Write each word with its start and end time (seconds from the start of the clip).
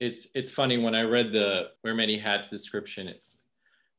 it's 0.00 0.28
it's 0.34 0.50
funny 0.50 0.78
when 0.78 0.94
I 0.94 1.02
read 1.02 1.30
the 1.32 1.68
wear 1.84 1.94
many 1.94 2.18
hats 2.18 2.48
description. 2.48 3.06
It's 3.06 3.42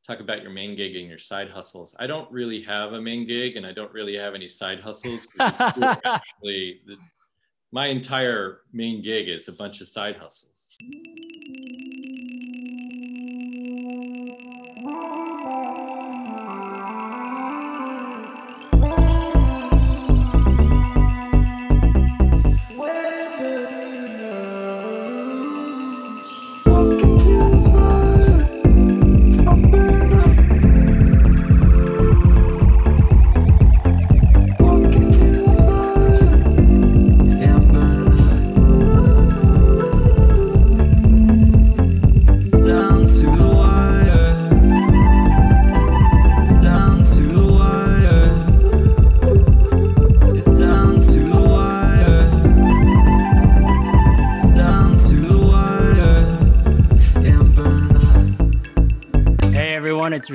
talk 0.06 0.20
about 0.20 0.42
your 0.42 0.52
main 0.52 0.76
gig 0.76 0.96
and 0.96 1.08
your 1.08 1.20
side 1.20 1.50
hustles. 1.50 1.96
I 2.00 2.08
don't 2.08 2.30
really 2.32 2.62
have 2.64 2.94
a 2.94 3.02
main 3.02 3.26
gig, 3.26 3.56
and 3.56 3.66
I 3.66 3.72
don't 3.72 3.94
really 3.94 4.18
have 4.18 4.34
any 4.34 4.48
side 4.48 4.80
hustles. 4.80 5.28
actually, 5.40 6.82
the, 6.88 6.98
my 7.72 7.88
entire 7.88 8.62
main 8.74 9.02
gig 9.02 9.30
is 9.30 9.48
a 9.48 9.54
bunch 9.54 9.80
of 9.80 9.88
side 9.88 10.18
hustles. 10.18 10.76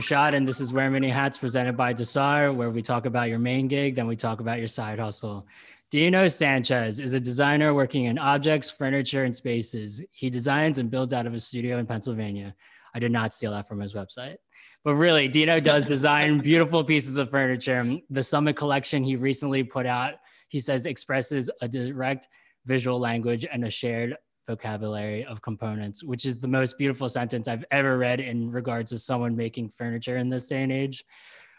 Rashad, 0.07 0.35
and 0.35 0.47
this 0.47 0.61
is 0.61 0.73
Wear 0.73 0.89
Many 0.89 1.09
Hats 1.09 1.37
presented 1.37 1.77
by 1.77 1.93
Desar, 1.93 2.53
where 2.53 2.71
we 2.71 2.81
talk 2.81 3.07
about 3.07 3.29
your 3.29 3.41
main 3.41 3.67
gig, 3.67 3.97
then 3.97 4.07
we 4.07 4.15
talk 4.15 4.39
about 4.39 4.59
your 4.59 4.69
side 4.69 5.01
hustle. 5.01 5.49
Dino 5.91 6.29
Sanchez 6.29 7.01
is 7.01 7.15
a 7.15 7.19
designer 7.19 7.75
working 7.75 8.05
in 8.05 8.17
objects, 8.17 8.71
furniture, 8.71 9.25
and 9.25 9.35
spaces. 9.35 10.01
He 10.13 10.31
designs 10.31 10.79
and 10.79 10.93
builds 10.93 11.13
out 11.13 11.27
of 11.27 11.35
a 11.35 11.41
studio 11.41 11.79
in 11.79 11.87
Pennsylvania. 11.87 12.55
I 12.95 13.01
did 13.01 13.11
not 13.11 13.35
steal 13.35 13.51
that 13.51 13.67
from 13.67 13.81
his 13.81 13.95
website. 13.95 14.37
But 14.85 14.95
really, 14.95 15.27
Dino 15.27 15.59
does 15.59 15.87
design 15.87 16.39
beautiful 16.43 16.85
pieces 16.85 17.19
of 17.19 17.29
furniture. 17.29 17.99
The 18.09 18.23
Summit 18.23 18.55
collection 18.55 19.03
he 19.03 19.17
recently 19.17 19.65
put 19.65 19.87
out, 19.87 20.15
he 20.47 20.61
says, 20.61 20.87
expresses 20.87 21.51
a 21.63 21.67
direct 21.67 22.29
visual 22.65 23.01
language 23.01 23.45
and 23.51 23.65
a 23.65 23.71
shared 23.71 24.17
vocabulary 24.47 25.25
of 25.25 25.43
components, 25.43 26.05
which 26.05 26.25
is 26.25 26.39
the 26.39 26.49
most 26.49 26.79
beautiful 26.79 27.09
sentence 27.09 27.49
I've 27.49 27.65
ever 27.71 27.99
read 27.99 28.21
in 28.21 28.51
regards 28.51 28.91
to 28.91 28.99
someone 28.99 29.37
making 29.37 29.73
furniture 29.77 30.17
in 30.17 30.31
this 30.31 30.49
day 30.49 30.63
and 30.63 30.73
age. 30.73 31.05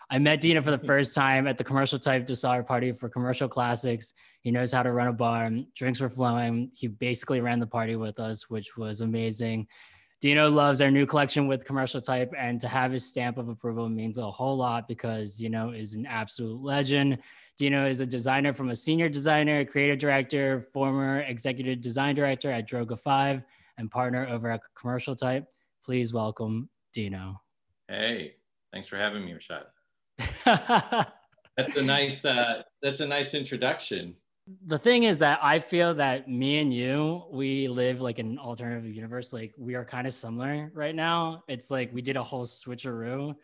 I 0.10 0.20
met 0.20 0.40
Dino 0.40 0.62
for 0.62 0.72
the 0.72 0.78
mm-hmm. 0.78 0.88
first 0.88 1.14
time 1.14 1.48
at 1.48 1.58
the 1.58 1.64
commercial 1.64 2.00
type 2.00 2.26
Desire 2.26 2.64
party 2.64 2.94
for 2.94 3.10
commercial 3.10 3.50
classics. 3.50 4.14
He 4.42 4.52
knows 4.52 4.72
how 4.72 4.84
to 4.84 4.92
run 4.92 5.10
a 5.10 5.14
bar, 5.14 5.50
drinks 5.76 6.00
were 6.00 6.10
flowing. 6.10 6.72
He 6.74 6.88
basically 6.88 7.42
ran 7.42 7.60
the 7.60 7.68
party 7.68 7.98
with 7.98 8.20
us, 8.20 8.50
which 8.50 8.78
was 8.78 9.02
amazing. 9.02 9.68
Dino 10.20 10.50
loves 10.50 10.82
our 10.82 10.90
new 10.90 11.06
collection 11.06 11.48
with 11.48 11.64
commercial 11.66 12.02
type, 12.02 12.34
and 12.38 12.60
to 12.60 12.68
have 12.68 12.92
his 12.92 13.08
stamp 13.08 13.38
of 13.38 13.50
approval 13.50 13.88
means 13.88 14.18
a 14.18 14.32
whole 14.32 14.58
lot 14.58 14.88
because 14.88 15.38
Dino 15.38 15.72
is 15.72 15.96
an 15.96 16.08
absolute 16.08 16.59
legend. 16.62 17.20
Dino 17.58 17.88
is 17.88 18.02
a 18.02 18.06
designer 18.06 18.52
from 18.52 18.70
a 18.70 18.76
senior 18.76 19.09
designer, 19.09 19.64
creative 19.64 20.00
director, 20.00 20.68
former 20.74 21.22
executive 21.22 21.82
design 21.82 22.16
director 22.16 22.50
at 22.50 22.68
Droga 22.68 23.00
5, 23.00 23.44
and 23.78 23.92
partner 23.92 24.28
over 24.28 24.50
at 24.50 24.62
Commercial 24.76 25.16
Type. 25.16 25.48
Please 25.86 26.14
welcome 26.14 26.68
Dino. 26.94 27.40
Hey, 27.88 28.36
thanks 28.74 28.88
for 28.88 28.98
having 28.98 29.24
me, 29.24 29.34
Rashad. 29.34 29.66
that's 31.58 31.76
a 31.78 31.81
nice 31.81 32.25
uh, 32.25 32.64
that's 32.81 33.02
a 33.02 33.08
nice 33.08 33.36
introduction. 33.36 34.16
The 34.66 34.80
thing 34.80 35.03
is 35.03 35.19
that 35.19 35.40
I 35.41 35.59
feel 35.59 35.94
that 35.96 36.30
me 36.30 36.59
and 36.59 36.74
you, 36.74 37.24
we 37.31 37.68
live 37.68 38.00
like 38.00 38.19
an 38.19 38.40
alternative 38.40 38.85
universe. 38.85 39.34
Like 39.34 39.53
we 39.58 39.75
are 39.75 39.84
kind 39.84 40.08
of 40.08 40.13
similar 40.13 40.72
right 40.74 40.96
now. 40.96 41.44
It's 41.47 41.69
like 41.69 41.94
we 41.94 42.02
did 42.02 42.18
a 42.18 42.24
whole 42.24 42.46
switcheroo 42.46 43.35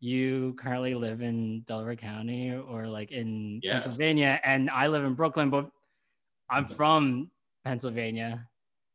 you 0.00 0.54
currently 0.58 0.94
live 0.94 1.22
in 1.22 1.62
Delaware 1.62 1.96
County 1.96 2.54
or 2.54 2.86
like 2.86 3.10
in 3.10 3.60
yes. 3.62 3.84
Pennsylvania, 3.84 4.40
and 4.44 4.70
I 4.70 4.86
live 4.86 5.04
in 5.04 5.14
Brooklyn, 5.14 5.50
but 5.50 5.70
I'm 6.50 6.66
from 6.66 7.30
Pennsylvania 7.64 8.46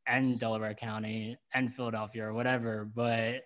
and 0.07 0.39
Delaware 0.39 0.73
County 0.73 1.37
and 1.53 1.73
Philadelphia 1.73 2.25
or 2.25 2.33
whatever. 2.33 2.85
But 2.85 3.43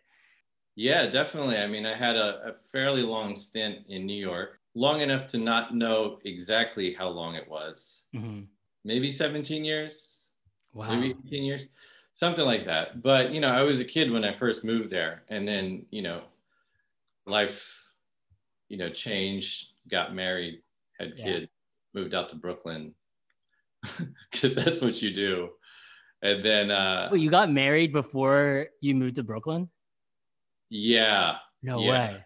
yeah, 0.75 1.07
definitely. 1.07 1.57
I 1.57 1.67
mean, 1.67 1.85
I 1.85 1.95
had 1.95 2.15
a, 2.15 2.49
a 2.49 2.53
fairly 2.71 3.01
long 3.01 3.35
stint 3.35 3.79
in 3.89 4.05
New 4.05 4.19
York, 4.19 4.59
long 4.77 5.01
enough 5.01 5.25
to 5.25 5.39
not 5.39 5.73
know 5.73 6.19
exactly 6.23 6.93
how 6.93 7.09
long 7.09 7.33
it 7.33 7.49
was. 7.49 8.03
Mm-hmm. 8.15 8.41
Maybe 8.85 9.09
17 9.09 9.65
years. 9.65 10.13
Wow. 10.73 10.93
Maybe 10.93 11.15
18 11.27 11.43
years, 11.43 11.67
something 12.13 12.45
like 12.45 12.63
that. 12.65 13.01
But, 13.01 13.31
you 13.31 13.41
know, 13.41 13.47
I 13.47 13.63
was 13.63 13.79
a 13.79 13.85
kid 13.85 14.11
when 14.11 14.23
I 14.23 14.33
first 14.33 14.63
moved 14.63 14.91
there. 14.91 15.23
And 15.29 15.47
then, 15.47 15.87
you 15.89 16.03
know, 16.03 16.21
life, 17.25 17.73
you 18.69 18.77
know, 18.77 18.89
changed, 18.89 19.69
got 19.89 20.13
married, 20.13 20.61
had 20.99 21.13
yeah. 21.15 21.25
kids, 21.25 21.47
moved 21.95 22.13
out 22.13 22.29
to 22.29 22.35
Brooklyn 22.35 22.93
because 24.31 24.53
that's 24.53 24.81
what 24.81 25.01
you 25.01 25.11
do. 25.11 25.49
And 26.21 26.45
then, 26.45 26.69
uh, 26.69 27.09
Wait, 27.11 27.21
you 27.21 27.31
got 27.31 27.51
married 27.51 27.91
before 27.91 28.67
you 28.81 28.93
moved 28.93 29.15
to 29.15 29.23
Brooklyn? 29.23 29.69
Yeah. 30.69 31.37
No 31.63 31.79
yeah. 31.81 31.89
way. 31.89 32.25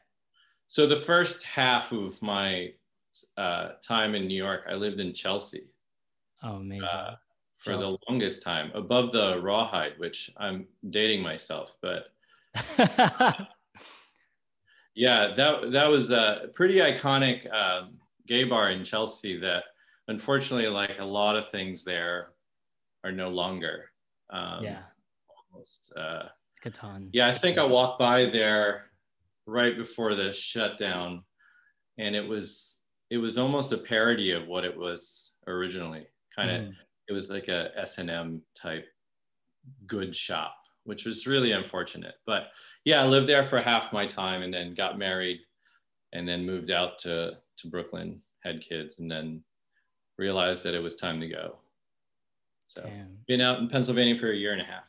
So 0.72 0.88
the 0.88 0.96
first 0.96 1.44
half 1.44 1.92
of 1.92 2.22
my 2.22 2.72
uh, 3.36 3.72
time 3.86 4.16
in 4.16 4.26
New 4.26 4.42
York, 4.42 4.62
I 4.70 4.76
lived 4.76 5.02
in 5.02 5.14
Chelsea. 5.14 5.66
Oh, 6.44 6.54
amazing. 6.54 6.88
Uh, 6.88 7.18
for 7.58 7.76
the 7.76 7.98
longest 8.08 8.42
time, 8.42 8.72
above 8.74 9.12
the 9.12 9.38
Rawhide, 9.42 10.00
which 10.00 10.32
I'm 10.38 10.66
dating 10.90 11.22
myself, 11.22 11.76
but 11.82 12.14
Yeah, 14.96 15.34
that 15.36 15.74
that 15.74 15.90
was 15.90 16.10
a 16.10 16.50
pretty 16.54 16.76
iconic 16.76 17.54
um, 17.54 17.96
gay 18.26 18.46
bar 18.46 18.70
in 18.70 18.86
Chelsea. 18.86 19.38
That 19.38 19.66
unfortunately, 20.08 20.70
like 20.70 21.00
a 21.00 21.06
lot 21.06 21.36
of 21.36 21.50
things 21.50 21.84
there, 21.84 22.30
are 23.04 23.12
no 23.12 23.28
longer. 23.28 23.92
Um, 24.30 24.64
yeah. 24.64 24.84
Almost. 25.52 25.92
Uh, 25.98 26.30
Catan. 26.64 27.10
Yeah, 27.12 27.28
I 27.28 27.34
think 27.34 27.58
I 27.58 27.66
walked 27.66 28.00
by 28.00 28.30
there 28.30 28.91
right 29.46 29.78
before 29.78 30.16
the 30.16 30.32
shutdown, 30.32 31.24
and 31.98 32.16
it 32.16 32.28
was 32.28 32.78
it 33.10 33.18
was 33.18 33.38
almost 33.38 33.74
a 33.74 33.78
parody 33.78 34.32
of 34.32 34.48
what 34.48 34.64
it 34.64 34.76
was 34.76 35.34
originally. 35.48 36.08
Kind 36.36 36.52
of, 36.52 36.62
mm. 36.62 36.74
it 37.10 37.14
was 37.14 37.30
like 37.30 37.50
a 37.50 37.72
S 37.78 37.98
and 37.98 38.10
M 38.10 38.42
type 38.56 38.88
good 39.88 40.16
shop 40.16 40.56
which 40.84 41.06
was 41.06 41.28
really 41.28 41.52
unfortunate. 41.52 42.16
But 42.26 42.48
yeah, 42.86 43.02
I 43.02 43.08
lived 43.08 43.28
there 43.28 43.44
for 43.44 43.60
half 43.60 43.94
my 43.94 44.06
time 44.06 44.42
and 44.42 44.54
then 44.54 44.74
got 44.74 44.98
married 44.98 45.40
and 46.14 46.28
then 46.28 46.46
moved 46.46 46.72
out 46.72 47.00
to, 47.00 47.38
to 47.58 47.68
Brooklyn, 47.68 48.22
had 48.44 48.62
kids, 48.62 49.00
and 49.00 49.10
then 49.10 49.44
realized 50.18 50.64
that 50.64 50.74
it 50.74 50.82
was 50.82 50.96
time 50.96 51.20
to 51.20 51.28
go. 51.28 51.58
So 52.64 52.84
Damn. 52.84 53.18
been 53.28 53.42
out 53.42 53.60
in 53.60 53.70
Pennsylvania 53.70 54.18
for 54.18 54.32
a 54.32 54.36
year 54.36 54.54
and 54.54 54.62
a 54.62 54.66
half. 54.66 54.84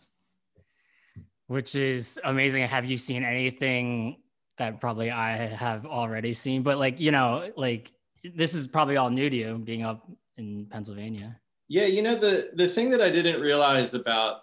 Which 1.49 1.75
is 1.75 2.19
amazing. 2.25 2.67
Have 2.67 2.87
you 2.87 2.97
seen 2.97 3.25
anything 3.25 4.22
that 4.63 4.81
probably 4.81 5.11
I 5.11 5.33
have 5.37 5.87
already 5.87 6.33
seen? 6.33 6.63
But 6.63 6.79
like, 6.79 6.99
you 7.01 7.11
know, 7.11 7.51
like 7.57 7.93
this 8.35 8.55
is 8.55 8.67
probably 8.67 8.97
all 8.97 9.11
new 9.11 9.29
to 9.29 9.37
you 9.37 9.59
being 9.59 9.83
up 9.83 10.09
in 10.37 10.67
Pennsylvania. 10.71 11.39
Yeah, 11.69 11.87
you 11.87 12.03
know, 12.03 12.17
the 12.17 12.51
the 12.55 12.69
thing 12.69 12.91
that 12.91 13.01
I 13.01 13.11
didn't 13.11 13.41
realize 13.41 13.95
about 13.95 14.43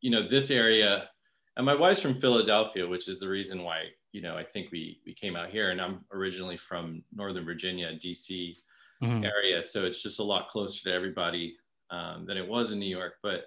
you 0.00 0.10
know, 0.10 0.26
this 0.26 0.50
area, 0.50 1.08
and 1.56 1.66
my 1.66 1.74
wife's 1.74 2.00
from 2.00 2.18
Philadelphia, 2.18 2.86
which 2.86 3.08
is 3.08 3.20
the 3.20 3.28
reason 3.28 3.62
why, 3.62 3.84
you 4.12 4.22
know, 4.22 4.34
I 4.36 4.44
think 4.44 4.72
we, 4.72 5.00
we 5.04 5.12
came 5.12 5.36
out 5.36 5.50
here 5.50 5.70
and 5.70 5.80
I'm 5.80 6.04
originally 6.12 6.56
from 6.56 7.02
Northern 7.14 7.44
Virginia, 7.44 7.92
DC 7.92 8.56
mm-hmm. 9.02 9.24
area. 9.24 9.62
So 9.62 9.84
it's 9.84 10.02
just 10.02 10.20
a 10.20 10.24
lot 10.24 10.48
closer 10.48 10.82
to 10.84 10.94
everybody 10.94 11.56
um, 11.90 12.24
than 12.26 12.36
it 12.36 12.48
was 12.48 12.72
in 12.72 12.78
New 12.78 12.88
York. 12.88 13.14
But 13.22 13.44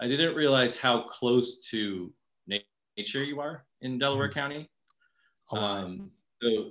I 0.00 0.08
didn't 0.08 0.34
realize 0.34 0.76
how 0.76 1.02
close 1.02 1.60
to 1.68 2.12
nature 2.48 3.24
you 3.24 3.40
are 3.40 3.64
in 3.82 3.98
Delaware 3.98 4.28
mm-hmm. 4.28 4.38
County. 4.38 4.70
Um, 5.52 6.10
so 6.42 6.70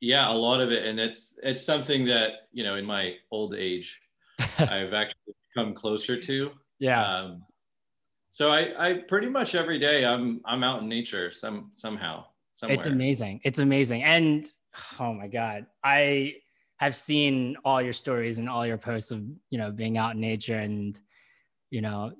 yeah, 0.00 0.30
a 0.30 0.32
lot 0.32 0.60
of 0.60 0.72
it. 0.72 0.86
And 0.86 0.98
it's, 0.98 1.38
it's 1.42 1.62
something 1.62 2.04
that, 2.06 2.48
you 2.52 2.64
know, 2.64 2.76
in 2.76 2.84
my 2.84 3.16
old 3.30 3.54
age, 3.54 4.00
I've 4.58 4.92
actually 4.92 5.34
come 5.54 5.74
closer 5.74 6.18
to. 6.18 6.50
Yeah. 6.78 7.04
Um, 7.04 7.42
so 8.28 8.50
I, 8.50 8.72
I 8.78 8.94
pretty 8.94 9.28
much 9.28 9.54
every 9.54 9.78
day 9.78 10.06
I'm 10.06 10.40
I'm 10.46 10.64
out 10.64 10.82
in 10.82 10.88
nature 10.88 11.30
some 11.30 11.68
somehow. 11.72 12.24
Somewhere. 12.52 12.76
It's 12.76 12.86
amazing. 12.86 13.40
It's 13.44 13.58
amazing. 13.58 14.02
And 14.02 14.50
oh 14.98 15.12
my 15.12 15.28
God. 15.28 15.66
I 15.84 16.36
have 16.78 16.96
seen 16.96 17.56
all 17.64 17.80
your 17.80 17.92
stories 17.92 18.38
and 18.38 18.48
all 18.48 18.66
your 18.66 18.78
posts 18.78 19.10
of, 19.10 19.22
you 19.50 19.58
know, 19.58 19.70
being 19.70 19.98
out 19.98 20.14
in 20.14 20.20
nature 20.20 20.58
and, 20.58 20.98
you 21.70 21.80
know, 21.80 22.12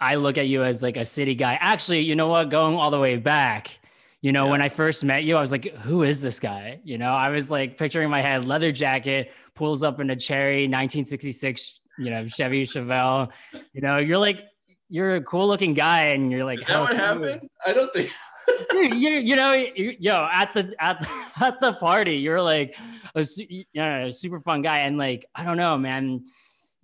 I 0.00 0.14
look 0.14 0.38
at 0.38 0.46
you 0.46 0.62
as 0.62 0.82
like 0.82 0.96
a 0.96 1.04
city 1.04 1.34
guy. 1.34 1.58
Actually, 1.60 2.00
you 2.00 2.16
know 2.16 2.28
what? 2.28 2.48
Going 2.48 2.76
all 2.76 2.90
the 2.90 3.00
way 3.00 3.16
back, 3.16 3.80
you 4.26 4.32
know, 4.32 4.46
yeah. 4.46 4.50
when 4.50 4.60
I 4.60 4.68
first 4.68 5.04
met 5.04 5.22
you, 5.22 5.36
I 5.36 5.40
was 5.40 5.52
like, 5.52 5.72
who 5.76 6.02
is 6.02 6.20
this 6.20 6.40
guy? 6.40 6.80
You 6.82 6.98
know, 6.98 7.12
I 7.12 7.28
was 7.28 7.48
like 7.48 7.78
picturing 7.78 8.10
my 8.10 8.20
head, 8.20 8.44
leather 8.44 8.72
jacket, 8.72 9.30
pulls 9.54 9.84
up 9.84 10.00
in 10.00 10.10
a 10.10 10.16
cherry 10.16 10.62
1966, 10.62 11.78
you 11.96 12.10
know, 12.10 12.26
Chevy 12.26 12.66
Chevelle. 12.66 13.30
You 13.72 13.82
know, 13.82 13.98
you're 13.98 14.18
like, 14.18 14.42
you're 14.88 15.14
a 15.14 15.20
cool 15.20 15.46
looking 15.46 15.74
guy 15.74 16.06
and 16.06 16.32
you're 16.32 16.44
like, 16.44 16.60
is 16.60 16.66
that 16.66 16.80
what 16.80 16.96
happened? 16.96 17.48
I 17.64 17.72
don't 17.72 17.92
think. 17.92 18.10
you, 18.72 18.94
you, 18.96 19.10
you 19.10 19.36
know, 19.36 19.52
you, 19.52 19.94
yo, 20.00 20.28
at 20.32 20.52
the 20.54 20.74
at 20.80 21.00
the, 21.02 21.08
at 21.46 21.60
the 21.60 21.74
party, 21.74 22.16
you're 22.16 22.42
like 22.42 22.76
a 23.14 23.24
you 23.48 23.64
know, 23.76 24.10
super 24.10 24.40
fun 24.40 24.60
guy, 24.60 24.78
and 24.78 24.98
like 24.98 25.24
I 25.36 25.44
don't 25.44 25.56
know, 25.56 25.78
man 25.78 26.24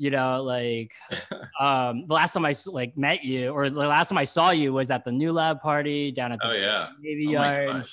you 0.03 0.11
know 0.11 0.43
like 0.43 0.93
um 1.61 2.09
the 2.09 2.15
last 2.15 2.33
time 2.33 2.45
i 2.45 2.53
like 2.67 2.99
met 2.99 3.23
you 3.23 3.51
or 3.51 3.71
the 3.71 3.79
last 3.79 4.09
time 4.09 4.19
i 4.19 4.25
saw 4.25 4.51
you 4.51 4.73
was 4.73 4.91
at 4.91 5.05
the 5.05 5.13
new 5.13 5.33
lab 5.33 5.61
party 5.61 6.11
down 6.11 6.33
at 6.33 6.41
the 6.41 6.49
oh, 6.49 6.53
yeah. 6.53 6.89
navy 7.01 7.29
oh, 7.29 7.43
yard. 7.43 7.87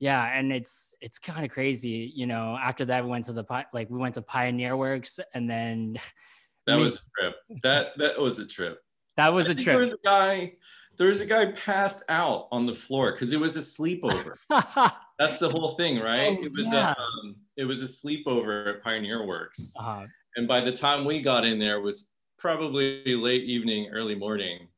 yeah 0.00 0.38
and 0.38 0.50
it's 0.50 0.94
it's 1.02 1.18
kind 1.18 1.44
of 1.44 1.50
crazy 1.50 2.10
you 2.16 2.26
know 2.26 2.56
after 2.58 2.86
that 2.86 3.04
we 3.04 3.10
went 3.10 3.26
to 3.26 3.34
the 3.34 3.44
like 3.74 3.90
we 3.90 3.98
went 3.98 4.14
to 4.14 4.22
pioneer 4.22 4.74
works 4.74 5.20
and 5.34 5.50
then 5.50 5.98
that 6.66 6.78
me, 6.78 6.84
was 6.84 6.96
a 6.96 7.20
trip. 7.20 7.36
That 7.62 7.98
that 7.98 8.18
was 8.18 8.38
a 8.38 8.46
trip. 8.46 8.80
That 9.18 9.32
was 9.32 9.48
I 9.48 9.52
a 9.52 9.54
trip. 9.54 9.66
there 9.66 9.78
was 9.78 9.92
a 9.92 10.04
guy 10.04 10.52
there 10.96 11.08
was 11.08 11.20
a 11.20 11.26
guy 11.26 11.52
passed 11.52 12.04
out 12.08 12.48
on 12.52 12.64
the 12.66 12.74
floor 12.74 13.12
because 13.12 13.32
it 13.32 13.40
was 13.40 13.56
a 13.56 13.60
sleepover. 13.60 14.34
That's 15.18 15.36
the 15.36 15.50
whole 15.50 15.70
thing 15.70 15.98
right? 15.98 16.38
Oh, 16.38 16.44
it 16.44 16.52
was 16.56 16.72
yeah. 16.72 16.94
a 16.96 17.00
um, 17.00 17.36
it 17.58 17.64
was 17.64 17.82
a 17.82 17.86
sleepover 17.86 18.76
at 18.76 18.82
pioneer 18.82 19.26
works. 19.26 19.74
Uh-huh 19.76 20.06
and 20.36 20.46
by 20.46 20.60
the 20.60 20.72
time 20.72 21.04
we 21.04 21.22
got 21.22 21.44
in 21.44 21.58
there 21.58 21.76
it 21.76 21.82
was 21.82 22.10
probably 22.38 23.02
late 23.04 23.44
evening 23.44 23.90
early 23.92 24.14
morning. 24.14 24.68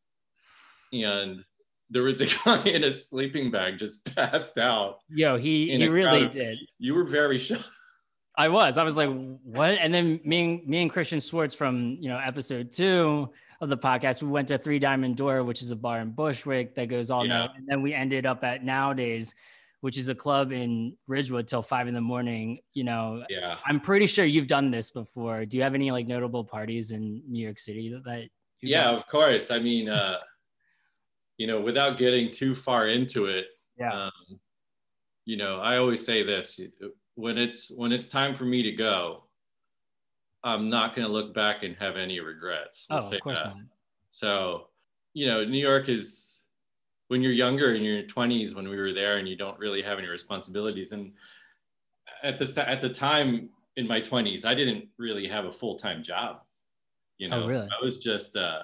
And 0.93 1.45
there 1.91 2.03
was 2.03 2.21
a 2.21 2.27
guy 2.45 2.63
in 2.65 2.85
a 2.85 2.93
sleeping 2.93 3.51
bag 3.51 3.79
just 3.79 4.15
passed 4.15 4.59
out. 4.59 4.99
Yo 5.09 5.37
he 5.37 5.77
he 5.77 5.89
really 5.89 6.29
did. 6.29 6.59
You 6.79 6.95
were 6.95 7.05
very 7.05 7.39
shocked 7.39 7.69
i 8.37 8.49
was. 8.49 8.79
I 8.79 8.85
was 8.85 8.97
like 8.97 9.11
what? 9.43 9.77
And 9.79 9.93
then 9.93 10.21
me 10.25 10.45
and 10.45 10.67
me 10.67 10.83
and 10.83 10.91
christian 10.91 11.21
Schwartz 11.21 11.55
from 11.55 11.97
you 11.99 12.09
know 12.09 12.19
episode 12.19 12.71
two 12.71 13.31
of 13.61 13.69
the 13.69 13.77
podcast 13.77 14.23
we 14.23 14.29
went 14.29 14.49
to 14.49 14.57
three 14.57 14.79
diamond 14.79 15.17
door 15.17 15.45
which 15.45 15.61
is 15.61 15.71
a 15.71 15.77
bar 15.77 16.01
in 16.01 16.13
bushwick 16.13 16.75
that 16.77 16.89
goes 16.89 17.11
all 17.11 17.27
yeah. 17.27 17.41
night. 17.41 17.51
And 17.57 17.69
then 17.69 17.83
we 17.83 17.93
ended 17.93 18.25
up 18.25 18.43
at 18.45 18.65
nowadays 18.65 19.35
which 19.81 19.97
is 19.97 20.09
a 20.09 20.15
club 20.15 20.53
in 20.53 20.97
Ridgewood 21.07 21.49
till 21.49 21.63
five 21.63 21.89
in 21.89 21.95
the 21.95 22.01
morning. 22.01 22.61
You 22.75 22.85
know, 22.85 23.25
yeah, 23.29 23.57
I'm 23.65 23.81
pretty 23.81 24.07
sure 24.07 24.25
you've 24.25 24.47
done 24.47 24.71
this 24.71 24.91
before. 24.91 25.45
Do 25.47 25.57
you 25.57 25.63
have 25.63 25.75
any 25.75 25.91
like 25.91 26.07
notable 26.07 26.45
parties 26.45 26.91
in 26.93 27.23
New 27.29 27.43
York 27.43 27.59
City 27.59 27.91
that? 27.91 28.05
that 28.05 28.29
yeah, 28.63 28.91
of 28.91 29.07
course. 29.07 29.51
I 29.51 29.59
mean, 29.59 29.89
uh, 29.89 30.19
you 31.39 31.47
know, 31.47 31.61
without 31.61 31.99
getting 31.99 32.31
too 32.31 32.55
far 32.55 32.89
into 32.89 33.27
it, 33.27 33.47
yeah. 33.79 33.93
Um, 33.93 34.41
you 35.25 35.37
know, 35.37 35.61
I 35.61 35.79
always 35.79 36.05
say 36.05 36.23
this: 36.23 36.61
when 37.15 37.39
it's 37.39 37.71
when 37.71 37.93
it's 37.93 38.07
time 38.07 38.35
for 38.35 38.45
me 38.45 38.63
to 38.63 38.73
go, 38.73 39.25
I'm 40.45 40.69
not 40.69 40.95
going 40.95 41.07
to 41.07 41.13
look 41.13 41.35
back 41.35 41.63
and 41.63 41.77
have 41.77 41.97
any 41.97 42.21
regrets. 42.21 42.87
We'll 42.91 43.03
oh, 43.03 43.15
of 43.15 43.21
course 43.21 43.43
that. 43.43 43.57
not. 43.57 43.65
So, 44.11 44.69
you 45.15 45.27
know, 45.27 45.45
New 45.45 45.59
York 45.59 45.89
is 45.89 46.30
when 47.11 47.23
you're 47.23 47.33
younger 47.33 47.75
in 47.75 47.83
your 47.83 48.05
20s 48.05 48.55
when 48.55 48.69
we 48.69 48.77
were 48.77 48.93
there 48.93 49.19
and 49.19 49.29
you 49.29 49.35
don't 49.35 49.59
really 49.59 49.83
have 49.83 49.99
any 49.99 50.07
responsibilities 50.07 50.93
and 50.93 51.13
at 52.23 52.39
the 52.39 52.65
at 52.69 52.81
the 52.81 52.89
time 52.89 53.49
in 53.77 53.85
my 53.85 54.01
20s 54.01 54.45
i 54.45 54.55
didn't 54.55 54.85
really 54.97 55.27
have 55.27 55.47
a 55.47 55.51
full-time 55.51 56.05
job 56.05 56.43
you 57.19 57.27
oh, 57.27 57.31
know? 57.31 57.43
oh, 57.43 57.49
really? 57.49 57.69
i 57.69 57.85
was 57.85 57.99
just 57.99 58.37
uh, 58.37 58.63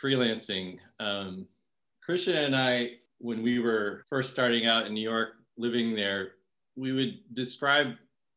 freelancing. 0.00 0.78
Um, 1.00 1.48
christian 2.00 2.36
and 2.36 2.54
i 2.54 2.92
when 3.18 3.42
we 3.42 3.58
were 3.58 4.04
first 4.08 4.30
starting 4.30 4.66
out 4.66 4.86
in 4.86 4.94
new 4.94 5.08
york 5.10 5.30
living 5.56 5.96
there 5.96 6.34
we 6.76 6.92
would 6.92 7.18
describe 7.34 7.94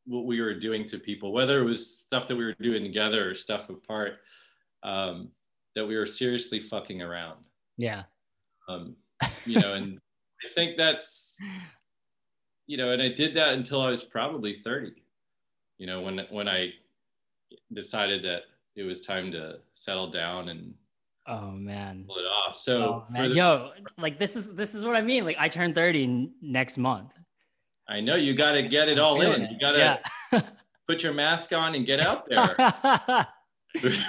what 0.07 0.25
we 0.25 0.42
were 0.42 0.56
doing 0.56 0.88
to 0.88 0.98
people 0.98 1.31
whether 1.31 1.60
it 1.60 1.63
was 1.63 2.00
stuff 2.00 2.25
that 2.25 2.36
we 2.36 2.44
were 2.44 2.56
doing 2.60 2.81
together 2.81 3.30
or 3.30 3.36
stuff 3.36 3.69
apart 3.69 4.13
um, 4.81 5.30
that 5.75 5.86
we 5.86 5.96
were 5.96 6.06
seriously 6.06 6.60
fucking 6.60 7.02
around. 7.02 7.40
Yeah 7.78 8.04
um, 8.68 8.96
you 9.46 9.60
know, 9.60 9.74
and 9.74 10.00
I 10.44 10.54
think 10.54 10.78
that's, 10.78 11.38
you 12.68 12.78
know, 12.78 12.92
and 12.92 13.02
I 13.02 13.10
did 13.10 13.34
that 13.36 13.54
until 13.54 13.82
I 13.82 13.90
was 13.90 14.04
probably 14.04 14.54
30, 14.54 14.92
you 15.78 15.88
know, 15.88 16.02
when, 16.02 16.26
when 16.30 16.48
I 16.48 16.72
decided 17.74 18.24
that 18.26 18.44
it 18.76 18.84
was 18.84 19.02
time 19.02 19.32
to 19.32 19.60
settle 19.74 20.10
down 20.10 20.50
and 20.50 20.74
oh 21.28 21.52
man. 21.52 22.06
pull 22.08 22.18
it 22.18 22.26
off. 22.26 22.60
So 22.60 23.06
oh, 23.10 23.14
the, 23.14 23.30
yo 23.30 23.72
like 23.98 24.20
this 24.20 24.36
is 24.36 24.56
this 24.56 24.76
is 24.76 24.86
what 24.86 24.96
i 24.96 25.02
mean. 25.02 25.26
Like 25.26 25.38
i 25.40 25.48
turn 25.48 25.74
30 25.74 26.32
next 26.42 26.78
month. 26.78 27.12
I 27.88 28.02
know. 28.02 28.16
You 28.16 28.34
got 28.34 28.54
to 28.54 28.64
get 28.64 28.90
it 28.90 28.98
all 28.98 29.22
in. 29.22 29.44
you 29.44 29.60
got 29.60 29.74
to 29.74 30.00
yeah. 30.34 30.42
put 30.88 31.04
your 31.04 31.14
mask 31.14 31.54
on 31.54 31.76
and 31.76 31.86
get 31.86 32.00
out 32.00 32.28
there 32.28 32.56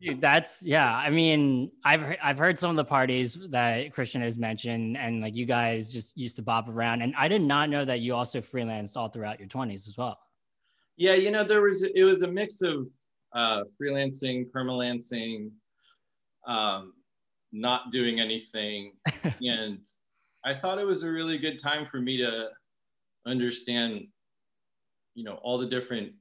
Dude, 0.00 0.20
that's 0.20 0.62
yeah. 0.64 0.94
I 0.94 1.10
mean, 1.10 1.70
I've 1.84 2.16
I've 2.22 2.38
heard 2.38 2.58
some 2.58 2.70
of 2.70 2.76
the 2.76 2.84
parties 2.84 3.38
that 3.50 3.92
Christian 3.92 4.20
has 4.20 4.38
mentioned, 4.38 4.96
and 4.96 5.20
like 5.20 5.34
you 5.34 5.46
guys 5.46 5.92
just 5.92 6.16
used 6.16 6.36
to 6.36 6.42
bop 6.42 6.68
around. 6.68 7.02
And 7.02 7.14
I 7.16 7.28
did 7.28 7.42
not 7.42 7.70
know 7.70 7.84
that 7.84 8.00
you 8.00 8.14
also 8.14 8.40
freelanced 8.40 8.96
all 8.96 9.08
throughout 9.08 9.38
your 9.38 9.48
twenties 9.48 9.88
as 9.88 9.96
well. 9.96 10.18
Yeah, 10.96 11.14
you 11.14 11.30
know, 11.30 11.42
there 11.42 11.62
was 11.62 11.82
it 11.82 12.04
was 12.04 12.22
a 12.22 12.28
mix 12.28 12.62
of 12.62 12.86
uh, 13.34 13.62
freelancing, 13.80 14.50
permalancing, 14.50 15.50
um, 16.46 16.92
not 17.52 17.90
doing 17.90 18.20
anything, 18.20 18.92
and 19.40 19.78
I 20.44 20.54
thought 20.54 20.78
it 20.78 20.86
was 20.86 21.02
a 21.02 21.10
really 21.10 21.38
good 21.38 21.58
time 21.58 21.86
for 21.86 22.00
me 22.00 22.16
to 22.18 22.50
understand, 23.26 24.06
you 25.14 25.24
know, 25.24 25.34
all 25.42 25.58
the 25.58 25.66
different 25.66 26.12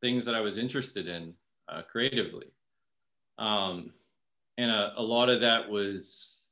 things 0.00 0.24
that 0.24 0.34
I 0.34 0.40
was 0.40 0.58
interested 0.58 1.06
in 1.06 1.34
uh, 1.68 1.82
creatively. 1.82 2.46
Um, 3.38 3.92
and 4.58 4.70
a, 4.70 4.92
a, 4.96 5.02
lot 5.02 5.28
of 5.28 5.40
that 5.40 5.68
was 5.68 6.44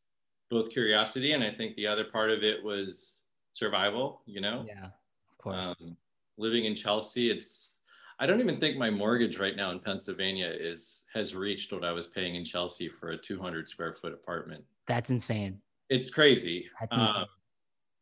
both 0.49 0.71
curiosity, 0.71 1.33
and 1.33 1.45
I 1.45 1.51
think 1.51 1.77
the 1.77 1.87
other 1.87 2.05
part 2.05 2.31
of 2.31 2.43
it 2.43 2.63
was 2.63 3.21
survival, 3.53 4.23
you 4.27 4.41
know? 4.41 4.65
Yeah, 4.67 4.87
of 4.87 5.39
course. 5.39 5.75
Um, 5.81 5.97
living 6.39 6.65
in 6.65 6.75
Chelsea, 6.75 7.31
it's, 7.31 7.75
I 8.19 8.27
don't 8.27 8.41
even 8.41 8.59
think 8.59 8.77
my 8.77 8.91
mortgage 8.91 9.39
right 9.39 9.57
now 9.57 9.71
in 9.71 9.81
Pennsylvania 9.81 10.49
is 10.49 11.05
has 11.15 11.35
reached 11.35 11.73
what 11.73 11.85
I 11.85 11.93
was 11.93 12.07
paying 12.07 12.35
in 12.35 12.45
Chelsea 12.45 12.89
for 12.89 13.11
a 13.11 13.17
200 13.17 13.69
square 13.69 13.95
foot 13.95 14.13
apartment. 14.13 14.63
That's 14.87 15.11
insane. 15.11 15.61
It's 15.89 16.11
crazy. 16.11 16.69
That's 16.79 16.97
insane. 16.97 17.17
Um, 17.23 17.27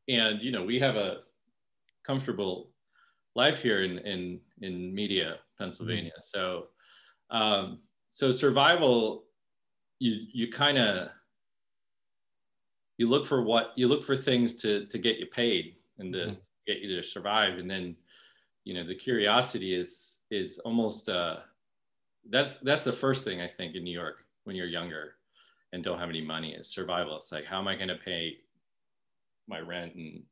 and 0.09 0.43
you 0.43 0.51
know, 0.51 0.65
we 0.65 0.79
have 0.81 0.97
a 0.97 1.19
comfortable 2.05 2.71
life 3.37 3.63
here 3.63 3.85
in 3.85 3.99
in 3.99 4.41
in 4.63 4.95
Media, 4.95 5.37
Pennsylvania. 5.57 6.13
Mm-hmm. 6.13 6.39
So 6.39 6.69
um, 7.31 7.81
so 8.11 8.33
survival, 8.33 9.25
you 9.99 10.19
you 10.33 10.51
kind 10.51 10.79
of 10.79 11.09
you 12.99 13.09
look 13.09 13.27
for 13.27 13.43
what 13.43 13.73
you 13.77 13.89
look 13.89 14.03
for 14.03 14.17
things 14.17 14.55
to 14.57 14.87
to 14.87 14.99
get 14.99 15.19
you 15.19 15.27
paid 15.27 15.77
and 15.99 16.13
to 16.13 16.19
mm-hmm. 16.19 16.35
get 16.67 16.81
you 16.81 16.97
to 16.97 17.03
survive, 17.03 17.59
and 17.59 17.71
then 17.71 17.97
you 18.65 18.75
know 18.75 18.85
the 18.85 18.95
curiosity 18.95 19.75
is 19.75 20.19
is 20.31 20.59
almost 20.61 21.09
uh, 21.09 21.39
that's 22.31 22.55
that's 22.63 22.83
the 22.83 22.93
first 22.93 23.25
thing 23.25 23.41
I 23.41 23.49
think 23.49 23.75
in 23.75 23.85
New 23.85 23.97
York 23.97 24.25
when 24.45 24.57
you're 24.57 24.67
younger 24.67 25.15
and 25.73 25.85
don't 25.85 25.99
have 25.99 26.09
any 26.09 26.25
money 26.25 26.55
is 26.55 26.69
survival. 26.69 27.17
It's 27.17 27.33
like 27.33 27.45
how 27.45 27.59
am 27.59 27.69
I 27.69 27.77
going 27.77 27.89
to 27.89 27.97
pay 27.97 28.39
my 29.47 29.61
rent 29.61 29.95
and 29.95 30.23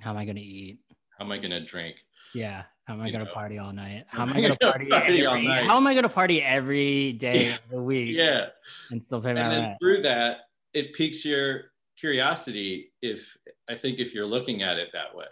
how 0.00 0.10
am 0.10 0.16
I 0.16 0.24
going 0.24 0.36
to 0.36 0.42
eat? 0.42 0.80
How 1.18 1.24
am 1.24 1.32
I 1.32 1.38
going 1.38 1.50
to 1.50 1.64
drink? 1.64 1.96
Yeah. 2.34 2.64
How 2.84 2.94
am 2.94 3.02
I 3.02 3.10
going 3.10 3.24
to 3.24 3.32
party 3.32 3.58
all 3.58 3.72
night? 3.72 4.04
How 4.08 4.22
am 4.22 4.30
I 4.30 4.40
going 4.40 4.52
to 4.52 4.58
party, 4.58 4.86
party 4.86 5.24
every, 5.24 5.44
How 5.44 5.76
am 5.76 5.86
I 5.86 5.92
going 5.94 6.02
to 6.02 6.08
party 6.08 6.42
every 6.42 7.12
day 7.12 7.46
yeah. 7.46 7.54
of 7.54 7.60
the 7.70 7.80
week? 7.80 8.16
Yeah. 8.16 8.46
And 8.90 9.02
still 9.02 9.20
pay 9.20 9.32
my 9.32 9.40
and 9.40 9.52
then 9.52 9.62
rent? 9.62 9.76
Through 9.80 10.02
that, 10.02 10.38
it 10.74 10.92
piques 10.94 11.24
your 11.24 11.72
curiosity 11.96 12.92
if 13.02 13.36
I 13.68 13.74
think 13.74 13.98
if 13.98 14.14
you're 14.14 14.26
looking 14.26 14.62
at 14.62 14.78
it 14.78 14.88
that 14.92 15.14
way. 15.14 15.26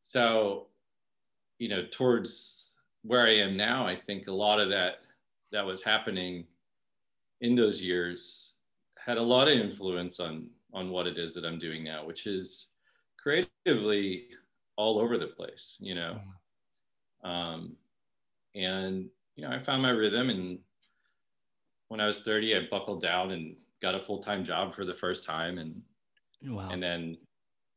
So, 0.00 0.68
you 1.58 1.68
know, 1.68 1.84
towards 1.90 2.72
where 3.02 3.26
I 3.26 3.36
am 3.36 3.56
now, 3.56 3.86
I 3.86 3.94
think 3.94 4.26
a 4.26 4.32
lot 4.32 4.60
of 4.60 4.68
that 4.70 4.96
that 5.52 5.64
was 5.64 5.82
happening 5.82 6.44
in 7.40 7.54
those 7.54 7.80
years 7.80 8.54
had 9.04 9.16
a 9.16 9.22
lot 9.22 9.48
of 9.48 9.54
influence 9.58 10.20
on 10.20 10.48
on 10.74 10.90
what 10.90 11.06
it 11.06 11.18
is 11.18 11.34
that 11.34 11.44
I'm 11.44 11.58
doing 11.58 11.82
now, 11.82 12.04
which 12.04 12.26
is 12.26 12.70
creatively 13.18 14.26
all 14.76 14.98
over 14.98 15.18
the 15.18 15.26
place, 15.26 15.76
you 15.80 15.94
know. 15.94 16.16
Mm-hmm. 16.18 16.30
Um, 17.24 17.76
and 18.54 19.08
you 19.36 19.44
know, 19.44 19.50
I 19.50 19.58
found 19.58 19.82
my 19.82 19.90
rhythm, 19.90 20.30
and 20.30 20.58
when 21.88 22.00
I 22.00 22.06
was 22.06 22.20
30, 22.20 22.56
I 22.56 22.60
buckled 22.70 23.00
down 23.00 23.30
and 23.30 23.56
got 23.80 23.94
a 23.94 24.00
full 24.00 24.18
time 24.18 24.44
job 24.44 24.74
for 24.74 24.84
the 24.84 24.94
first 24.94 25.24
time, 25.24 25.58
and 25.58 25.80
wow. 26.44 26.68
and 26.70 26.82
then 26.82 27.16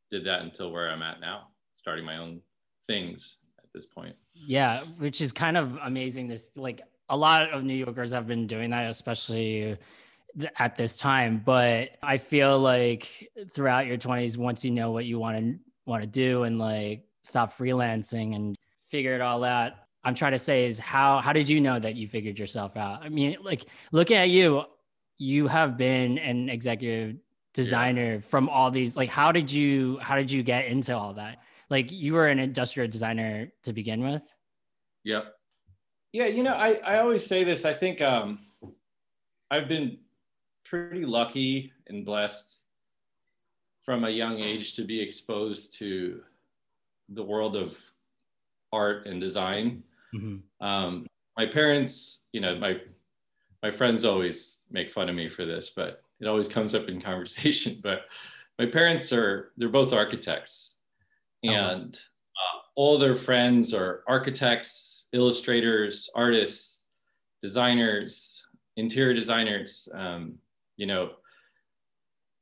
did 0.09 0.25
that 0.25 0.41
until 0.41 0.71
where 0.71 0.89
I'm 0.89 1.01
at 1.01 1.19
now, 1.19 1.47
starting 1.73 2.05
my 2.05 2.17
own 2.17 2.41
things 2.85 3.39
at 3.59 3.65
this 3.73 3.85
point. 3.85 4.15
Yeah, 4.33 4.81
which 4.97 5.21
is 5.21 5.31
kind 5.31 5.57
of 5.57 5.77
amazing. 5.83 6.27
This 6.27 6.49
like 6.55 6.81
a 7.09 7.17
lot 7.17 7.49
of 7.51 7.63
New 7.63 7.75
Yorkers 7.75 8.11
have 8.11 8.27
been 8.27 8.47
doing 8.47 8.69
that, 8.71 8.89
especially 8.89 9.77
at 10.57 10.75
this 10.75 10.97
time. 10.97 11.41
But 11.45 11.97
I 12.01 12.17
feel 12.17 12.59
like 12.59 13.29
throughout 13.53 13.85
your 13.85 13.97
20s, 13.97 14.37
once 14.37 14.63
you 14.63 14.71
know 14.71 14.91
what 14.91 15.05
you 15.05 15.19
want 15.19 15.37
to 15.37 15.59
want 15.85 16.01
to 16.01 16.07
do 16.07 16.43
and 16.43 16.57
like 16.57 17.03
stop 17.21 17.57
freelancing 17.57 18.35
and 18.35 18.55
figure 18.91 19.15
it 19.15 19.21
all 19.21 19.43
out, 19.43 19.73
I'm 20.03 20.13
trying 20.13 20.33
to 20.33 20.39
say 20.39 20.65
is 20.65 20.77
how 20.77 21.19
how 21.19 21.33
did 21.33 21.47
you 21.47 21.61
know 21.61 21.79
that 21.79 21.95
you 21.95 22.07
figured 22.07 22.37
yourself 22.37 22.75
out? 22.77 23.01
I 23.03 23.09
mean, 23.09 23.37
like 23.41 23.65
looking 23.91 24.17
at 24.17 24.29
you, 24.29 24.63
you 25.17 25.47
have 25.47 25.77
been 25.77 26.17
an 26.19 26.49
executive 26.49 27.17
designer 27.53 28.15
yeah. 28.15 28.21
from 28.21 28.49
all 28.49 28.71
these 28.71 28.95
like 28.95 29.09
how 29.09 29.31
did 29.31 29.51
you 29.51 29.97
how 29.99 30.15
did 30.15 30.29
you 30.29 30.43
get 30.43 30.65
into 30.65 30.95
all 30.95 31.13
that? 31.13 31.39
Like 31.69 31.91
you 31.91 32.13
were 32.13 32.27
an 32.27 32.39
industrial 32.39 32.89
designer 32.89 33.51
to 33.63 33.73
begin 33.73 34.01
with? 34.01 34.33
Yep. 35.03 35.33
Yeah, 36.13 36.25
you 36.25 36.43
know, 36.43 36.53
I 36.53 36.79
I 36.85 36.99
always 36.99 37.25
say 37.25 37.43
this. 37.43 37.63
I 37.63 37.73
think 37.73 38.01
um 38.01 38.39
I've 39.51 39.67
been 39.67 39.99
pretty 40.65 41.05
lucky 41.05 41.71
and 41.87 42.05
blessed 42.05 42.59
from 43.83 44.05
a 44.05 44.09
young 44.09 44.39
age 44.39 44.73
to 44.75 44.83
be 44.83 44.99
exposed 44.99 45.77
to 45.77 46.21
the 47.09 47.23
world 47.23 47.55
of 47.55 47.77
art 48.73 49.05
and 49.05 49.19
design 49.19 49.83
Mm-hmm. 50.13 50.65
Um, 50.65 51.07
my 51.37 51.45
parents, 51.45 52.25
you 52.33 52.41
know, 52.41 52.55
my 52.55 52.79
my 53.63 53.71
friends 53.71 54.05
always 54.05 54.59
make 54.71 54.89
fun 54.89 55.09
of 55.09 55.15
me 55.15 55.29
for 55.29 55.45
this, 55.45 55.69
but 55.69 56.01
it 56.19 56.27
always 56.27 56.47
comes 56.47 56.75
up 56.75 56.87
in 56.87 57.01
conversation. 57.01 57.79
But 57.83 58.05
my 58.59 58.65
parents 58.65 59.11
are 59.13 59.51
they're 59.57 59.69
both 59.69 59.93
architects, 59.93 60.77
oh, 61.45 61.49
and 61.49 61.97
uh, 61.97 62.59
all 62.75 62.97
their 62.97 63.15
friends 63.15 63.73
are 63.73 64.03
architects, 64.07 65.07
illustrators, 65.13 66.09
artists, 66.15 66.83
designers, 67.41 68.45
interior 68.77 69.13
designers. 69.13 69.87
Um, 69.93 70.35
you 70.77 70.85
know, 70.85 71.11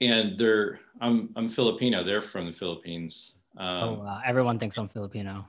and 0.01 0.37
they're 0.37 0.79
I'm 0.99 1.29
I'm 1.35 1.47
Filipino. 1.47 2.03
They're 2.03 2.21
from 2.21 2.47
the 2.47 2.53
Philippines. 2.53 3.37
Um, 3.57 4.01
oh, 4.01 4.19
everyone 4.25 4.57
thinks 4.57 4.77
I'm 4.77 4.87
Filipino. 4.87 5.47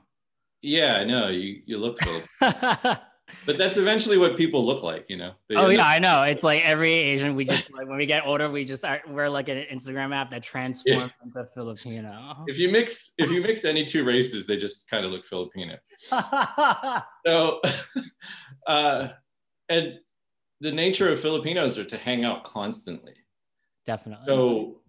Yeah, 0.61 0.95
I 0.95 1.03
know. 1.03 1.29
You 1.29 1.61
you 1.65 1.77
look 1.77 1.99
cool. 1.99 2.21
but 3.45 3.57
that's 3.57 3.77
eventually 3.77 4.17
what 4.17 4.35
people 4.35 4.65
look 4.65 4.83
like, 4.83 5.09
you 5.09 5.17
know. 5.17 5.33
oh 5.55 5.69
yeah, 5.69 5.85
I 5.85 5.99
know. 5.99 6.23
It's 6.31 6.43
like 6.43 6.63
every 6.63 6.91
Asian. 6.91 7.35
We 7.35 7.45
just 7.45 7.73
like 7.73 7.87
when 7.87 7.97
we 7.97 8.05
get 8.05 8.25
older, 8.25 8.49
we 8.49 8.63
just 8.65 8.85
are, 8.85 9.01
we're 9.07 9.29
like 9.29 9.49
an 9.49 9.65
Instagram 9.71 10.15
app 10.15 10.29
that 10.31 10.43
transforms 10.43 11.13
yeah. 11.21 11.41
into 11.41 11.45
Filipino. 11.53 12.45
If 12.47 12.57
you 12.57 12.69
mix 12.69 13.11
if 13.17 13.31
you 13.31 13.41
mix 13.41 13.65
any 13.65 13.85
two 13.85 14.03
races, 14.03 14.45
they 14.45 14.57
just 14.57 14.89
kind 14.89 15.05
of 15.05 15.11
look 15.11 15.25
Filipino. 15.25 15.77
so, 17.25 17.61
uh, 18.67 19.09
and 19.69 19.99
the 20.59 20.71
nature 20.71 21.11
of 21.11 21.19
Filipinos 21.19 21.77
are 21.77 21.85
to 21.85 21.97
hang 21.97 22.23
out 22.23 22.43
constantly. 22.43 23.13
Definitely. 23.85 24.25
So, 24.27 24.81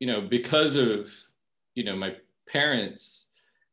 you 0.00 0.06
know, 0.06 0.22
because 0.22 0.76
of 0.76 1.08
you 1.74 1.84
know 1.84 1.94
my 1.94 2.16
parents 2.48 3.27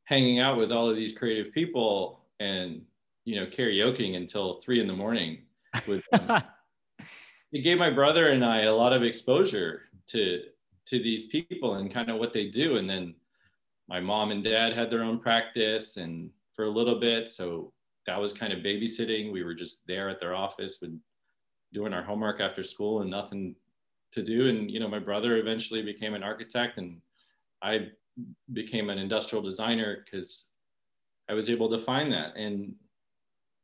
hanging 0.06 0.40
out 0.40 0.58
with 0.58 0.72
all 0.72 0.90
of 0.90 0.96
these 0.96 1.14
creative 1.14 1.52
people 1.54 2.22
and 2.40 2.82
you 3.26 3.36
know 3.36 3.46
karaokeing 3.46 4.16
until 4.16 4.56
three 4.56 4.80
in 4.80 4.88
the 4.88 4.94
morning 4.94 5.40
with 5.88 6.04
them. 6.12 6.44
it 7.52 7.62
gave 7.62 7.80
my 7.80 7.90
brother 7.90 8.30
and 8.30 8.44
I 8.44 8.62
a 8.62 8.76
lot 8.76 8.94
of 8.94 9.04
exposure 9.04 9.84
to 10.08 10.44
to 10.86 11.00
these 11.00 11.26
people 11.26 11.76
and 11.76 11.92
kind 11.92 12.10
of 12.10 12.20
what 12.20 12.34
they 12.34 12.48
do. 12.48 12.78
And 12.78 12.90
then 12.90 13.16
my 13.88 14.00
mom 14.00 14.32
and 14.32 14.44
dad 14.44 14.74
had 14.74 14.90
their 14.90 15.04
own 15.04 15.20
practice 15.20 15.98
and 15.98 16.30
for 16.54 16.66
a 16.66 16.70
little 16.70 17.00
bit. 17.00 17.28
So 17.28 17.74
that 18.06 18.20
was 18.20 18.34
kind 18.34 18.54
of 18.54 18.60
babysitting. 18.60 19.32
We 19.32 19.44
were 19.44 19.54
just 19.54 19.86
there 19.88 20.10
at 20.10 20.20
their 20.20 20.36
office 20.36 20.80
with 20.82 21.00
doing 21.74 21.94
our 21.94 22.04
homework 22.04 22.40
after 22.40 22.64
school 22.64 23.02
and 23.02 23.10
nothing 23.10 23.56
to 24.12 24.24
do. 24.24 24.48
And 24.48 24.70
you 24.70 24.80
know, 24.80 24.88
my 24.88 25.00
brother 25.00 25.38
eventually 25.38 25.82
became 25.82 26.14
an 26.14 26.24
architect 26.24 26.78
and 26.78 27.02
I 27.62 27.90
became 28.54 28.90
an 28.90 28.98
industrial 28.98 29.44
designer 29.44 30.04
because 30.04 30.46
I 31.30 31.34
was 31.34 31.50
able 31.50 31.70
to 31.70 31.84
find 31.84 32.12
that 32.14 32.36
and 32.36 32.76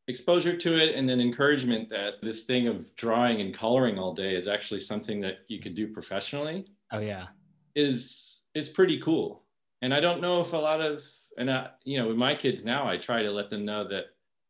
exposure 0.08 0.56
to 0.56 0.76
it 0.76 0.96
and 0.96 1.08
then 1.08 1.22
encouragement 1.22 1.88
that 1.90 2.16
this 2.22 2.42
thing 2.44 2.68
of 2.68 2.94
drawing 2.96 3.42
and 3.42 3.54
coloring 3.54 3.98
all 3.98 4.14
day 4.14 4.36
is 4.36 4.48
actually 4.48 4.80
something 4.80 5.22
that 5.22 5.40
you 5.48 5.60
could 5.60 5.76
do 5.76 5.88
professionally. 5.88 6.66
Oh 6.92 7.00
yeah. 7.00 7.28
Is 7.76 8.44
is 8.54 8.68
pretty 8.68 9.00
cool. 9.00 9.44
And 9.82 9.94
I 9.94 10.00
don't 10.00 10.22
know 10.22 10.42
if 10.42 10.54
a 10.54 10.58
lot 10.58 10.82
of 10.82 11.04
and 11.38 11.50
I, 11.50 11.70
you 11.86 11.98
know, 11.98 12.08
with 12.08 12.18
my 12.18 12.36
kids 12.36 12.66
now 12.66 12.88
I 12.88 12.98
try 12.98 13.22
to 13.22 13.32
let 13.32 13.50
them 13.50 13.64
know 13.64 13.88
that 13.88 14.06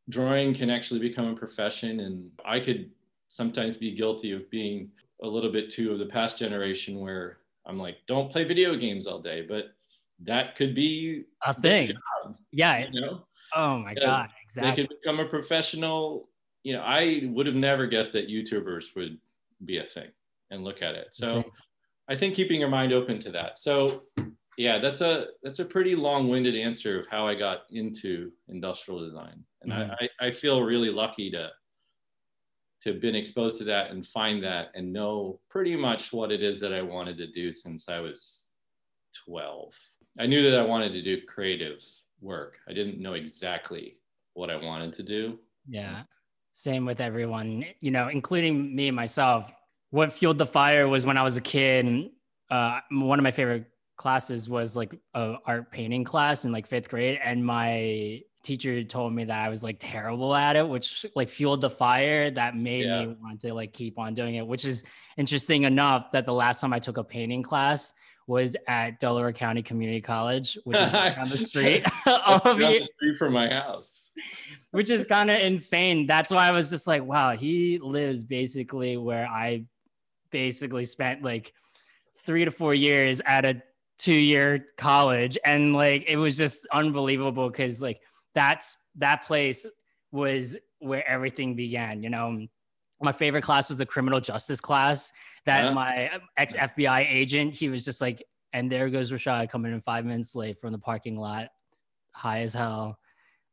drawing 0.10 0.54
can 0.54 0.70
actually 0.70 1.00
become 1.00 1.28
a 1.28 1.36
profession 1.36 2.00
and 2.00 2.32
I 2.44 2.60
could 2.60 2.90
sometimes 3.28 3.78
be 3.78 3.96
guilty 3.96 4.32
of 4.32 4.50
being 4.50 4.90
a 5.22 5.28
little 5.28 5.52
bit 5.52 5.70
too 5.70 5.92
of 5.92 6.00
the 6.00 6.06
past 6.06 6.38
generation 6.38 7.00
where 7.00 7.38
I'm 7.66 7.78
like, 7.78 7.98
don't 8.08 8.32
play 8.32 8.44
video 8.44 8.76
games 8.76 9.06
all 9.06 9.20
day. 9.20 9.46
But 9.48 9.76
that 10.24 10.56
could 10.56 10.76
be 10.76 11.26
a 11.46 11.54
thing. 11.54 11.90
Job, 11.90 12.36
yeah. 12.52 12.88
You 12.92 13.02
know? 13.02 13.26
Oh 13.56 13.78
my 13.78 13.94
God. 13.94 14.30
Exactly. 14.44 14.72
They 14.72 14.88
could 14.88 14.98
become 15.02 15.20
a 15.20 15.28
professional. 15.28 16.30
You 16.64 16.74
know, 16.74 16.82
I 16.82 17.24
would 17.26 17.48
have 17.48 17.56
never 17.56 17.88
guessed 17.88 18.14
that 18.14 18.30
YouTubers 18.30 18.96
would 18.96 19.18
be 19.66 19.78
a 19.78 19.84
thing 19.84 20.10
and 20.52 20.64
look 20.64 20.82
at 20.82 20.96
it. 20.96 21.14
So 21.14 21.44
I 22.10 22.16
think 22.16 22.36
keeping 22.36 22.60
your 22.60 22.70
mind 22.70 22.94
open 22.94 23.20
to 23.20 23.32
that. 23.32 23.58
So 23.58 24.04
yeah, 24.58 24.80
that's 24.80 25.02
a 25.02 25.28
that's 25.44 25.60
a 25.60 25.66
pretty 25.66 25.96
long-winded 25.96 26.56
answer 26.56 27.00
of 27.00 27.08
how 27.08 27.28
I 27.28 27.36
got 27.36 27.62
into 27.72 28.32
industrial 28.48 29.04
design. 29.04 29.44
And 29.62 29.72
mm-hmm. 29.72 29.92
I, 30.20 30.28
I 30.28 30.32
feel 30.32 30.62
really 30.62 30.90
lucky 30.90 31.32
to 31.32 31.50
to 32.82 32.92
have 32.92 33.02
been 33.02 33.16
exposed 33.16 33.60
to 33.60 33.64
that 33.64 33.92
and 33.92 34.06
find 34.06 34.44
that 34.44 34.72
and 34.74 34.92
know 34.92 35.40
pretty 35.50 35.76
much 35.76 36.12
what 36.12 36.32
it 36.32 36.42
is 36.42 36.60
that 36.60 36.74
I 36.74 36.82
wanted 36.82 37.18
to 37.20 37.28
do 37.28 37.54
since 37.54 37.88
I 37.88 38.00
was 38.00 38.50
12. 39.28 39.74
I 40.20 40.26
knew 40.26 40.50
that 40.50 40.60
I 40.60 40.64
wanted 40.64 40.94
to 40.94 41.02
do 41.02 41.22
creative 41.26 41.84
work. 42.20 42.60
I 42.68 42.74
didn't 42.74 43.00
know 43.00 43.14
exactly 43.14 43.98
what 44.34 44.50
I 44.50 44.56
wanted 44.56 44.94
to 44.94 45.04
do. 45.04 45.40
Yeah. 45.68 46.04
Same 46.54 46.86
with 46.86 47.02
everyone, 47.02 47.66
you 47.80 47.92
know, 47.92 48.08
including 48.08 48.76
me 48.76 48.92
myself. 48.92 49.52
What 49.90 50.14
fueled 50.14 50.38
the 50.38 50.46
fire 50.46 50.88
was 50.88 51.06
when 51.06 51.18
I 51.18 51.24
was 51.24 51.38
a 51.38 51.42
kid. 51.42 52.10
Uh, 52.50 52.80
one 52.92 53.20
of 53.20 53.24
my 53.24 53.32
favorite 53.32 53.66
classes 53.98 54.50
was 54.50 54.76
like 54.76 54.94
a 55.14 55.36
art 55.46 55.72
painting 55.72 56.04
class 56.04 56.46
in 56.46 56.52
like 56.52 56.68
fifth 56.68 56.90
grade, 56.90 57.20
and 57.24 57.46
my 57.46 58.22
teacher 58.44 58.84
told 58.84 59.14
me 59.14 59.24
that 59.26 59.46
I 59.46 59.50
was 59.50 59.64
like 59.64 59.78
terrible 59.80 60.34
at 60.36 60.56
it, 60.56 60.68
which 60.68 61.06
like 61.16 61.30
fueled 61.30 61.62
the 61.62 61.70
fire 61.70 62.32
that 62.32 62.56
made 62.56 62.86
yeah. 62.86 63.06
me 63.06 63.16
want 63.22 63.42
to 63.42 63.54
like 63.54 63.74
keep 63.74 64.00
on 64.00 64.14
doing 64.14 64.36
it. 64.36 64.46
Which 64.46 64.66
is 64.66 64.84
interesting 65.18 65.64
enough 65.64 66.12
that 66.12 66.26
the 66.26 66.34
last 66.34 66.62
time 66.62 66.74
I 66.74 66.80
took 66.80 66.98
a 66.98 67.04
painting 67.04 67.44
class, 67.44 67.94
was 68.28 68.56
at 68.68 69.00
Delaware 69.00 69.34
County 69.34 69.62
Community 69.62 70.02
College, 70.02 70.58
which 70.64 70.80
is 70.80 70.94
right 70.94 71.16
down 71.16 71.30
the 71.30 71.38
street 71.52 71.86
All 72.06 72.38
of 72.46 72.58
the 72.58 72.84
street 72.84 73.18
from 73.18 73.34
my 73.34 73.50
house. 73.50 74.12
which 74.72 74.90
is 74.90 75.06
kind 75.06 75.30
of 75.30 75.40
insane. 75.40 76.08
That's 76.08 76.32
why 76.32 76.48
I 76.48 76.52
was 76.52 76.70
just 76.70 76.88
like, 76.88 77.04
wow, 77.04 77.32
he 77.32 77.78
lives 77.80 78.24
basically 78.24 78.98
where 78.98 79.28
I 79.28 79.66
basically 80.32 80.86
spent 80.86 81.24
like 81.24 81.54
three 82.26 82.46
to 82.46 82.52
four 82.52 82.74
years 82.74 83.22
at 83.26 83.46
a 83.46 83.62
two-year 83.98 84.66
college. 84.78 85.38
And 85.46 85.74
like 85.74 86.06
it 86.08 86.18
was 86.18 86.38
just 86.38 86.66
unbelievable 86.72 87.50
because 87.50 87.82
like 87.82 88.02
that's 88.34 88.78
that 88.96 89.26
place 89.26 89.66
was 90.12 90.58
where 90.80 91.08
everything 91.08 91.56
began, 91.56 92.02
you 92.02 92.10
know 92.10 92.48
my 93.02 93.12
favorite 93.12 93.44
class 93.44 93.70
was 93.70 93.80
a 93.82 93.86
criminal 93.86 94.20
justice 94.20 94.62
class 94.62 95.12
that 95.46 95.66
yeah. 95.66 95.74
my 95.74 96.22
ex 96.38 96.56
FBI 96.56 97.06
agent, 97.10 97.56
he 97.56 97.70
was 97.70 97.84
just 97.84 98.02
like, 98.02 98.24
and 98.54 98.72
there 98.72 98.90
goes 98.90 99.12
Rashad 99.12 99.50
coming 99.50 99.74
in 99.74 99.82
five 99.82 100.06
minutes 100.06 100.36
late 100.36 100.60
from 100.60 100.72
the 100.72 100.78
parking 100.78 101.18
lot, 101.18 101.50
high 102.14 102.42
as 102.42 102.54
hell. 102.54 102.98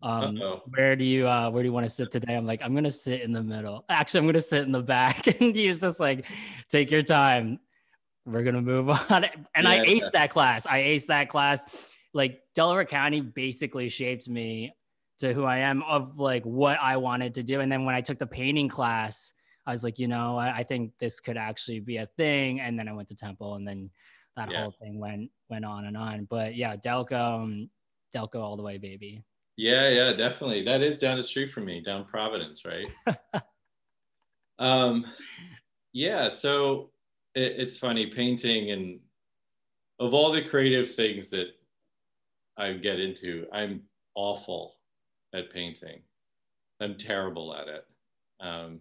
Um, 0.00 0.38
where 0.68 0.94
do 0.94 1.04
you 1.04 1.26
uh, 1.26 1.50
where 1.50 1.62
do 1.62 1.68
you 1.68 1.72
want 1.72 1.84
to 1.84 1.90
sit 1.90 2.10
today? 2.10 2.36
I'm 2.36 2.46
like, 2.46 2.62
I'm 2.62 2.74
gonna 2.74 2.90
sit 2.90 3.22
in 3.22 3.32
the 3.32 3.42
middle. 3.42 3.84
Actually, 3.88 4.20
I'm 4.20 4.26
gonna 4.26 4.40
sit 4.40 4.62
in 4.62 4.72
the 4.72 4.82
back. 4.82 5.26
and 5.40 5.54
he 5.54 5.66
was 5.66 5.80
just 5.80 5.98
like, 5.98 6.26
take 6.68 6.90
your 6.90 7.02
time. 7.02 7.58
We're 8.24 8.44
gonna 8.44 8.62
move 8.62 8.88
on. 9.10 9.24
And 9.54 9.64
yeah, 9.64 9.70
I 9.70 9.78
aced 9.80 10.00
yeah. 10.02 10.08
that 10.14 10.30
class. 10.30 10.66
I 10.66 10.80
aced 10.82 11.06
that 11.06 11.28
class. 11.28 11.64
Like 12.14 12.40
Delaware 12.54 12.84
County 12.84 13.20
basically 13.20 13.88
shaped 13.88 14.28
me 14.28 14.72
to 15.18 15.32
who 15.32 15.44
I 15.44 15.58
am 15.58 15.82
of 15.82 16.18
like 16.18 16.44
what 16.44 16.78
I 16.80 16.96
wanted 16.96 17.34
to 17.34 17.42
do. 17.42 17.60
And 17.60 17.70
then 17.70 17.84
when 17.84 17.94
I 17.94 18.00
took 18.00 18.18
the 18.18 18.26
painting 18.26 18.68
class, 18.68 19.32
I 19.68 19.72
was 19.72 19.84
like, 19.84 19.98
you 19.98 20.08
know, 20.08 20.38
I, 20.38 20.56
I, 20.56 20.62
think 20.62 20.92
this 20.98 21.20
could 21.20 21.36
actually 21.36 21.80
be 21.80 21.98
a 21.98 22.06
thing. 22.16 22.60
And 22.60 22.78
then 22.78 22.88
I 22.88 22.92
went 22.94 23.06
to 23.08 23.14
Temple, 23.14 23.56
and 23.56 23.68
then 23.68 23.90
that 24.34 24.50
yeah. 24.50 24.62
whole 24.62 24.74
thing 24.80 24.98
went 24.98 25.30
went 25.50 25.66
on 25.66 25.84
and 25.84 25.94
on. 25.94 26.24
But 26.24 26.54
yeah, 26.54 26.74
Delco, 26.74 27.42
um, 27.42 27.68
Delco 28.16 28.36
all 28.36 28.56
the 28.56 28.62
way, 28.62 28.78
baby. 28.78 29.22
Yeah, 29.58 29.90
yeah, 29.90 30.14
definitely. 30.14 30.64
That 30.64 30.80
is 30.80 30.96
down 30.96 31.18
the 31.18 31.22
street 31.22 31.50
from 31.50 31.66
me, 31.66 31.82
down 31.82 32.06
Providence, 32.06 32.64
right? 32.64 32.88
um, 34.58 35.04
yeah. 35.92 36.28
So 36.28 36.88
it, 37.34 37.56
it's 37.58 37.76
funny 37.76 38.06
painting, 38.06 38.70
and 38.70 38.98
of 40.00 40.14
all 40.14 40.32
the 40.32 40.40
creative 40.40 40.94
things 40.94 41.28
that 41.28 41.48
I 42.56 42.72
get 42.72 43.00
into, 43.00 43.44
I'm 43.52 43.82
awful 44.14 44.76
at 45.34 45.52
painting. 45.52 46.00
I'm 46.80 46.96
terrible 46.96 47.54
at 47.54 47.68
it. 47.68 47.84
Um, 48.40 48.80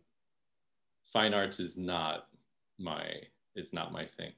fine 1.17 1.33
arts 1.33 1.59
is 1.59 1.77
not 1.77 2.27
my 2.77 3.03
is 3.55 3.74
not 3.74 3.91
my 3.91 4.05
thing. 4.05 4.31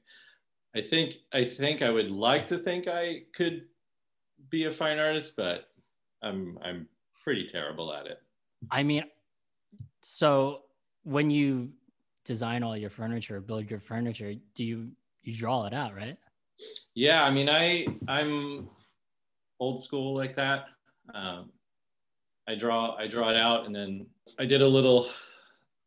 I 0.74 0.82
think 0.82 1.16
I 1.34 1.44
think 1.44 1.82
I 1.82 1.90
would 1.90 2.10
like 2.10 2.48
to 2.48 2.58
think 2.58 2.88
I 2.88 3.24
could 3.36 3.66
be 4.50 4.64
a 4.66 4.72
fine 4.72 4.98
artist, 4.98 5.36
but 5.36 5.68
I'm 6.22 6.58
I'm 6.64 6.88
pretty 7.22 7.46
terrible 7.52 7.94
at 7.94 8.06
it. 8.06 8.22
I 8.72 8.84
mean, 8.84 9.04
so 10.02 10.62
when 11.04 11.30
you 11.30 11.70
design 12.24 12.64
all 12.64 12.78
your 12.78 12.90
furniture, 12.90 13.42
build 13.42 13.70
your 13.70 13.82
furniture, 13.82 14.34
do 14.56 14.64
you 14.64 14.90
you 15.24 15.36
draw 15.36 15.66
it 15.66 15.74
out, 15.74 15.94
right? 15.94 16.18
Yeah, 16.96 17.26
I 17.26 17.30
mean, 17.30 17.50
I 17.50 17.88
I'm 18.08 18.70
old 19.60 19.84
school 19.84 20.16
like 20.16 20.34
that. 20.38 20.68
Um, 21.14 21.52
I 22.48 22.56
draw 22.56 22.96
I 22.96 23.08
draw 23.08 23.30
it 23.32 23.36
out, 23.36 23.66
and 23.66 23.76
then 23.76 24.06
I 24.38 24.46
did 24.46 24.62
a 24.62 24.68
little 24.68 25.10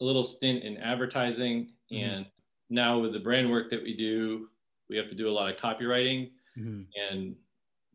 a 0.02 0.04
little 0.04 0.25
stint 0.25 0.64
in 0.64 0.76
advertising, 0.78 1.71
mm-hmm. 1.90 2.04
and 2.04 2.26
now 2.68 2.99
with 2.99 3.12
the 3.12 3.21
brand 3.21 3.50
work 3.50 3.71
that 3.71 3.82
we 3.82 3.97
do, 3.97 4.49
we 4.90 4.97
have 4.97 5.06
to 5.06 5.14
do 5.14 5.28
a 5.28 5.30
lot 5.30 5.50
of 5.50 5.56
copywriting, 5.56 6.32
mm-hmm. 6.59 6.82
and 7.11 7.37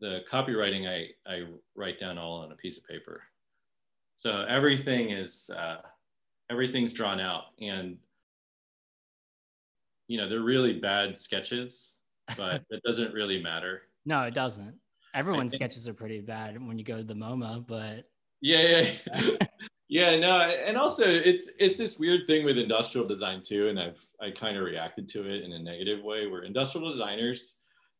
the 0.00 0.22
copywriting 0.30 0.88
I 0.88 1.30
I 1.30 1.44
write 1.76 1.98
down 1.98 2.16
all 2.16 2.40
on 2.40 2.50
a 2.50 2.56
piece 2.56 2.78
of 2.78 2.86
paper. 2.86 3.22
So 4.14 4.46
everything 4.48 5.10
is 5.10 5.50
uh, 5.54 5.82
everything's 6.50 6.94
drawn 6.94 7.20
out, 7.20 7.44
and 7.60 7.98
you 10.08 10.16
know 10.16 10.28
they're 10.28 10.40
really 10.40 10.80
bad 10.80 11.16
sketches, 11.16 11.96
but 12.38 12.62
it 12.70 12.82
doesn't 12.84 13.12
really 13.12 13.42
matter. 13.42 13.82
No, 14.06 14.22
it 14.22 14.34
doesn't. 14.34 14.74
Everyone's 15.14 15.52
think, 15.52 15.62
sketches 15.62 15.86
are 15.86 15.94
pretty 15.94 16.20
bad 16.20 16.66
when 16.66 16.78
you 16.78 16.84
go 16.84 16.96
to 16.96 17.04
the 17.04 17.14
MoMA, 17.14 17.66
but 17.66 18.08
yeah, 18.40 18.92
yeah, 19.14 19.46
yeah. 19.88 20.16
No, 20.16 20.40
and 20.40 20.76
also 20.76 21.04
it's 21.06 21.50
it's 21.58 21.76
this 21.76 21.98
weird 21.98 22.26
thing 22.26 22.44
with 22.44 22.58
industrial 22.58 23.06
design 23.06 23.42
too, 23.42 23.68
and 23.68 23.78
I've 23.78 24.04
I 24.20 24.30
kind 24.30 24.56
of 24.56 24.64
reacted 24.64 25.08
to 25.10 25.28
it 25.28 25.42
in 25.42 25.52
a 25.52 25.58
negative 25.58 26.02
way, 26.02 26.26
where 26.26 26.42
industrial 26.42 26.90
designers 26.90 27.54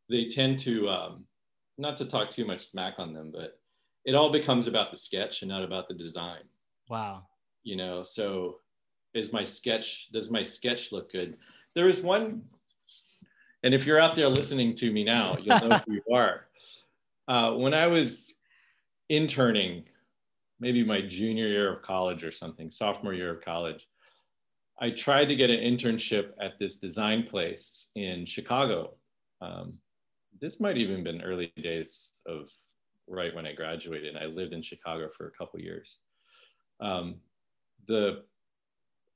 they 0.09 0.27
tend 0.27 0.59
to 0.61 0.89
um, 0.89 1.25
not 1.77 1.97
to 1.97 2.05
talk 2.05 2.31
too 2.31 2.45
much 2.45 2.61
smack 2.61 2.95
on 2.99 3.13
them, 3.13 3.31
but 3.33 3.61
it 4.05 4.15
all 4.15 4.31
becomes 4.31 4.67
about 4.67 4.91
the 4.91 4.99
sketch 4.99 5.43
and 5.43 5.49
not 5.49 5.63
about 5.63 5.89
the 5.89 5.95
design. 5.95 6.43
Wow. 6.89 7.25
You 7.63 7.77
know, 7.77 8.03
so 8.03 8.61
is 9.15 9.33
my 9.33 9.45
sketch 9.45 10.11
does 10.13 10.31
my 10.31 10.43
sketch 10.43 10.93
look 10.93 11.13
good? 11.13 11.37
There 11.75 11.87
was 11.87 12.01
one, 12.01 12.43
and 13.63 13.75
if 13.75 13.87
you're 13.87 14.01
out 14.01 14.17
there 14.17 14.29
listening 14.29 14.75
to 14.77 14.91
me 14.91 15.05
now, 15.05 15.37
you'll 15.41 15.69
know 15.69 15.81
who 15.87 15.95
you 15.95 16.15
are. 16.15 16.45
Uh, 17.29 17.53
when 17.53 17.75
I 17.75 17.87
was 17.87 18.37
interning 19.11 19.85
maybe 20.61 20.85
my 20.85 21.01
junior 21.01 21.47
year 21.49 21.73
of 21.73 21.83
college 21.83 22.25
or 22.25 22.33
something, 22.33 22.71
sophomore 22.71 23.15
year 23.15 23.35
of 23.35 23.45
college, 23.45 23.87
I 24.81 24.91
tried 24.91 25.27
to 25.27 25.37
get 25.37 25.51
an 25.51 25.61
internship 25.61 26.31
at 26.41 26.59
this 26.59 26.77
design 26.77 27.25
place 27.25 27.91
in 27.95 28.25
Chicago. 28.25 28.95
Um, 29.41 29.75
this 30.41 30.61
might 30.61 30.77
even 30.77 31.03
been 31.03 31.23
early 31.23 31.53
days 31.57 32.13
of 32.27 32.51
right 33.09 33.35
when 33.35 33.47
I 33.47 33.55
graduated. 33.55 34.17
I 34.17 34.27
lived 34.27 34.53
in 34.53 34.63
Chicago 34.63 35.09
for 35.17 35.27
a 35.27 35.31
couple 35.33 35.61
years. 35.61 35.99
Um, 36.81 37.17
the 37.87 38.23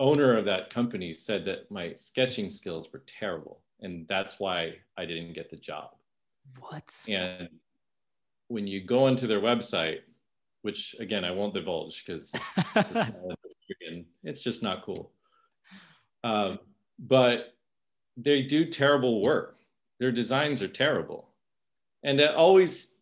owner 0.01 0.37
of 0.37 0.45
that 0.47 0.71
company 0.71 1.13
said 1.13 1.45
that 1.45 1.71
my 1.71 1.95
sketching 1.95 2.51
skills 2.51 2.93
were 2.93 3.03
terrible, 3.07 3.61
and 3.81 4.07
that's 4.09 4.41
why 4.41 4.75
I 4.97 5.05
didn't 5.05 5.35
get 5.35 5.51
the 5.51 5.57
job. 5.57 5.91
What? 6.59 6.93
And 7.09 7.49
when 8.49 8.67
you 8.67 8.81
go 8.85 9.05
onto 9.05 9.29
their 9.29 9.41
website, 9.41 10.01
which 10.63 10.95
again 10.99 11.25
I 11.25 11.31
won't 11.31 11.55
divulge 11.55 12.05
because 12.05 12.33
it's, 12.77 13.11
it's, 14.23 14.43
just 14.43 14.63
not 14.63 14.83
cool. 14.85 15.13
Um, 16.25 16.59
but 16.99 17.55
they 18.17 18.43
do 18.43 18.65
terrible 18.65 19.23
work. 19.23 19.59
Their 19.99 20.13
designs 20.13 20.63
are 20.63 20.69
terrible, 20.69 21.29
and 22.03 22.19
that 22.19 22.35
always, 22.35 22.95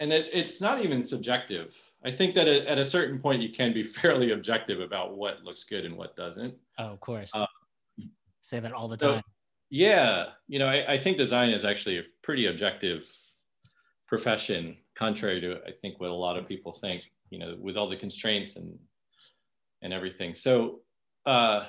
and 0.00 0.12
it, 0.12 0.28
it's 0.32 0.60
not 0.60 0.82
even 0.84 1.02
subjective. 1.02 1.76
I 2.04 2.10
think 2.10 2.34
that 2.34 2.48
at 2.48 2.78
a 2.78 2.84
certain 2.84 3.18
point 3.18 3.42
you 3.42 3.50
can 3.50 3.72
be 3.72 3.82
fairly 4.00 4.32
objective 4.32 4.80
about 4.80 5.16
what 5.16 5.42
looks 5.44 5.64
good 5.64 5.84
and 5.84 5.96
what 5.96 6.16
doesn't. 6.16 6.54
Oh, 6.78 6.86
of 6.86 7.00
course. 7.00 7.34
Um, 7.34 7.46
Say 8.42 8.60
that 8.60 8.72
all 8.72 8.88
the 8.88 8.96
time. 8.96 9.18
So, 9.18 9.22
yeah, 9.70 10.26
you 10.48 10.58
know, 10.58 10.66
I, 10.66 10.92
I 10.92 10.98
think 10.98 11.16
design 11.16 11.50
is 11.50 11.64
actually 11.64 11.98
a 11.98 12.02
pretty 12.22 12.46
objective 12.46 13.08
profession 14.06 14.76
contrary 14.94 15.40
to 15.40 15.58
I 15.66 15.72
think 15.72 16.00
what 16.00 16.10
a 16.10 16.14
lot 16.14 16.38
of 16.38 16.48
people 16.48 16.72
think, 16.72 17.10
you 17.30 17.38
know, 17.38 17.56
with 17.60 17.76
all 17.76 17.88
the 17.88 17.96
constraints 17.96 18.56
and 18.56 18.78
and 19.82 19.92
everything. 19.92 20.34
So 20.34 20.80
uh, 21.26 21.66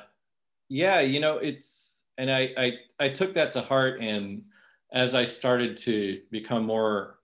yeah, 0.70 1.02
you 1.02 1.20
know, 1.20 1.38
it's 1.38 2.02
and 2.18 2.32
I, 2.32 2.54
I 2.58 2.74
I 3.00 3.10
took 3.10 3.34
that 3.34 3.52
to 3.54 3.62
heart, 3.62 4.00
and 4.02 4.44
as 4.94 5.16
I 5.16 5.24
started 5.24 5.76
to 5.78 6.22
become 6.32 6.66
more 6.66 7.20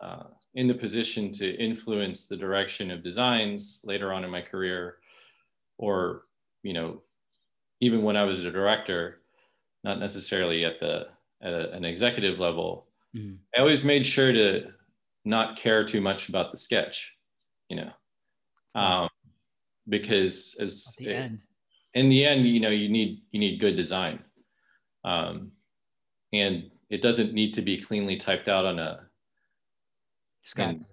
uh, 0.00 0.24
in 0.54 0.66
the 0.68 0.74
position 0.74 1.30
to 1.32 1.54
influence 1.56 2.26
the 2.26 2.36
direction 2.36 2.90
of 2.90 3.02
designs 3.02 3.80
later 3.84 4.12
on 4.12 4.24
in 4.24 4.30
my 4.30 4.42
career, 4.42 4.98
or 5.78 6.22
you 6.62 6.72
know, 6.72 7.02
even 7.80 8.02
when 8.02 8.16
I 8.16 8.24
was 8.24 8.40
a 8.40 8.50
director, 8.50 9.20
not 9.82 9.98
necessarily 9.98 10.64
at 10.64 10.80
the 10.80 11.08
at 11.42 11.52
a, 11.52 11.72
an 11.72 11.84
executive 11.84 12.38
level, 12.38 12.86
mm-hmm. 13.14 13.34
I 13.54 13.60
always 13.60 13.84
made 13.84 14.06
sure 14.06 14.32
to 14.32 14.72
not 15.24 15.56
care 15.56 15.84
too 15.84 16.00
much 16.00 16.28
about 16.28 16.50
the 16.50 16.56
sketch, 16.56 17.12
you 17.68 17.76
know, 17.76 17.90
um, 18.74 19.08
because 19.88 20.56
as 20.60 20.94
the 20.98 21.08
it, 21.08 21.32
in 21.94 22.08
the 22.08 22.24
end, 22.24 22.46
you 22.46 22.60
know, 22.60 22.70
you 22.70 22.88
need 22.88 23.22
you 23.30 23.40
need 23.40 23.60
good 23.60 23.76
design, 23.76 24.22
um, 25.04 25.52
and 26.32 26.70
it 26.90 27.00
doesn't 27.00 27.32
need 27.32 27.54
to 27.54 27.62
be 27.62 27.80
cleanly 27.80 28.16
typed 28.16 28.48
out 28.48 28.64
on 28.64 28.78
a 28.78 29.06
in, 30.58 30.84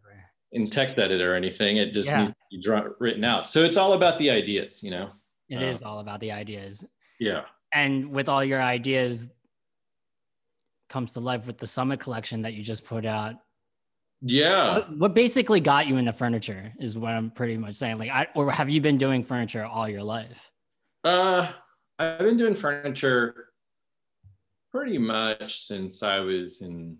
in, 0.54 0.70
text 0.70 0.98
editor 0.98 1.34
or 1.34 1.36
anything. 1.36 1.78
It 1.78 1.91
just 1.91 2.08
yeah. 2.08 2.20
needs 2.20 2.30
to 2.30 2.36
be 2.52 2.62
drawn, 2.63 2.94
written 3.00 3.24
out. 3.24 3.48
So 3.48 3.63
it's 3.63 3.78
all 3.78 3.94
about 3.94 4.17
the 4.20 4.30
ideas, 4.30 4.82
you 4.82 4.91
know. 4.91 5.12
It 5.50 5.58
um, 5.58 5.63
is 5.63 5.84
all 5.84 6.00
about 6.00 6.22
the 6.22 6.32
ideas. 6.32 6.86
Yeah. 7.20 7.41
And 7.74 8.10
with 8.10 8.30
all 8.30 8.44
your 8.44 8.62
ideas 8.62 9.30
comes 10.89 11.13
to 11.13 11.20
life 11.20 11.48
with 11.48 11.58
the 11.58 11.67
summit 11.67 12.00
collection 12.00 12.41
that 12.41 12.54
you 12.54 12.63
just 12.63 12.86
put 12.86 13.06
out 13.06 13.36
yeah. 14.22 14.76
What, 14.76 14.98
what, 14.98 15.14
basically 15.14 15.60
got 15.60 15.88
you 15.88 15.98
into 15.98 16.14
furniture 16.14 16.74
is 16.80 16.98
what 16.98 17.14
I'm 17.14 17.32
pretty 17.32 17.58
much 17.58 17.76
saying. 17.76 17.98
Like, 17.98 18.12
I, 18.12 18.28
or 18.36 18.52
have 18.52 18.70
you 18.70 18.82
been 18.82 18.98
doing 18.98 19.24
furniture 19.24 19.66
all 19.66 19.90
your 19.90 20.04
life? 20.04 20.52
Uh, 21.04 21.52
I've 21.98 22.20
been 22.20 22.38
doing 22.38 22.56
furniture 22.56 23.50
pretty 24.72 24.98
much 24.98 25.62
since 25.62 26.04
I 26.04 26.20
was 26.20 26.62
in 26.62 26.98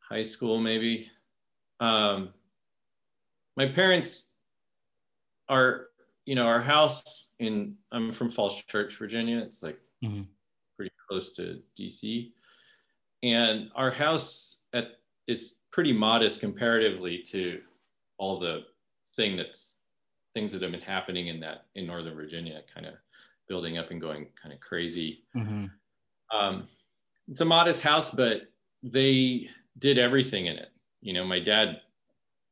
high 0.00 0.22
school, 0.22 0.58
maybe. 0.58 1.10
Um, 1.80 2.30
my 3.56 3.66
parents 3.66 4.32
are, 5.48 5.86
you 6.26 6.34
know, 6.34 6.46
our 6.46 6.60
house 6.60 7.28
in, 7.38 7.76
I'm 7.92 8.12
from 8.12 8.30
Falls 8.30 8.62
Church, 8.64 8.96
Virginia. 8.96 9.38
It's 9.38 9.62
like 9.62 9.78
mm-hmm. 10.04 10.22
pretty 10.76 10.92
close 11.08 11.34
to 11.36 11.60
DC. 11.78 12.32
And 13.22 13.70
our 13.74 13.90
house 13.90 14.60
at 14.72 14.98
is 15.28 15.54
pretty 15.70 15.92
modest 15.92 16.40
comparatively 16.40 17.18
to 17.18 17.60
all 18.16 18.40
the 18.40 18.64
thing 19.14 19.36
that's 19.36 19.76
things 20.34 20.52
that 20.52 20.62
have 20.62 20.72
been 20.72 20.80
happening 20.80 21.28
in 21.28 21.40
that 21.40 21.66
in 21.74 21.86
Northern 21.86 22.14
Virginia, 22.14 22.62
kind 22.72 22.86
of 22.86 22.94
building 23.48 23.78
up 23.78 23.90
and 23.90 24.00
going 24.00 24.26
kind 24.40 24.52
of 24.52 24.60
crazy. 24.60 25.24
Mm-hmm. 25.36 25.66
Um, 26.36 26.66
it's 27.28 27.40
a 27.40 27.44
modest 27.44 27.82
house, 27.82 28.10
but 28.10 28.42
they 28.82 29.48
did 29.78 29.98
everything 29.98 30.46
in 30.46 30.56
it. 30.56 30.70
You 31.00 31.12
know, 31.12 31.24
my 31.24 31.38
dad 31.38 31.80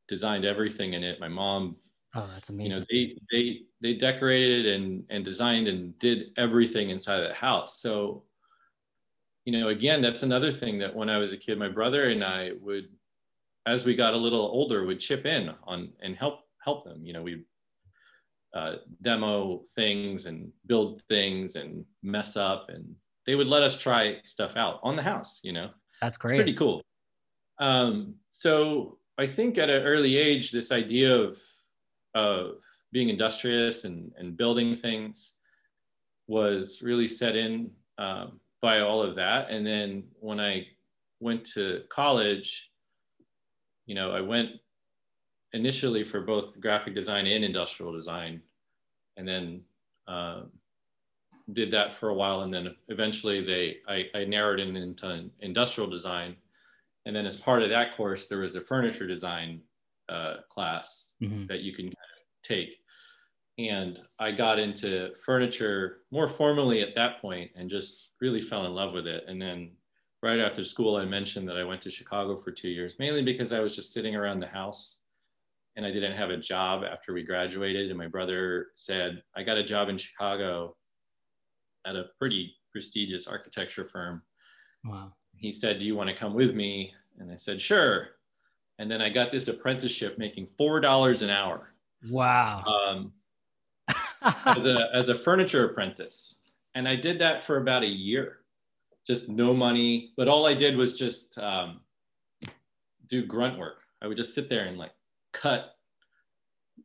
designed 0.07 0.45
everything 0.45 0.93
in 0.93 1.03
it. 1.03 1.19
My 1.19 1.27
mom, 1.27 1.75
oh, 2.15 2.29
that's 2.33 2.49
amazing. 2.49 2.85
You 2.89 3.07
know, 3.07 3.15
they 3.31 3.37
they 3.37 3.61
they 3.81 3.97
decorated 3.97 4.65
and 4.65 5.03
and 5.09 5.23
designed 5.23 5.67
and 5.67 5.97
did 5.99 6.31
everything 6.37 6.89
inside 6.89 7.19
of 7.21 7.27
the 7.27 7.33
house. 7.33 7.79
So 7.79 8.23
you 9.47 9.57
know, 9.57 9.69
again, 9.69 10.01
that's 10.01 10.23
another 10.23 10.51
thing 10.51 10.77
that 10.79 10.93
when 10.93 11.09
I 11.09 11.19
was 11.19 11.31
a 11.31 11.37
kid, 11.37 11.57
my 11.57 11.69
brother 11.69 12.09
and 12.09 12.21
I 12.21 12.51
would, 12.59 12.89
as 13.65 13.85
we 13.85 13.95
got 13.95 14.13
a 14.13 14.17
little 14.17 14.41
older, 14.41 14.85
would 14.85 14.99
chip 14.99 15.25
in 15.25 15.51
on 15.63 15.93
and 16.01 16.17
help 16.17 16.41
help 16.61 16.83
them. 16.83 17.05
You 17.05 17.13
know, 17.13 17.23
we 17.23 17.45
uh, 18.53 18.73
demo 19.01 19.63
things 19.73 20.25
and 20.25 20.51
build 20.65 21.01
things 21.03 21.55
and 21.55 21.85
mess 22.03 22.35
up, 22.35 22.67
and 22.67 22.93
they 23.25 23.35
would 23.35 23.47
let 23.47 23.63
us 23.63 23.77
try 23.77 24.17
stuff 24.25 24.57
out 24.57 24.81
on 24.83 24.97
the 24.97 25.01
house. 25.01 25.39
You 25.43 25.53
know, 25.53 25.69
that's 26.01 26.17
great. 26.17 26.33
It's 26.33 26.43
pretty 26.43 26.57
cool. 26.57 26.83
Um, 27.57 28.15
so 28.31 28.97
I 29.17 29.27
think 29.27 29.57
at 29.57 29.69
an 29.69 29.81
early 29.83 30.17
age, 30.17 30.51
this 30.51 30.73
idea 30.73 31.15
of 31.15 31.39
of 32.15 32.55
being 32.91 33.07
industrious 33.07 33.85
and 33.85 34.11
and 34.17 34.35
building 34.35 34.75
things 34.75 35.37
was 36.27 36.81
really 36.81 37.07
set 37.07 37.37
in. 37.37 37.71
Um, 37.97 38.41
by 38.61 38.79
all 38.79 39.01
of 39.01 39.15
that. 39.15 39.49
And 39.49 39.65
then 39.65 40.03
when 40.19 40.39
I 40.39 40.67
went 41.19 41.45
to 41.53 41.83
college, 41.89 42.71
you 43.85 43.95
know, 43.95 44.11
I 44.11 44.21
went 44.21 44.51
initially 45.53 46.03
for 46.03 46.21
both 46.21 46.59
graphic 46.59 46.93
design 46.95 47.25
and 47.27 47.43
industrial 47.43 47.93
design. 47.93 48.41
and 49.17 49.27
then 49.27 49.61
um, 50.07 50.51
did 51.53 51.71
that 51.71 51.93
for 51.93 52.09
a 52.09 52.13
while. 52.13 52.41
And 52.41 52.53
then 52.53 52.75
eventually 52.89 53.43
they, 53.43 53.77
I, 53.87 54.05
I 54.13 54.25
narrowed 54.25 54.59
it 54.59 54.75
into 54.75 55.29
industrial 55.39 55.89
design. 55.89 56.35
And 57.05 57.15
then 57.15 57.25
as 57.25 57.37
part 57.37 57.63
of 57.63 57.69
that 57.69 57.95
course, 57.95 58.27
there 58.27 58.39
was 58.39 58.55
a 58.55 58.61
furniture 58.61 59.07
design 59.07 59.61
uh, 60.09 60.37
class 60.49 61.13
mm-hmm. 61.21 61.47
that 61.47 61.61
you 61.61 61.73
can 61.73 61.93
take. 62.43 62.75
And 63.57 63.99
I 64.19 64.31
got 64.31 64.59
into 64.59 65.15
furniture 65.25 66.01
more 66.11 66.27
formally 66.27 66.81
at 66.81 66.93
that 66.95 67.21
point 67.21 67.49
and 67.55 67.69
just 67.69 68.11
really 68.21 68.41
fell 68.41 68.65
in 68.65 68.73
love 68.73 68.93
with 68.93 69.07
it. 69.07 69.23
And 69.27 69.41
then 69.41 69.71
right 70.21 70.39
after 70.39 70.63
school, 70.63 70.97
I 70.97 71.05
mentioned 71.05 71.47
that 71.49 71.57
I 71.57 71.63
went 71.63 71.81
to 71.81 71.89
Chicago 71.89 72.37
for 72.37 72.51
two 72.51 72.69
years, 72.69 72.95
mainly 72.99 73.23
because 73.23 73.51
I 73.51 73.59
was 73.59 73.75
just 73.75 73.93
sitting 73.93 74.15
around 74.15 74.39
the 74.39 74.47
house 74.47 74.97
and 75.75 75.85
I 75.85 75.91
didn't 75.91 76.17
have 76.17 76.29
a 76.29 76.37
job 76.37 76.83
after 76.83 77.13
we 77.13 77.23
graduated. 77.23 77.89
And 77.89 77.97
my 77.97 78.07
brother 78.07 78.67
said, 78.75 79.23
I 79.35 79.43
got 79.43 79.57
a 79.57 79.63
job 79.63 79.89
in 79.89 79.97
Chicago 79.97 80.75
at 81.85 81.95
a 81.95 82.09
pretty 82.19 82.55
prestigious 82.71 83.27
architecture 83.27 83.87
firm. 83.91 84.21
Wow. 84.83 85.13
He 85.35 85.51
said, 85.51 85.79
Do 85.79 85.85
you 85.85 85.95
want 85.95 86.09
to 86.09 86.15
come 86.15 86.33
with 86.33 86.53
me? 86.53 86.93
And 87.19 87.31
I 87.31 87.35
said, 87.35 87.61
Sure. 87.61 88.09
And 88.79 88.89
then 88.89 89.01
I 89.01 89.09
got 89.09 89.31
this 89.31 89.47
apprenticeship 89.47 90.19
making 90.19 90.47
$4 90.59 91.21
an 91.21 91.29
hour. 91.29 91.73
Wow. 92.09 92.63
Um, 92.63 93.11
as, 94.21 94.57
a, 94.57 94.89
as 94.93 95.09
a 95.09 95.15
furniture 95.15 95.65
apprentice. 95.65 96.35
And 96.75 96.87
I 96.87 96.95
did 96.95 97.19
that 97.19 97.41
for 97.41 97.57
about 97.57 97.83
a 97.83 97.87
year, 97.87 98.39
just 99.05 99.29
no 99.29 99.53
money. 99.53 100.13
But 100.17 100.27
all 100.27 100.45
I 100.45 100.53
did 100.53 100.75
was 100.77 100.97
just 100.97 101.37
um, 101.39 101.81
do 103.07 103.25
grunt 103.25 103.57
work. 103.57 103.81
I 104.01 104.07
would 104.07 104.17
just 104.17 104.35
sit 104.35 104.49
there 104.49 104.65
and 104.65 104.77
like 104.77 104.91
cut 105.33 105.75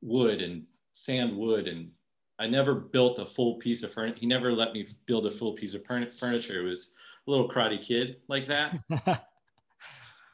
wood 0.00 0.40
and 0.40 0.64
sand 0.92 1.36
wood 1.36 1.68
and 1.68 1.90
I 2.38 2.48
never 2.48 2.74
built 2.74 3.20
a 3.20 3.26
full 3.26 3.54
piece 3.54 3.84
of 3.84 3.92
furniture. 3.92 4.18
He 4.18 4.26
never 4.26 4.52
let 4.52 4.72
me 4.72 4.86
build 5.06 5.26
a 5.26 5.30
full 5.30 5.52
piece 5.52 5.74
of 5.74 5.84
furniture. 5.84 6.60
It 6.60 6.64
was 6.64 6.90
a 7.26 7.30
little 7.30 7.48
karate 7.48 7.80
kid 7.80 8.16
like 8.26 8.48
that. 8.48 8.78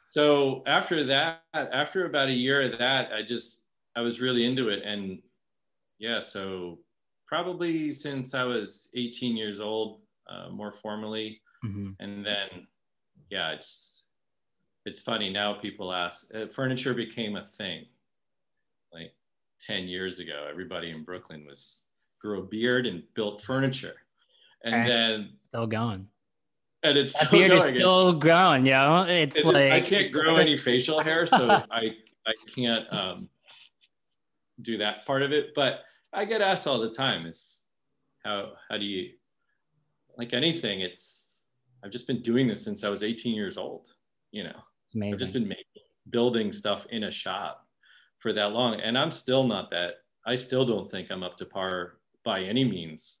so 0.05 0.63
after 0.65 1.03
that, 1.03 1.43
after 1.53 2.05
about 2.05 2.29
a 2.29 2.33
year 2.33 2.61
of 2.61 2.79
that, 2.79 3.11
I 3.13 3.21
just 3.21 3.61
I 3.95 4.01
was 4.01 4.21
really 4.21 4.45
into 4.45 4.69
it, 4.69 4.81
and 4.83 5.21
yeah, 5.99 6.19
so 6.19 6.79
probably 7.29 7.91
since 7.91 8.33
I 8.33 8.43
was 8.43 8.89
18 8.95 9.37
years 9.37 9.61
old, 9.61 10.01
uh, 10.27 10.49
more 10.49 10.73
formally, 10.73 11.41
mm-hmm. 11.63 11.91
and 11.99 12.25
then 12.25 12.67
yeah, 13.29 13.51
it's 13.51 14.03
it's 14.85 15.01
funny 15.01 15.29
now. 15.29 15.53
People 15.53 15.93
ask, 15.93 16.25
uh, 16.33 16.47
furniture 16.47 16.95
became 16.95 17.35
a 17.35 17.45
thing. 17.45 17.85
Like 18.91 19.13
10 19.61 19.83
years 19.83 20.19
ago, 20.19 20.47
everybody 20.49 20.89
in 20.89 21.03
Brooklyn 21.03 21.45
was 21.45 21.83
grew 22.19 22.39
a 22.39 22.43
beard 22.43 22.87
and 22.87 23.03
built 23.13 23.43
furniture. 23.43 23.95
And, 24.63 24.73
and 24.73 24.89
then 24.89 25.29
still 25.37 25.67
going. 25.67 26.07
And 26.81 26.97
it's 26.97 27.17
that 27.19 27.29
beard 27.29 27.51
going. 27.51 27.61
is 27.61 27.67
still 27.67 28.13
growing, 28.13 28.65
you 28.65 28.71
know. 28.71 29.03
It's 29.03 29.37
it, 29.37 29.45
like 29.45 29.71
I 29.71 29.81
can't 29.81 30.11
grow 30.11 30.37
any 30.37 30.57
facial 30.57 31.01
hair, 31.01 31.27
so 31.27 31.49
I 31.71 31.95
I 32.25 32.33
can't 32.55 32.91
um, 32.91 33.29
do 34.61 34.77
that 34.77 35.05
part 35.05 35.21
of 35.21 35.31
it. 35.31 35.53
But 35.55 35.81
I 36.13 36.25
get 36.25 36.41
asked 36.41 36.67
all 36.67 36.79
the 36.79 36.89
time 36.89 37.25
is 37.25 37.61
how 38.23 38.53
how 38.69 38.77
do 38.77 38.85
you 38.85 39.11
like 40.17 40.33
anything? 40.33 40.81
It's 40.81 41.37
I've 41.83 41.91
just 41.91 42.07
been 42.07 42.21
doing 42.21 42.47
this 42.47 42.63
since 42.63 42.83
I 42.83 42.89
was 42.89 43.03
18 43.03 43.35
years 43.35 43.57
old. 43.57 43.89
You 44.31 44.43
know, 44.43 44.59
it's 44.85 44.95
amazing. 44.95 45.13
I've 45.13 45.19
just 45.19 45.33
been 45.33 45.47
making, 45.47 45.65
building 46.09 46.51
stuff 46.51 46.85
in 46.89 47.03
a 47.05 47.11
shop 47.11 47.65
for 48.19 48.33
that 48.33 48.51
long, 48.51 48.79
and 48.81 48.97
I'm 48.97 49.11
still 49.11 49.43
not 49.43 49.69
that. 49.71 49.95
I 50.25 50.35
still 50.35 50.65
don't 50.65 50.89
think 50.89 51.09
I'm 51.09 51.23
up 51.23 51.37
to 51.37 51.45
par 51.45 51.99
by 52.25 52.41
any 52.41 52.65
means 52.65 53.19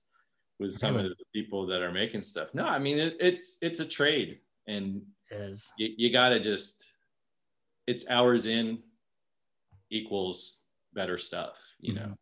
with 0.59 0.75
some 0.75 0.95
really? 0.95 1.05
of 1.09 1.17
the 1.17 1.25
people 1.33 1.65
that 1.67 1.81
are 1.81 1.91
making 1.91 2.21
stuff. 2.21 2.49
No, 2.53 2.65
I 2.65 2.79
mean 2.79 2.99
it, 2.99 3.15
it's 3.19 3.57
it's 3.61 3.79
a 3.79 3.85
trade, 3.85 4.39
and 4.67 5.01
it. 5.29 5.57
You, 5.77 5.89
you 5.97 6.11
got 6.11 6.29
to 6.29 6.39
just 6.39 6.91
it's 7.87 8.09
hours 8.09 8.45
in 8.45 8.79
equals 9.89 10.61
better 10.93 11.17
stuff. 11.17 11.57
You 11.79 11.93
mm-hmm. 11.93 12.09
know, 12.09 12.15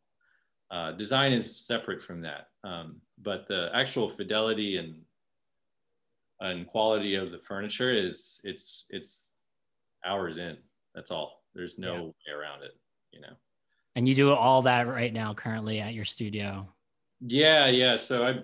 uh, 0.72 0.92
design 0.94 1.32
is 1.32 1.56
separate 1.56 2.02
from 2.02 2.22
that, 2.22 2.50
um, 2.64 2.98
but 3.22 3.48
the 3.48 3.70
actual 3.74 4.08
fidelity 4.08 4.78
and 4.78 5.02
and 6.40 6.68
quality 6.68 7.16
of 7.16 7.32
the 7.32 7.40
furniture 7.40 7.92
is 7.92 8.40
it's 8.44 8.86
it's 8.90 9.30
hours 10.06 10.38
in. 10.38 10.58
That's 10.94 11.10
all. 11.12 11.44
There's 11.56 11.80
no 11.80 11.96
yeah. 11.96 12.02
way 12.02 12.40
around 12.40 12.64
it. 12.64 12.76
You 13.12 13.22
know. 13.22 13.34
And 13.96 14.08
you 14.08 14.14
do 14.14 14.32
all 14.32 14.62
that 14.64 14.88
right 14.88 15.14
now 15.14 15.34
currently 15.34 15.80
at 15.80 15.94
your 15.94 16.06
studio. 16.06 16.68
Yeah, 17.22 17.68
yeah. 17.68 17.96
So 17.96 18.26
I 18.26 18.44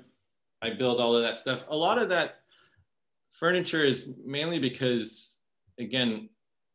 I 0.68 0.74
build 0.74 1.00
all 1.00 1.16
of 1.16 1.22
that 1.24 1.38
stuff. 1.38 1.66
A 1.70 1.76
lot 1.76 1.98
of 1.98 2.10
that 2.10 2.40
furniture 3.34 3.84
is 3.84 4.14
mainly 4.26 4.60
because 4.60 5.40
again, 5.78 6.30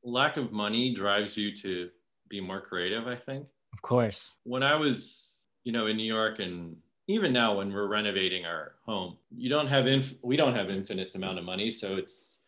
lack 0.04 0.36
of 0.36 0.52
money 0.52 0.94
drives 0.94 1.36
you 1.36 1.54
to 1.56 1.90
be 2.28 2.40
more 2.40 2.60
creative, 2.60 3.06
I 3.06 3.16
think. 3.16 3.46
Of 3.72 3.82
course. 3.82 4.36
When 4.44 4.62
I 4.62 4.74
was, 4.74 5.37
you 5.68 5.72
know, 5.72 5.84
in 5.84 5.98
New 5.98 6.10
York 6.18 6.38
and 6.38 6.74
even 7.08 7.30
now 7.30 7.58
when 7.58 7.70
we're 7.70 7.88
renovating 7.88 8.46
our 8.46 8.76
home, 8.86 9.18
you 9.30 9.50
don't 9.50 9.66
have 9.66 9.86
inf- 9.86 10.14
we 10.22 10.34
don't 10.34 10.54
have 10.54 10.70
infinite 10.70 11.14
amount 11.14 11.38
of 11.38 11.44
money, 11.44 11.68
so 11.68 11.94
it's 11.94 12.44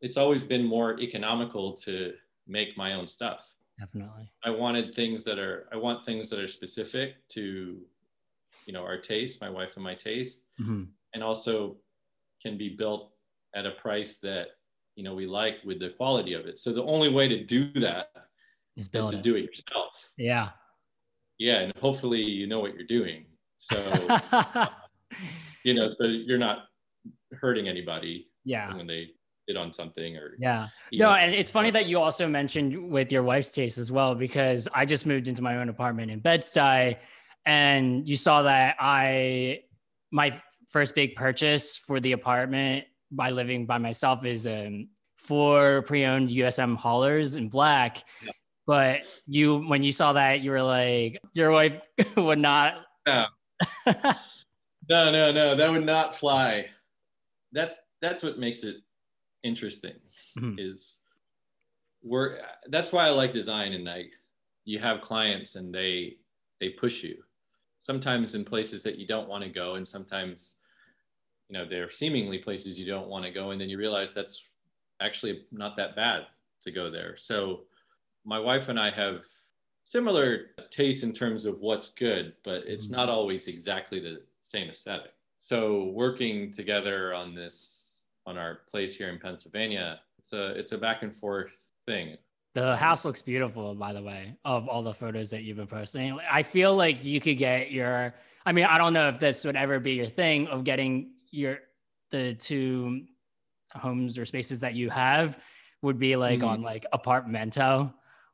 it's 0.00 0.16
always 0.16 0.42
been 0.42 0.64
more 0.64 0.98
economical 0.98 1.74
to 1.84 2.14
make 2.46 2.74
my 2.78 2.94
own 2.94 3.06
stuff. 3.06 3.54
Definitely. 3.78 4.32
I 4.42 4.48
wanted 4.48 4.94
things 4.94 5.22
that 5.24 5.38
are 5.38 5.68
i 5.70 5.76
want 5.76 6.02
things 6.06 6.30
that 6.30 6.38
are 6.38 6.48
specific 6.48 7.08
to 7.36 7.42
you 8.66 8.72
know 8.72 8.84
our 8.90 8.96
taste 8.96 9.42
my 9.42 9.50
wife 9.50 9.72
and 9.76 9.84
my 9.84 9.94
taste 9.94 10.38
mm-hmm. 10.58 10.84
and 11.12 11.22
also 11.22 11.76
can 12.42 12.56
be 12.56 12.70
built 12.70 13.10
at 13.54 13.66
a 13.66 13.72
price 13.72 14.16
that 14.28 14.46
you 14.96 15.04
know 15.04 15.14
we 15.14 15.26
like 15.26 15.56
with 15.62 15.78
the 15.78 15.90
quality 15.90 16.32
of 16.32 16.46
it. 16.46 16.56
So 16.56 16.72
the 16.72 16.84
only 16.84 17.10
way 17.10 17.28
to 17.28 17.44
do 17.44 17.70
that 17.86 18.12
is, 18.76 18.88
is 18.90 19.10
to 19.10 19.18
it. 19.18 19.22
do 19.22 19.34
it 19.36 19.42
yourself. 19.42 19.92
Yeah 20.16 20.48
yeah 21.42 21.60
and 21.60 21.72
hopefully 21.78 22.22
you 22.22 22.46
know 22.46 22.60
what 22.60 22.74
you're 22.74 22.86
doing 22.86 23.24
so 23.58 23.76
you 25.64 25.74
know 25.74 25.88
so 25.98 26.04
you're 26.04 26.38
not 26.38 26.64
hurting 27.32 27.68
anybody 27.68 28.28
yeah 28.44 28.74
when 28.76 28.86
they 28.86 29.08
hit 29.46 29.56
on 29.56 29.72
something 29.72 30.16
or 30.16 30.34
yeah 30.38 30.68
no 30.92 31.10
know. 31.10 31.14
and 31.16 31.34
it's 31.34 31.50
funny 31.50 31.70
that 31.70 31.86
you 31.86 32.00
also 32.00 32.28
mentioned 32.28 32.90
with 32.90 33.10
your 33.10 33.24
wife's 33.24 33.50
taste 33.50 33.76
as 33.76 33.90
well 33.90 34.14
because 34.14 34.68
i 34.74 34.84
just 34.84 35.04
moved 35.04 35.26
into 35.26 35.42
my 35.42 35.56
own 35.56 35.68
apartment 35.68 36.10
in 36.10 36.20
bed-stuy 36.20 36.96
and 37.44 38.08
you 38.08 38.14
saw 38.14 38.42
that 38.42 38.76
i 38.78 39.60
my 40.12 40.30
first 40.70 40.94
big 40.94 41.16
purchase 41.16 41.76
for 41.76 41.98
the 41.98 42.12
apartment 42.12 42.84
by 43.10 43.30
living 43.30 43.66
by 43.66 43.78
myself 43.78 44.24
is 44.24 44.46
um, 44.46 44.88
four 45.16 45.82
pre-owned 45.82 46.28
USM 46.28 46.78
Hallers 46.78 47.36
in 47.36 47.48
black 47.48 48.04
yeah. 48.24 48.32
But 48.66 49.02
you 49.26 49.58
when 49.66 49.82
you 49.82 49.92
saw 49.92 50.12
that 50.12 50.40
you 50.40 50.50
were 50.50 50.62
like 50.62 51.20
your 51.34 51.50
wife 51.50 51.80
would 52.16 52.38
not. 52.38 52.74
No. 53.06 53.26
no 53.86 55.10
no 55.10 55.32
no 55.32 55.56
that 55.56 55.70
would 55.70 55.86
not 55.86 56.14
fly. 56.14 56.66
That's 57.52 57.76
that's 58.00 58.22
what 58.22 58.38
makes 58.38 58.64
it 58.64 58.76
interesting 59.42 59.94
mm-hmm. 60.38 60.54
is 60.58 61.00
we're 62.02 62.38
that's 62.68 62.92
why 62.92 63.06
I 63.06 63.10
like 63.10 63.32
design 63.32 63.72
and 63.72 63.84
like 63.84 64.12
you 64.64 64.78
have 64.78 65.00
clients 65.00 65.56
and 65.56 65.74
they 65.74 66.16
they 66.60 66.70
push 66.70 67.02
you. 67.02 67.22
Sometimes 67.80 68.34
in 68.34 68.44
places 68.44 68.82
that 68.84 68.98
you 68.98 69.06
don't 69.06 69.28
want 69.28 69.42
to 69.42 69.50
go 69.50 69.74
and 69.74 69.86
sometimes 69.86 70.54
you 71.48 71.54
know 71.58 71.64
they're 71.68 71.90
seemingly 71.90 72.38
places 72.38 72.78
you 72.78 72.86
don't 72.86 73.08
want 73.08 73.24
to 73.24 73.30
go 73.30 73.50
and 73.50 73.60
then 73.60 73.68
you 73.68 73.78
realize 73.78 74.14
that's 74.14 74.48
actually 75.00 75.44
not 75.50 75.76
that 75.76 75.96
bad 75.96 76.26
to 76.62 76.70
go 76.70 76.90
there. 76.90 77.16
So 77.16 77.62
my 78.24 78.38
wife 78.38 78.68
and 78.68 78.78
i 78.78 78.90
have 78.90 79.24
similar 79.84 80.46
tastes 80.70 81.02
in 81.02 81.12
terms 81.12 81.44
of 81.44 81.58
what's 81.60 81.90
good 81.90 82.34
but 82.44 82.62
it's 82.66 82.86
mm-hmm. 82.86 82.96
not 82.96 83.08
always 83.08 83.46
exactly 83.46 84.00
the 84.00 84.20
same 84.40 84.68
aesthetic 84.68 85.12
so 85.38 85.86
working 85.86 86.52
together 86.52 87.12
on 87.12 87.34
this 87.34 87.92
on 88.26 88.38
our 88.38 88.60
place 88.70 88.96
here 88.96 89.08
in 89.08 89.18
Pennsylvania. 89.18 90.00
It's 90.18 90.32
a 90.32 90.50
it's 90.58 90.72
a 90.72 90.78
back 90.78 91.02
and 91.02 91.14
forth 91.14 91.72
thing. 91.86 92.16
The 92.54 92.76
house 92.76 93.04
looks 93.04 93.22
beautiful, 93.22 93.74
by 93.74 93.92
the 93.92 94.02
way, 94.02 94.36
of 94.44 94.68
all 94.68 94.82
the 94.82 94.92
photos 94.92 95.30
that 95.30 95.42
you've 95.42 95.56
been 95.56 95.66
posting. 95.66 96.18
I 96.30 96.42
feel 96.42 96.76
like 96.76 97.02
you 97.04 97.20
could 97.20 97.38
get 97.38 97.70
your. 97.70 98.14
I 98.44 98.52
mean, 98.52 98.64
I 98.64 98.76
don't 98.76 98.92
know 98.92 99.08
if 99.08 99.20
this 99.20 99.44
would 99.44 99.56
ever 99.56 99.80
be 99.80 99.92
your 99.94 100.06
thing 100.06 100.48
of 100.48 100.64
getting 100.64 101.12
your 101.30 101.58
the 102.10 102.34
two 102.34 103.06
homes 103.72 104.18
or 104.18 104.26
spaces 104.26 104.60
that 104.60 104.74
you 104.74 104.90
have 104.90 105.38
would 105.80 105.98
be 105.98 106.16
like 106.16 106.40
mm-hmm. 106.40 106.48
on 106.48 106.62
like 106.62 106.84
Apartamento 106.92 107.92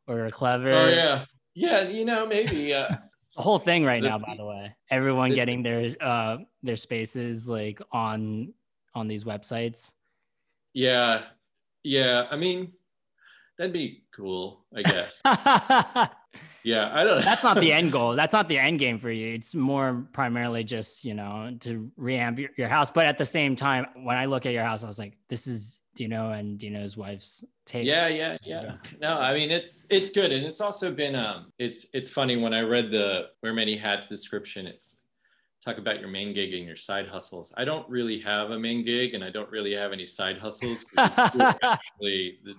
or 0.09 0.31
clever. 0.31 0.73
Oh 0.73 0.89
yeah, 0.89 1.25
yeah. 1.55 1.83
You 1.83 2.05
know, 2.05 2.27
maybe. 2.27 2.75
Uh, 2.75 2.89
the 3.37 3.43
whole 3.43 3.59
thing 3.59 3.85
right 3.85 4.03
now, 4.03 4.19
by 4.19 4.35
the 4.37 4.45
way, 4.45 4.75
everyone 4.91 5.35
getting 5.35 5.63
their 5.63 5.95
uh 6.01 6.39
their 6.63 6.77
spaces 6.77 7.49
like 7.49 7.81
on 7.93 8.53
on 8.95 9.09
these 9.09 9.25
websites? 9.25 9.93
Yeah. 10.75 11.23
Yeah. 11.85 12.27
I 12.31 12.37
mean, 12.37 12.73
that'd 13.57 13.73
be 13.73 14.03
cool, 14.15 14.65
I 14.75 14.83
guess. 14.83 15.23
yeah, 16.65 16.91
I 16.93 17.05
don't. 17.05 17.25
That's 17.25 17.43
not 17.43 17.61
the 17.61 17.73
end 17.81 17.93
goal. 17.93 18.15
That's 18.15 18.33
not 18.33 18.49
the 18.49 18.59
end 18.59 18.79
game 18.79 18.99
for 18.99 19.11
you. 19.11 19.29
It's 19.29 19.55
more 19.55 20.07
primarily 20.13 20.65
just 20.65 21.05
you 21.05 21.15
know 21.15 21.57
to 21.61 21.91
reamp 21.99 22.39
your, 22.39 22.51
your 22.57 22.69
house. 22.69 22.91
But 22.91 23.07
at 23.07 23.17
the 23.17 23.25
same 23.25 23.57
time, 23.57 23.87
when 24.03 24.17
I 24.17 24.27
look 24.27 24.45
at 24.45 24.53
your 24.53 24.65
house, 24.65 24.85
I 24.85 24.87
was 24.87 24.99
like, 24.99 25.17
this 25.29 25.47
is 25.47 25.81
Dino 25.95 26.33
and 26.33 26.59
Dino's 26.59 26.97
wife's 26.97 27.45
taste. 27.65 27.87
Yeah, 27.87 28.09
yeah, 28.09 28.37
yeah. 28.45 28.77
No, 29.01 29.19
I 29.19 29.35
mean 29.35 29.51
it's 29.51 29.87
it's 29.91 30.11
good, 30.11 30.33
and 30.33 30.45
it's 30.45 30.61
also 30.61 30.93
been 30.93 31.15
um 31.15 31.53
it's 31.59 31.87
it's 31.95 32.11
funny 32.11 32.37
when 32.37 32.53
I 32.53 32.61
read 32.61 32.91
the 32.91 33.29
wear 33.43 33.55
many 33.55 33.77
hats 33.77 34.07
description. 34.07 34.67
It's 34.67 34.99
talk 35.65 35.79
about 35.79 36.01
your 36.01 36.09
main 36.09 36.35
gig 36.35 36.55
and 36.55 36.65
your 36.65 36.77
side 36.77 37.09
hustles. 37.09 37.53
I 37.57 37.65
don't 37.65 37.89
really 37.89 38.21
have 38.21 38.51
a 38.51 38.59
main 38.59 38.85
gig, 38.85 39.15
and 39.15 39.25
I 39.25 39.31
don't 39.31 39.51
really 39.51 39.75
have 39.75 39.93
any 39.93 40.05
side 40.05 40.39
hustles. 40.39 40.85
actually, 40.99 42.39
the, 42.45 42.55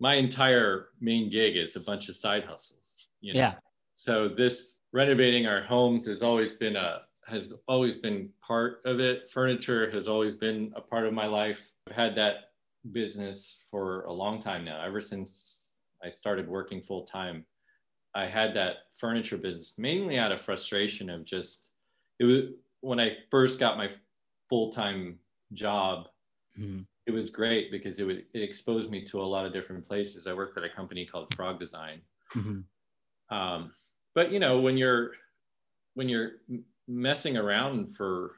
my 0.00 0.14
entire 0.14 0.88
main 1.00 1.30
gig 1.30 1.56
is 1.56 1.76
a 1.76 1.80
bunch 1.80 2.08
of 2.08 2.16
side 2.16 2.44
hustles. 2.44 2.87
You 3.20 3.34
know? 3.34 3.40
Yeah. 3.40 3.54
So 3.94 4.28
this 4.28 4.80
renovating 4.92 5.46
our 5.46 5.62
homes 5.62 6.06
has 6.06 6.22
always 6.22 6.54
been 6.54 6.76
a 6.76 7.02
has 7.26 7.52
always 7.66 7.94
been 7.94 8.30
part 8.40 8.80
of 8.86 9.00
it. 9.00 9.28
Furniture 9.28 9.90
has 9.90 10.08
always 10.08 10.34
been 10.34 10.72
a 10.76 10.80
part 10.80 11.06
of 11.06 11.12
my 11.12 11.26
life. 11.26 11.70
I've 11.88 11.94
had 11.94 12.14
that 12.16 12.52
business 12.92 13.66
for 13.70 14.04
a 14.04 14.12
long 14.12 14.40
time 14.40 14.64
now, 14.64 14.82
ever 14.82 15.00
since 15.00 15.76
I 16.02 16.08
started 16.08 16.48
working 16.48 16.80
full 16.80 17.04
time. 17.04 17.44
I 18.14 18.24
had 18.24 18.54
that 18.54 18.76
furniture 18.98 19.36
business 19.36 19.76
mainly 19.78 20.18
out 20.18 20.32
of 20.32 20.40
frustration 20.40 21.10
of 21.10 21.24
just 21.24 21.68
it 22.18 22.24
was 22.24 22.44
when 22.80 22.98
I 22.98 23.16
first 23.30 23.58
got 23.58 23.76
my 23.76 23.90
full 24.48 24.72
time 24.72 25.18
job. 25.52 26.08
Mm-hmm 26.58 26.82
it 27.08 27.14
was 27.14 27.30
great 27.30 27.70
because 27.70 27.98
it 27.98 28.04
would 28.04 28.26
it 28.34 28.42
exposed 28.42 28.90
me 28.90 29.02
to 29.02 29.22
a 29.22 29.24
lot 29.24 29.46
of 29.46 29.52
different 29.52 29.84
places. 29.84 30.26
I 30.26 30.34
worked 30.34 30.58
at 30.58 30.64
a 30.64 30.68
company 30.68 31.06
called 31.06 31.34
Frog 31.34 31.58
Design. 31.58 32.02
Mm-hmm. 32.36 32.60
Um, 33.30 33.72
but 34.14 34.32
you 34.32 34.38
know, 34.38 34.60
when 34.60 34.76
you're 34.76 35.12
when 35.94 36.08
you're 36.08 36.32
messing 36.86 37.36
around 37.36 37.94
for 37.94 38.36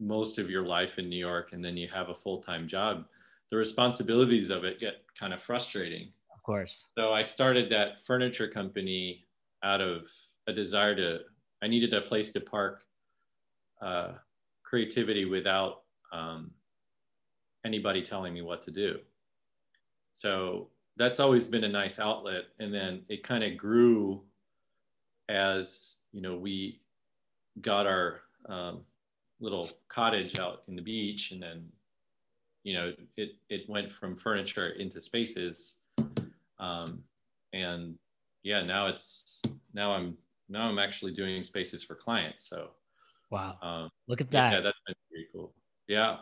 most 0.00 0.38
of 0.38 0.48
your 0.48 0.62
life 0.62 0.98
in 0.98 1.08
New 1.08 1.18
York, 1.18 1.52
and 1.52 1.64
then 1.64 1.76
you 1.76 1.88
have 1.88 2.08
a 2.08 2.14
full 2.14 2.38
time 2.38 2.66
job, 2.66 3.04
the 3.50 3.56
responsibilities 3.56 4.50
of 4.50 4.64
it 4.64 4.78
get 4.78 5.04
kind 5.18 5.32
of 5.32 5.42
frustrating. 5.42 6.12
Of 6.34 6.42
course. 6.42 6.86
So 6.96 7.12
I 7.12 7.22
started 7.22 7.70
that 7.70 8.00
furniture 8.00 8.48
company 8.48 9.26
out 9.62 9.80
of 9.80 10.06
a 10.46 10.52
desire 10.52 10.94
to. 10.96 11.20
I 11.60 11.66
needed 11.66 11.92
a 11.92 12.02
place 12.02 12.30
to 12.32 12.40
park 12.40 12.84
uh, 13.82 14.14
creativity 14.62 15.24
without 15.24 15.82
um, 16.12 16.52
anybody 17.64 18.02
telling 18.02 18.32
me 18.32 18.42
what 18.42 18.62
to 18.62 18.70
do. 18.70 18.98
So 20.12 20.70
that's 20.98 21.20
always 21.20 21.46
been 21.46 21.64
a 21.64 21.68
nice 21.68 21.98
outlet. 21.98 22.46
And 22.58 22.74
then 22.74 23.02
it 23.08 23.22
kind 23.22 23.44
of 23.44 23.56
grew 23.56 24.22
as, 25.28 25.98
you 26.12 26.20
know, 26.20 26.36
we 26.36 26.80
got 27.62 27.86
our 27.86 28.20
um, 28.48 28.80
little 29.40 29.70
cottage 29.88 30.38
out 30.38 30.62
in 30.68 30.74
the 30.74 30.82
beach 30.82 31.30
and 31.30 31.42
then, 31.42 31.66
you 32.64 32.74
know, 32.74 32.92
it, 33.16 33.36
it 33.48 33.68
went 33.68 33.90
from 33.90 34.16
furniture 34.16 34.70
into 34.70 35.00
spaces. 35.00 35.76
Um, 36.58 37.02
and 37.52 37.94
yeah, 38.42 38.62
now 38.62 38.88
it's, 38.88 39.40
now 39.72 39.92
I'm, 39.92 40.16
now 40.48 40.68
I'm 40.68 40.78
actually 40.78 41.14
doing 41.14 41.42
spaces 41.42 41.84
for 41.84 41.94
clients. 41.94 42.48
So, 42.48 42.70
wow. 43.30 43.56
Um, 43.62 43.90
Look 44.08 44.20
at 44.20 44.30
that. 44.32 44.52
Yeah, 44.52 44.60
that's 44.60 44.78
been 44.86 44.96
pretty 45.10 45.28
cool. 45.32 45.54
Yeah 45.86 46.18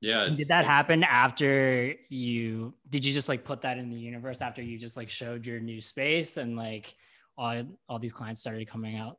yeah 0.00 0.28
did 0.28 0.48
that 0.48 0.64
happen 0.64 1.02
after 1.02 1.94
you 2.08 2.74
did 2.90 3.04
you 3.04 3.12
just 3.12 3.28
like 3.28 3.44
put 3.44 3.62
that 3.62 3.78
in 3.78 3.90
the 3.90 3.96
universe 3.96 4.42
after 4.42 4.62
you 4.62 4.78
just 4.78 4.96
like 4.96 5.08
showed 5.08 5.46
your 5.46 5.58
new 5.58 5.80
space 5.80 6.36
and 6.36 6.56
like 6.56 6.94
all, 7.38 7.62
all 7.88 7.98
these 7.98 8.12
clients 8.12 8.40
started 8.40 8.68
coming 8.68 8.96
out 8.96 9.18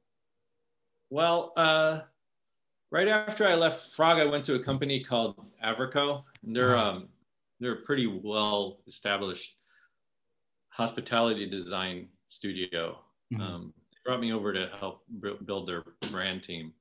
well 1.09 1.53
uh 1.57 2.01
right 2.91 3.07
after 3.07 3.47
i 3.47 3.55
left 3.55 3.91
frog 3.91 4.19
i 4.19 4.25
went 4.25 4.43
to 4.43 4.55
a 4.55 4.63
company 4.63 5.03
called 5.03 5.35
AvroKO 5.63 6.23
and 6.43 6.55
they're 6.55 6.75
uh-huh. 6.75 6.89
um 6.91 7.09
they're 7.59 7.73
a 7.73 7.81
pretty 7.81 8.05
well 8.05 8.79
established 8.87 9.55
hospitality 10.69 11.49
design 11.49 12.07
studio 12.27 12.99
mm-hmm. 13.33 13.41
um, 13.41 13.73
they 13.91 13.97
brought 14.05 14.19
me 14.21 14.31
over 14.31 14.53
to 14.53 14.69
help 14.79 15.03
build 15.45 15.67
their 15.67 15.83
brand 16.11 16.43
team 16.43 16.71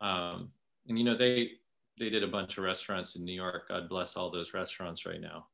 um, 0.00 0.50
and 0.88 0.98
you 0.98 1.04
know 1.04 1.16
they 1.16 1.52
they 1.98 2.10
did 2.10 2.22
a 2.22 2.28
bunch 2.28 2.58
of 2.58 2.64
restaurants 2.64 3.16
in 3.16 3.24
New 3.24 3.34
York. 3.34 3.68
God 3.68 3.88
bless 3.88 4.16
all 4.16 4.30
those 4.30 4.54
restaurants 4.54 5.06
right 5.06 5.20
now. 5.20 5.46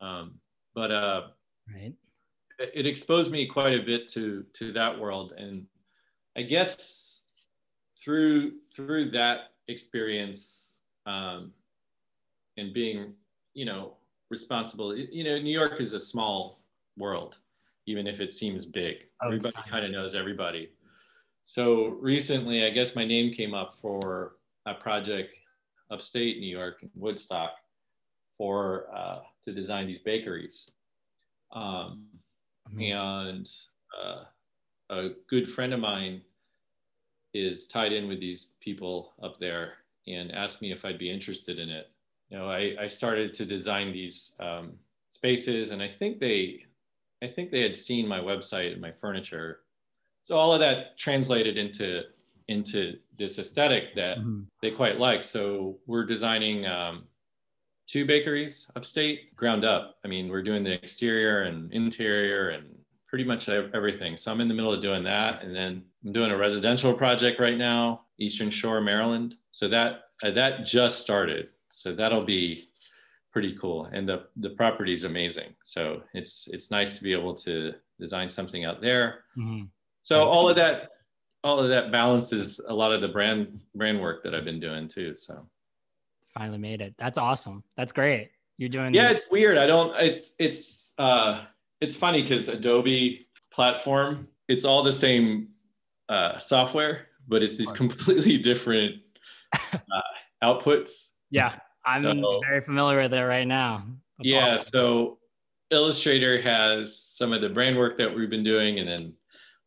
Um, 0.00 0.34
but 0.74 0.90
uh, 0.90 1.22
right. 1.72 1.94
it, 2.58 2.86
exposed 2.86 3.30
me 3.30 3.46
quite 3.46 3.74
a 3.74 3.82
bit 3.82 4.08
to 4.08 4.44
to 4.54 4.72
that 4.72 4.98
world, 4.98 5.34
and 5.36 5.66
I 6.36 6.42
guess 6.42 7.24
through 8.02 8.54
through 8.74 9.10
that 9.10 9.52
experience 9.68 10.78
um, 11.06 11.52
and 12.56 12.72
being, 12.72 13.14
you 13.54 13.64
know, 13.64 13.94
responsible. 14.30 14.96
You 14.96 15.24
know, 15.24 15.38
New 15.38 15.56
York 15.56 15.80
is 15.80 15.92
a 15.92 16.00
small 16.00 16.60
world, 16.96 17.38
even 17.86 18.06
if 18.06 18.20
it 18.20 18.32
seems 18.32 18.64
big. 18.64 18.96
Oh, 19.22 19.26
everybody 19.26 19.54
kind 19.68 19.84
of 19.84 19.90
knows 19.90 20.14
everybody. 20.14 20.70
So 21.44 21.88
recently, 22.00 22.64
I 22.64 22.70
guess 22.70 22.94
my 22.94 23.04
name 23.04 23.32
came 23.32 23.52
up 23.52 23.74
for 23.74 24.36
a 24.66 24.74
project 24.74 25.34
upstate 25.92 26.38
New 26.38 26.46
York, 26.46 26.78
and 26.82 26.90
Woodstock, 26.94 27.52
for 28.38 28.86
uh, 28.94 29.20
to 29.44 29.52
design 29.52 29.86
these 29.86 29.98
bakeries. 29.98 30.70
Um, 31.52 32.06
and 32.80 33.50
uh, 34.00 34.24
a 34.90 35.10
good 35.28 35.48
friend 35.48 35.74
of 35.74 35.80
mine 35.80 36.22
is 37.34 37.66
tied 37.66 37.92
in 37.92 38.08
with 38.08 38.20
these 38.20 38.52
people 38.60 39.12
up 39.22 39.38
there 39.38 39.74
and 40.06 40.32
asked 40.32 40.62
me 40.62 40.72
if 40.72 40.84
I'd 40.84 40.98
be 40.98 41.10
interested 41.10 41.58
in 41.58 41.68
it. 41.68 41.90
You 42.30 42.38
know, 42.38 42.48
I, 42.48 42.74
I 42.80 42.86
started 42.86 43.34
to 43.34 43.44
design 43.44 43.92
these 43.92 44.36
um, 44.40 44.72
spaces, 45.10 45.70
and 45.70 45.82
I 45.82 45.88
think 45.88 46.18
they, 46.18 46.64
I 47.22 47.26
think 47.26 47.50
they 47.50 47.62
had 47.62 47.76
seen 47.76 48.08
my 48.08 48.18
website 48.18 48.72
and 48.72 48.80
my 48.80 48.92
furniture. 48.92 49.60
So 50.22 50.36
all 50.36 50.54
of 50.54 50.60
that 50.60 50.96
translated 50.96 51.56
into 51.58 52.04
into 52.48 52.98
this 53.18 53.38
aesthetic 53.38 53.94
that 53.94 54.18
mm-hmm. 54.18 54.42
they 54.60 54.70
quite 54.70 54.98
like. 54.98 55.24
So 55.24 55.78
we're 55.86 56.04
designing 56.04 56.66
um, 56.66 57.04
two 57.86 58.06
bakeries 58.06 58.70
upstate, 58.76 59.34
ground 59.36 59.64
up. 59.64 59.98
I 60.04 60.08
mean, 60.08 60.28
we're 60.28 60.42
doing 60.42 60.62
the 60.62 60.74
exterior 60.74 61.42
and 61.42 61.72
interior 61.72 62.50
and 62.50 62.66
pretty 63.08 63.24
much 63.24 63.48
everything. 63.48 64.16
So 64.16 64.32
I'm 64.32 64.40
in 64.40 64.48
the 64.48 64.54
middle 64.54 64.72
of 64.72 64.80
doing 64.80 65.04
that, 65.04 65.42
and 65.42 65.54
then 65.54 65.84
I'm 66.04 66.12
doing 66.12 66.30
a 66.30 66.36
residential 66.36 66.94
project 66.94 67.38
right 67.38 67.58
now, 67.58 68.02
Eastern 68.18 68.48
Shore, 68.48 68.80
Maryland. 68.80 69.36
So 69.50 69.68
that 69.68 70.04
uh, 70.22 70.30
that 70.30 70.64
just 70.64 71.00
started. 71.00 71.48
So 71.70 71.94
that'll 71.94 72.24
be 72.24 72.68
pretty 73.30 73.54
cool, 73.60 73.86
and 73.92 74.08
the 74.08 74.26
the 74.36 74.50
property 74.50 74.94
is 74.94 75.04
amazing. 75.04 75.54
So 75.62 76.02
it's 76.14 76.48
it's 76.50 76.70
nice 76.70 76.96
to 76.96 77.02
be 77.02 77.12
able 77.12 77.34
to 77.36 77.74
design 78.00 78.30
something 78.30 78.64
out 78.64 78.80
there. 78.80 79.24
Mm-hmm. 79.36 79.64
So 80.00 80.22
all 80.22 80.48
of 80.48 80.56
that 80.56 80.91
all 81.44 81.58
of 81.58 81.68
that 81.68 81.90
balances 81.90 82.60
a 82.68 82.74
lot 82.74 82.92
of 82.92 83.00
the 83.00 83.08
brand 83.08 83.60
brand 83.74 84.00
work 84.00 84.22
that 84.22 84.34
I've 84.34 84.44
been 84.44 84.60
doing 84.60 84.88
too. 84.88 85.14
So 85.14 85.46
finally 86.34 86.58
made 86.58 86.80
it. 86.80 86.94
That's 86.98 87.18
awesome. 87.18 87.62
That's 87.76 87.92
great. 87.92 88.30
You're 88.58 88.68
doing 88.68 88.94
Yeah, 88.94 89.08
the- 89.08 89.14
it's 89.14 89.30
weird. 89.30 89.58
I 89.58 89.66
don't 89.66 89.94
it's 89.98 90.34
it's 90.38 90.94
uh 90.98 91.44
it's 91.80 91.96
funny 91.96 92.22
because 92.22 92.48
Adobe 92.48 93.26
platform, 93.50 94.28
it's 94.48 94.64
all 94.64 94.82
the 94.82 94.92
same 94.92 95.48
uh 96.08 96.38
software, 96.38 97.08
but 97.28 97.42
it's 97.42 97.58
these 97.58 97.72
completely 97.72 98.38
different 98.38 98.96
uh, 99.72 100.00
outputs. 100.42 101.14
Yeah. 101.30 101.54
I'm 101.84 102.04
so, 102.04 102.40
very 102.48 102.60
familiar 102.60 103.02
with 103.02 103.12
it 103.12 103.22
right 103.22 103.46
now. 103.46 103.84
Yeah. 104.20 104.56
So 104.56 105.18
Illustrator 105.72 106.40
has 106.40 106.96
some 106.96 107.32
of 107.32 107.40
the 107.40 107.48
brand 107.48 107.76
work 107.76 107.96
that 107.96 108.14
we've 108.14 108.30
been 108.30 108.44
doing, 108.44 108.78
and 108.78 108.86
then 108.86 109.14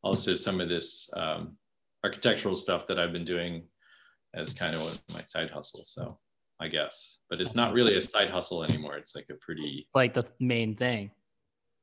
also 0.02 0.36
some 0.36 0.62
of 0.62 0.70
this 0.70 1.10
um, 1.18 1.58
architectural 2.06 2.56
stuff 2.56 2.86
that 2.86 3.00
I've 3.00 3.12
been 3.12 3.26
doing 3.26 3.64
as 4.36 4.54
kind 4.54 4.76
of 4.76 5.02
my 5.12 5.24
side 5.24 5.50
hustle. 5.50 5.84
So 5.84 6.20
I 6.60 6.68
guess, 6.68 7.20
but 7.30 7.42
it's 7.42 7.56
not 7.56 7.74
really 7.74 7.96
a 7.98 8.02
side 8.04 8.30
hustle 8.30 8.64
anymore. 8.64 8.96
It's 8.98 9.16
like 9.16 9.26
a 9.32 9.36
pretty 9.36 9.72
it's 9.72 9.96
like 9.96 10.14
the 10.14 10.26
main 10.40 10.76
thing. 10.76 11.10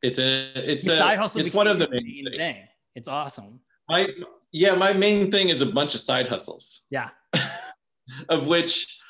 It's 0.02 0.18
a 0.18 0.52
it's 0.54 0.84
Your 0.84 0.94
a 0.94 0.98
side 0.98 1.18
hustle. 1.18 1.40
It's 1.40 1.52
one 1.52 1.66
of 1.66 1.78
the 1.80 1.88
main, 1.90 2.24
main 2.24 2.38
thing. 2.38 2.64
It's 2.94 3.08
awesome. 3.08 3.58
My 3.88 4.08
yeah, 4.52 4.74
my 4.74 4.92
main 4.92 5.30
thing 5.30 5.48
is 5.48 5.60
a 5.60 5.66
bunch 5.66 5.94
of 5.96 6.00
side 6.00 6.28
hustles. 6.28 6.82
Yeah. 6.90 7.08
of 8.28 8.46
which, 8.46 9.00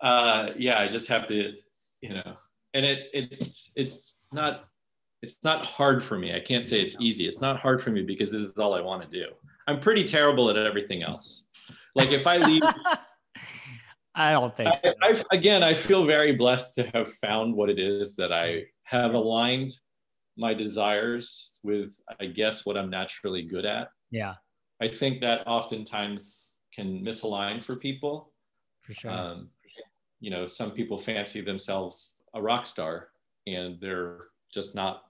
uh, 0.00 0.50
yeah, 0.56 0.78
I 0.78 0.88
just 0.88 1.08
have 1.08 1.26
to, 1.26 1.54
you 2.02 2.10
know, 2.14 2.36
and 2.74 2.86
it 2.86 3.08
it's 3.12 3.72
it's 3.74 4.20
not 4.32 4.68
it's 5.22 5.38
not 5.42 5.64
hard 5.64 6.04
for 6.04 6.16
me. 6.16 6.34
I 6.34 6.40
can't 6.40 6.64
say 6.64 6.80
it's 6.80 7.00
easy. 7.00 7.26
It's 7.26 7.40
not 7.40 7.58
hard 7.58 7.82
for 7.82 7.90
me 7.90 8.02
because 8.02 8.30
this 8.30 8.42
is 8.42 8.56
all 8.58 8.74
I 8.74 8.80
want 8.80 9.02
to 9.02 9.08
do. 9.08 9.26
I'm 9.66 9.80
pretty 9.80 10.04
terrible 10.04 10.50
at 10.50 10.56
everything 10.56 11.02
else. 11.02 11.48
Like 11.94 12.12
if 12.12 12.26
I 12.26 12.36
leave, 12.36 12.62
I 14.14 14.32
don't 14.32 14.56
think 14.56 14.76
so. 14.76 14.92
I, 15.02 15.22
again, 15.32 15.62
I 15.62 15.74
feel 15.74 16.04
very 16.04 16.32
blessed 16.32 16.74
to 16.76 16.90
have 16.94 17.08
found 17.08 17.54
what 17.54 17.68
it 17.68 17.78
is 17.78 18.16
that 18.16 18.32
I 18.32 18.64
have 18.84 19.14
aligned 19.14 19.72
my 20.38 20.54
desires 20.54 21.58
with, 21.62 22.00
I 22.20 22.26
guess, 22.26 22.64
what 22.64 22.76
I'm 22.76 22.90
naturally 22.90 23.42
good 23.42 23.64
at. 23.64 23.88
Yeah. 24.10 24.34
I 24.80 24.88
think 24.88 25.20
that 25.20 25.46
oftentimes 25.46 26.54
can 26.74 27.04
misalign 27.04 27.62
for 27.62 27.76
people. 27.76 28.32
For 28.82 28.92
sure. 28.94 29.10
Um, 29.10 29.50
you 30.20 30.30
know, 30.30 30.46
some 30.46 30.70
people 30.70 30.98
fancy 30.98 31.40
themselves 31.40 32.16
a 32.34 32.40
rock 32.40 32.66
star 32.66 33.08
and 33.46 33.78
they're 33.80 34.26
just 34.52 34.74
not 34.74 35.04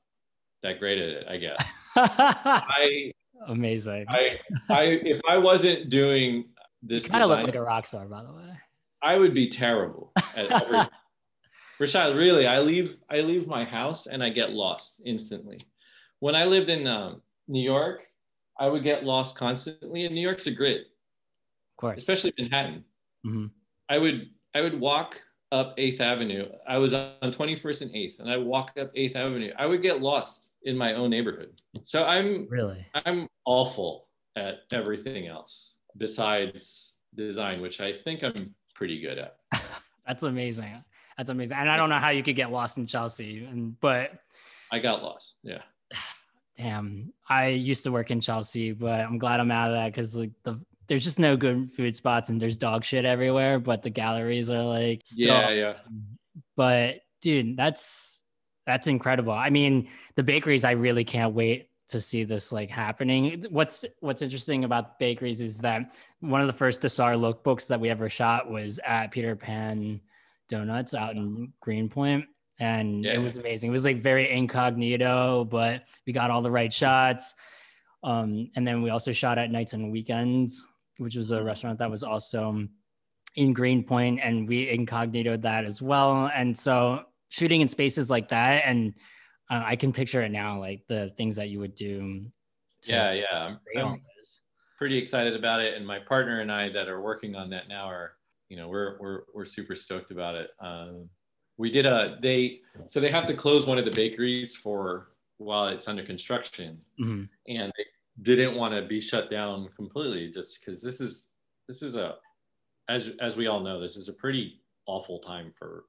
that 0.63 0.79
great 0.79 0.99
at 0.99 1.09
it, 1.09 1.27
I 1.29 1.37
guess. 1.37 1.83
I 1.97 3.13
amazing. 3.47 4.07
I, 4.09 4.39
I 4.69 4.83
if 4.83 5.21
I 5.29 5.39
wasn't 5.39 5.89
doing 5.89 6.47
this 6.83 7.07
kind 7.07 7.23
of 7.23 7.31
look 7.31 7.43
like 7.43 7.55
a 7.55 7.63
rock 7.63 7.87
star, 7.87 8.07
by 8.07 8.23
the 8.23 8.33
way. 8.33 8.51
I 9.03 9.17
would 9.17 9.35
be 9.35 9.49
terrible 9.49 10.13
at 10.37 10.51
everything. 10.51 10.89
Rashad, 11.81 12.17
really, 12.17 12.47
I 12.47 12.61
leave 12.61 12.97
I 13.11 13.21
leave 13.21 13.47
my 13.47 13.65
house 13.65 14.07
and 14.07 14.23
I 14.23 14.31
get 14.31 14.51
lost 14.51 15.03
instantly. 15.05 15.61
When 16.21 16.35
I 16.35 16.45
lived 16.45 16.71
in 16.71 16.87
um, 16.87 17.23
New 17.49 17.63
York, 17.63 18.05
I 18.59 18.69
would 18.69 18.83
get 18.83 19.05
lost 19.05 19.37
constantly. 19.37 20.07
And 20.07 20.15
New 20.15 20.23
York's 20.23 20.47
a 20.47 20.51
grid, 20.51 20.81
of 20.81 21.77
course, 21.77 21.99
especially 21.99 22.33
Manhattan. 22.39 22.85
Mm-hmm. 23.27 23.47
I 23.89 23.99
would 23.99 24.31
I 24.55 24.63
would 24.63 24.81
walk 24.81 25.21
up 25.53 25.75
Eighth 25.79 26.01
Avenue. 26.01 26.49
I 26.67 26.79
was 26.79 26.95
on 26.95 27.13
21st 27.23 27.83
and 27.83 27.91
8th, 27.93 28.21
and 28.21 28.31
I 28.31 28.37
walk 28.37 28.73
up 28.81 28.91
Eighth 28.95 29.17
Avenue. 29.17 29.53
I 29.59 29.67
would 29.67 29.83
get 29.83 30.01
lost 30.01 30.53
in 30.63 30.77
my 30.77 30.95
own 30.95 31.11
neighborhood. 31.11 31.61
So 31.83 32.05
I'm 32.05 32.47
really 32.49 32.87
I'm 32.95 33.29
awful 33.45 34.09
at 34.37 34.61
everything 34.73 35.27
else 35.27 35.79
besides 35.97 36.97
design, 37.15 37.61
which 37.61 37.81
I 37.81 37.95
think 38.05 38.23
I'm 38.23 38.55
pretty 38.75 39.01
good 39.01 39.19
at. 39.19 39.37
That's 40.07 40.25
amazing. 40.25 40.83
That's 41.17 41.31
amazing. 41.31 41.57
And 41.59 41.71
I 41.71 41.77
don't 41.77 41.89
know 41.89 41.99
how 41.99 42.11
you 42.11 42.23
could 42.23 42.37
get 42.37 42.53
lost 42.53 42.79
in 42.79 42.87
Chelsea, 42.87 43.45
and 43.45 43.79
but 43.81 44.13
I 44.71 44.79
got 44.79 45.03
lost. 45.03 45.37
Yeah. 45.43 45.63
Damn. 46.59 47.13
I 47.29 47.49
used 47.49 47.83
to 47.85 47.93
work 47.93 48.11
in 48.11 48.21
Chelsea, 48.21 48.73
but 48.73 49.01
I'm 49.01 49.19
glad 49.19 49.41
I'm 49.41 49.51
out 49.51 49.71
of 49.71 49.77
that 49.77 49.93
because 49.93 50.17
like 50.17 50.31
the 50.43 50.59
there's 50.89 51.05
just 51.05 51.19
no 51.19 51.37
good 51.37 51.71
food 51.71 51.97
spots 51.97 52.29
and 52.29 52.41
there's 52.41 52.57
dog 52.57 52.85
shit 52.85 53.05
everywhere, 53.05 53.59
but 53.59 53.83
the 53.83 53.91
galleries 53.91 54.51
are 54.51 54.63
like 54.63 55.03
still, 55.05 55.29
yeah, 55.29 55.51
yeah. 55.51 55.75
But 56.57 57.01
dude, 57.23 57.57
that's 57.57 58.23
that's 58.67 58.87
incredible. 58.87 59.33
I 59.33 59.51
mean, 59.51 59.89
the 60.15 60.23
bakeries, 60.23 60.65
I 60.65 60.73
really 60.73 61.05
can't 61.05 61.35
wait 61.35 61.71
to 61.89 62.01
see 62.01 62.25
this 62.25 62.53
like 62.53 62.71
happening. 62.71 63.45
What's 63.51 63.85
what's 64.01 64.23
interesting 64.23 64.65
about 64.65 64.99
bakeries 64.99 65.41
is 65.41 65.59
that 65.59 65.93
one 66.21 66.41
of 66.41 66.47
the 66.47 66.53
first 66.53 66.83
Dessart 66.83 67.15
lookbooks 67.15 67.69
that 67.69 67.81
we 67.81 67.91
ever 67.91 68.09
shot 68.09 68.51
was 68.51 68.81
at 68.85 69.13
Peter 69.13 69.37
Pan 69.37 70.01
Donuts 70.49 70.95
out 70.95 71.17
in 71.17 71.53
Greenpoint. 71.61 72.27
And 72.59 73.05
yeah. 73.05 73.15
it 73.15 73.19
was 73.19 73.37
amazing. 73.37 73.69
It 73.69 73.73
was 73.73 73.85
like 73.85 74.01
very 74.01 74.31
incognito, 74.31 75.45
but 75.45 75.85
we 76.07 76.13
got 76.13 76.31
all 76.31 76.43
the 76.43 76.51
right 76.51 76.73
shots. 76.73 77.35
Um, 78.03 78.51
and 78.57 78.67
then 78.67 78.83
we 78.83 78.91
also 78.91 79.13
shot 79.13 79.37
at 79.37 79.51
nights 79.51 79.75
and 79.75 79.93
weekends, 79.93 80.67
which 80.99 81.17
was 81.17 81.31
a 81.31 81.43
restaurant 81.43 81.79
that 81.79 81.91
was 81.91 82.03
also 82.03 82.67
in 83.37 83.53
Greenpoint, 83.53 84.21
and 84.23 84.49
we 84.49 84.69
incognitoed 84.69 85.43
that 85.43 85.65
as 85.65 85.83
well. 85.83 86.31
And 86.35 86.57
so 86.57 87.05
shooting 87.29 87.61
in 87.61 87.69
spaces 87.69 88.11
like 88.11 88.29
that, 88.29 88.63
and 88.65 88.97
uh, 89.51 89.63
I 89.65 89.77
can 89.77 89.93
picture 89.93 90.23
it 90.23 90.31
now, 90.31 90.59
like 90.59 90.83
the 90.89 91.11
things 91.17 91.37
that 91.37 91.51
you 91.51 91.61
would 91.61 91.75
do. 91.75 92.27
yeah, 92.85 93.13
yeah. 93.13 93.57
I'm, 93.77 94.01
pretty 94.79 94.99
excited 94.99 95.35
about 95.35 95.61
it, 95.61 95.75
and 95.75 95.87
my 95.87 95.99
partner 95.99 96.41
and 96.41 96.53
I 96.53 96.69
that 96.71 96.89
are 96.89 97.01
working 97.01 97.35
on 97.35 97.49
that 97.51 97.69
now 97.69 97.87
are, 97.87 98.13
you 98.49 98.57
know, 98.57 98.69
we're 98.69 98.99
we're 99.01 99.23
we're 99.35 99.45
super 99.45 99.75
stoked 99.75 100.11
about 100.11 100.35
it. 100.35 100.51
Um, 100.61 101.09
we 101.57 101.71
did 101.71 101.87
a 101.87 102.19
they 102.21 102.61
so 102.87 103.01
they 103.01 103.11
have 103.11 103.27
to 103.27 103.35
close 103.35 103.67
one 103.67 103.79
of 103.79 103.85
the 103.85 103.91
bakeries 103.91 104.55
for 104.55 105.09
while 105.39 105.69
it's 105.69 105.89
under 105.89 106.03
construction, 106.03 106.79
mm-hmm. 107.01 107.25
and 107.49 107.73
they 107.77 107.85
didn't 108.23 108.57
want 108.57 108.75
to 108.75 108.83
be 108.83 109.01
shut 109.01 109.31
down 109.31 109.69
completely 109.77 110.31
just 110.31 110.61
because 110.61 110.83
this 110.83 111.01
is 111.01 111.31
this 111.69 111.83
is 111.83 111.97
a 111.97 112.17
as 112.89 113.13
as 113.21 113.37
we 113.37 113.47
all 113.47 113.61
know 113.61 113.81
this 113.81 113.97
is 113.97 114.09
a 114.09 114.13
pretty 114.13 114.61
awful 114.87 115.19
time 115.19 115.53
for 115.59 115.85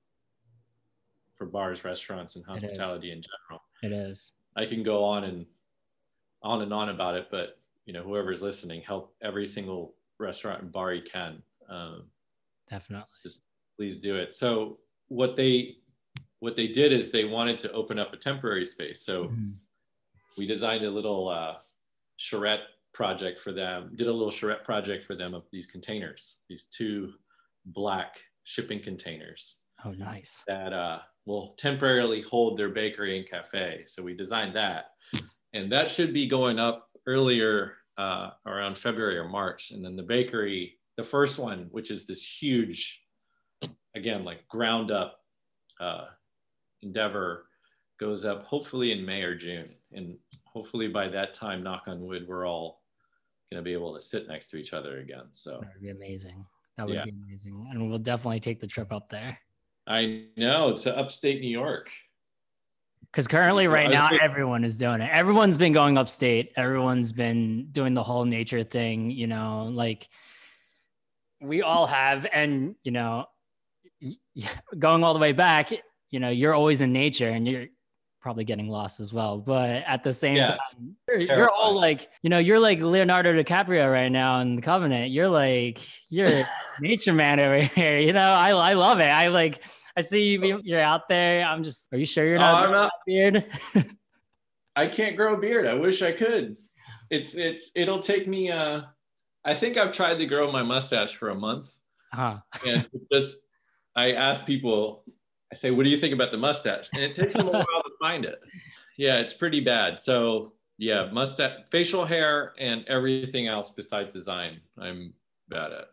for 1.38 1.46
bars, 1.46 1.86
restaurants, 1.86 2.36
and 2.36 2.44
hospitality 2.46 3.12
in 3.12 3.22
general. 3.22 3.64
It 3.84 3.92
is. 3.92 4.34
I 4.56 4.66
can 4.66 4.82
go 4.82 5.04
on 5.04 5.24
and 5.26 5.46
on 6.42 6.64
and 6.64 6.74
on 6.74 6.90
about 6.90 7.16
it, 7.16 7.28
but 7.30 7.60
you 7.86 7.94
know, 7.94 8.02
whoever's 8.02 8.42
listening, 8.42 8.82
help 8.82 9.14
every 9.22 9.46
single 9.46 9.94
restaurant 10.18 10.64
and 10.64 10.72
bar 10.72 10.94
you 10.94 11.04
can. 11.04 11.42
Um, 11.70 12.06
Definitely. 12.70 13.08
Just 13.24 13.42
please 13.78 13.98
do 13.98 14.16
it. 14.16 14.34
So 14.34 14.80
what 15.08 15.36
they 15.36 15.78
what 16.40 16.56
they 16.56 16.68
did 16.68 16.92
is 16.92 17.12
they 17.12 17.26
wanted 17.26 17.58
to 17.60 17.72
open 17.72 17.98
up 17.98 18.14
a 18.14 18.18
temporary 18.18 18.66
space. 18.66 19.02
So 19.02 19.26
mm-hmm. 19.26 19.52
we 20.38 20.46
designed 20.46 20.84
a 20.84 20.90
little 20.90 21.30
uh, 21.30 21.56
charrette 22.18 22.62
project 22.94 23.40
for 23.40 23.52
them. 23.52 23.92
Did 23.96 24.08
a 24.08 24.14
little 24.14 24.32
charrette 24.32 24.64
project 24.64 25.06
for 25.06 25.16
them 25.16 25.34
of 25.34 25.44
these 25.52 25.68
containers, 25.68 26.38
these 26.50 26.68
two 26.68 27.14
black 27.66 28.16
shipping 28.44 28.82
containers. 28.82 29.60
Oh, 29.86 29.92
nice. 29.92 30.44
That 30.48 30.74
uh, 30.74 31.00
will 31.26 31.54
temporarily 31.58 32.22
hold 32.22 32.58
their 32.58 32.70
bakery 32.70 33.18
and 33.18 33.30
cafe. 33.30 33.84
So 33.88 34.02
we 34.02 34.16
designed 34.16 34.56
that. 34.56 34.86
And 35.54 35.72
that 35.72 35.90
should 35.90 36.14
be 36.14 36.28
going 36.28 36.60
up 36.60 36.90
earlier 37.06 37.74
uh, 37.98 38.32
around 38.46 38.78
February 38.78 39.18
or 39.18 39.28
March. 39.28 39.72
And 39.72 39.84
then 39.84 39.96
the 39.96 40.04
bakery, 40.04 40.78
the 40.98 41.04
first 41.04 41.40
one, 41.40 41.68
which 41.72 41.92
is 41.92 42.08
this 42.08 42.26
huge, 42.26 43.04
again, 43.96 44.24
like 44.24 44.48
ground 44.48 44.92
up 44.92 45.20
uh, 45.80 46.06
endeavor, 46.82 47.46
goes 48.00 48.26
up 48.26 48.44
hopefully 48.44 48.92
in 48.92 49.06
May 49.06 49.24
or 49.24 49.36
June. 49.36 49.70
And 49.94 50.18
hopefully 50.58 50.88
by 50.88 51.08
that 51.08 51.36
time, 51.36 51.62
knock 51.62 51.84
on 51.86 52.02
wood, 52.02 52.26
we're 52.28 52.48
all 52.48 52.82
going 53.52 53.64
to 53.64 53.64
be 53.64 53.74
able 53.74 53.94
to 53.94 54.02
sit 54.02 54.28
next 54.28 54.50
to 54.50 54.58
each 54.58 54.74
other 54.74 55.00
again. 55.02 55.26
So 55.32 55.52
that 55.52 55.70
would 55.76 55.84
be 55.84 55.90
amazing. 55.90 56.44
That 56.78 56.88
would 56.88 56.96
yeah. 56.96 57.04
be 57.04 57.12
amazing. 57.12 57.68
And 57.70 57.88
we'll 57.88 58.00
definitely 58.00 58.40
take 58.40 58.60
the 58.60 58.66
trip 58.66 58.92
up 58.92 59.08
there. 59.10 59.38
I 59.86 60.26
know 60.36 60.76
to 60.78 60.98
upstate 60.98 61.42
New 61.42 61.50
York. 61.50 61.92
Because 63.12 63.28
currently, 63.28 63.68
right 63.68 63.90
now, 63.90 64.10
everyone 64.20 64.64
is 64.64 64.80
doing 64.80 65.00
it. 65.00 65.10
Everyone's 65.12 65.58
been 65.58 65.74
going 65.74 65.96
upstate. 65.96 66.54
Everyone's 66.56 67.14
been 67.14 67.68
doing 67.72 67.94
the 67.94 68.04
whole 68.04 68.26
nature 68.26 68.64
thing. 68.64 69.12
You 69.12 69.28
know, 69.28 69.70
like 69.72 70.10
we 71.40 71.62
all 71.62 71.86
have, 71.86 72.28
and 72.34 72.76
you 72.84 72.92
know, 72.92 73.26
going 74.80 75.04
all 75.04 75.14
the 75.14 75.20
way 75.20 75.34
back. 75.34 75.72
You 76.10 76.20
know, 76.20 76.30
you're 76.30 76.54
always 76.54 76.82
in 76.82 76.92
nature, 76.92 77.30
and 77.30 77.48
you're 77.48 77.68
probably 78.20 78.44
getting 78.44 78.68
lost 78.68 79.00
as 79.00 79.14
well. 79.14 79.38
But 79.38 79.84
at 79.86 80.04
the 80.04 80.14
same 80.14 80.38
yeah, 80.38 80.46
time, 80.46 80.96
you're, 81.08 81.20
you're, 81.20 81.50
all 81.50 81.76
like, 81.76 82.10
you 82.22 82.30
know, 82.30 82.40
you're 82.40 82.60
like 82.60 82.80
Leonardo 82.80 83.34
DiCaprio 83.34 83.92
right 83.92 84.10
now 84.12 84.40
in 84.40 84.56
the 84.56 84.62
Revenant. 84.62 85.12
You're 85.12 85.30
like, 85.30 85.80
you're 86.10 86.46
nature 86.82 87.14
man 87.14 87.40
over 87.40 87.60
here. 87.60 87.98
You 88.00 88.14
know, 88.14 88.32
I 88.32 88.50
I 88.52 88.74
love 88.74 89.00
it. 89.00 89.10
I 89.10 89.28
like 89.28 89.64
I 89.98 90.02
see 90.02 90.34
you. 90.34 90.62
You're 90.64 90.80
out 90.80 91.10
there. 91.10 91.44
I'm 91.44 91.64
just. 91.64 91.92
Are 91.92 91.98
you 91.98 92.06
sure 92.06 92.26
you're 92.26 92.38
not? 92.38 92.64
Oh, 92.64 92.66
I'm 92.68 92.72
not. 92.72 92.92
Beard. 93.08 93.46
I 94.76 94.88
can't 94.88 95.18
grow 95.18 95.34
a 95.34 95.40
beard. 95.40 95.66
I 95.66 95.74
wish 95.74 96.04
I 96.04 96.12
could. 96.12 96.56
It's 97.10 97.34
it's 97.34 97.72
it'll 97.76 98.00
take 98.00 98.28
me. 98.28 98.52
Uh, 98.52 98.82
I 99.44 99.56
think 99.56 99.76
I've 99.76 99.92
tried 99.92 100.20
to 100.20 100.28
grow 100.28 100.52
my 100.52 100.62
mustache 100.62 101.16
for 101.16 101.30
a 101.30 101.36
month, 101.36 101.74
uh-huh. 102.14 102.38
and 102.68 102.88
just 103.12 103.40
I 103.96 104.12
ask 104.12 104.46
people. 104.46 105.04
I 105.52 105.56
say, 105.56 105.72
"What 105.72 105.84
do 105.84 105.90
you 105.90 105.98
think 105.98 106.14
about 106.14 106.32
the 106.32 106.38
mustache?" 106.38 106.90
And 106.94 107.02
it 107.02 107.16
takes 107.16 107.34
them 107.34 107.48
a 107.48 107.52
while 107.52 107.84
find 108.00 108.26
it. 108.26 108.42
Yeah, 108.98 109.18
it's 109.18 109.34
pretty 109.34 109.60
bad. 109.60 110.00
So 110.00 110.54
yeah, 110.78 111.10
mustache, 111.12 111.60
facial 111.72 112.06
hair, 112.06 112.54
and 112.60 112.86
everything 112.88 113.48
else 113.48 113.72
besides 113.72 114.14
design, 114.14 114.62
I'm 114.80 115.14
bad 115.50 115.72
at. 115.72 115.88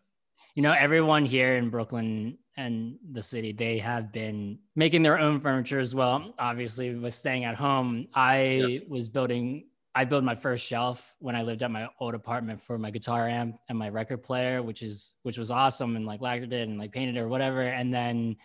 You 0.55 0.63
know, 0.63 0.73
everyone 0.73 1.25
here 1.25 1.57
in 1.57 1.71
Brooklyn 1.71 2.39
and 2.57 2.97
the 3.13 3.23
city, 3.23 3.53
they 3.53 3.79
have 3.79 4.13
been 4.13 4.59
making 4.77 5.03
their 5.03 5.19
own 5.19 5.41
furniture 5.41 5.81
as 5.81 5.95
well. 5.95 6.35
Obviously, 6.39 6.95
with 6.95 7.15
staying 7.15 7.45
at 7.45 7.57
home, 7.57 8.09
I 8.15 8.83
was 8.89 9.09
building. 9.09 9.67
I 9.97 10.05
built 10.05 10.25
my 10.25 10.35
first 10.35 10.67
shelf 10.67 11.15
when 11.21 11.37
I 11.37 11.43
lived 11.43 11.63
at 11.63 11.71
my 11.71 11.89
old 12.01 12.15
apartment 12.15 12.61
for 12.61 12.79
my 12.79 12.91
guitar 12.91 13.29
amp 13.29 13.59
and 13.69 13.79
my 13.79 13.89
record 13.89 14.23
player, 14.23 14.63
which 14.63 14.83
is 14.83 15.15
which 15.23 15.39
was 15.39 15.51
awesome, 15.51 15.97
and 15.97 16.05
like 16.05 16.21
lacquered 16.21 16.53
it 16.53 16.69
and 16.69 16.79
like 16.79 16.93
painted 16.93 17.17
it 17.17 17.21
or 17.21 17.29
whatever. 17.29 17.63
And 17.63 17.93
then 17.93 18.37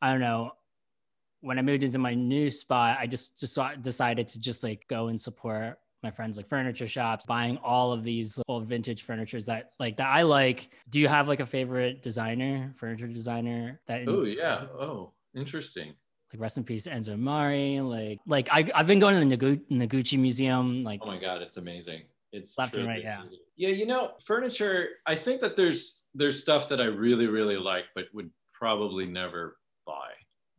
I 0.00 0.10
don't 0.10 0.20
know 0.20 0.52
when 1.42 1.58
I 1.58 1.62
moved 1.62 1.82
into 1.84 1.98
my 1.98 2.14
new 2.14 2.50
spot, 2.50 2.96
I 2.98 3.06
just 3.06 3.38
just 3.38 3.58
decided 3.82 4.28
to 4.28 4.40
just 4.40 4.64
like 4.64 4.86
go 4.88 5.08
and 5.08 5.20
support 5.20 5.78
my 6.02 6.10
friends 6.10 6.36
like 6.36 6.48
furniture 6.48 6.88
shops 6.88 7.26
buying 7.26 7.56
all 7.58 7.92
of 7.92 8.02
these 8.02 8.38
old 8.48 8.66
vintage 8.66 9.02
furnitures 9.02 9.46
that 9.46 9.72
like 9.78 9.96
that 9.98 10.08
I 10.08 10.22
like. 10.22 10.70
Do 10.88 11.00
you 11.00 11.08
have 11.08 11.28
like 11.28 11.40
a 11.40 11.46
favorite 11.46 12.02
designer, 12.02 12.74
furniture 12.76 13.06
designer 13.06 13.80
that 13.86 14.08
Oh 14.08 14.24
yeah. 14.24 14.60
Oh, 14.80 15.12
interesting. 15.34 15.94
Like 16.32 16.40
rest 16.40 16.56
in 16.56 16.64
peace 16.64 16.86
Enzo 16.86 17.18
Mari. 17.18 17.80
Like 17.80 18.20
like 18.26 18.48
I 18.50 18.70
I've 18.74 18.86
been 18.86 18.98
going 18.98 19.14
to 19.14 19.36
the 19.36 19.36
Nagu- 19.36 19.62
Noguchi 19.70 20.18
Museum. 20.18 20.82
Like 20.82 21.00
oh 21.02 21.06
my 21.06 21.18
god, 21.18 21.42
it's 21.42 21.56
amazing. 21.56 22.02
It's 22.32 22.56
left 22.58 22.74
and 22.74 22.86
right, 22.86 23.02
yeah. 23.02 23.22
Yeah, 23.56 23.68
you 23.68 23.84
know, 23.84 24.12
furniture. 24.24 24.88
I 25.06 25.14
think 25.14 25.40
that 25.42 25.54
there's 25.54 26.04
there's 26.14 26.40
stuff 26.40 26.68
that 26.70 26.80
I 26.80 26.86
really 26.86 27.26
really 27.26 27.58
like, 27.58 27.84
but 27.94 28.06
would 28.14 28.30
probably 28.52 29.06
never 29.06 29.58
buy. 29.86 30.10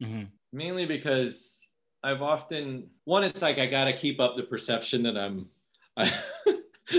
Mm-hmm. 0.01 0.25
Mainly 0.53 0.85
because 0.85 1.65
I've 2.03 2.21
often 2.21 2.89
one. 3.05 3.23
It's 3.23 3.41
like 3.41 3.57
I 3.57 3.65
got 3.65 3.85
to 3.85 3.97
keep 3.97 4.19
up 4.19 4.35
the 4.35 4.43
perception 4.43 5.03
that 5.03 5.17
I'm. 5.17 5.49
I, 5.97 6.11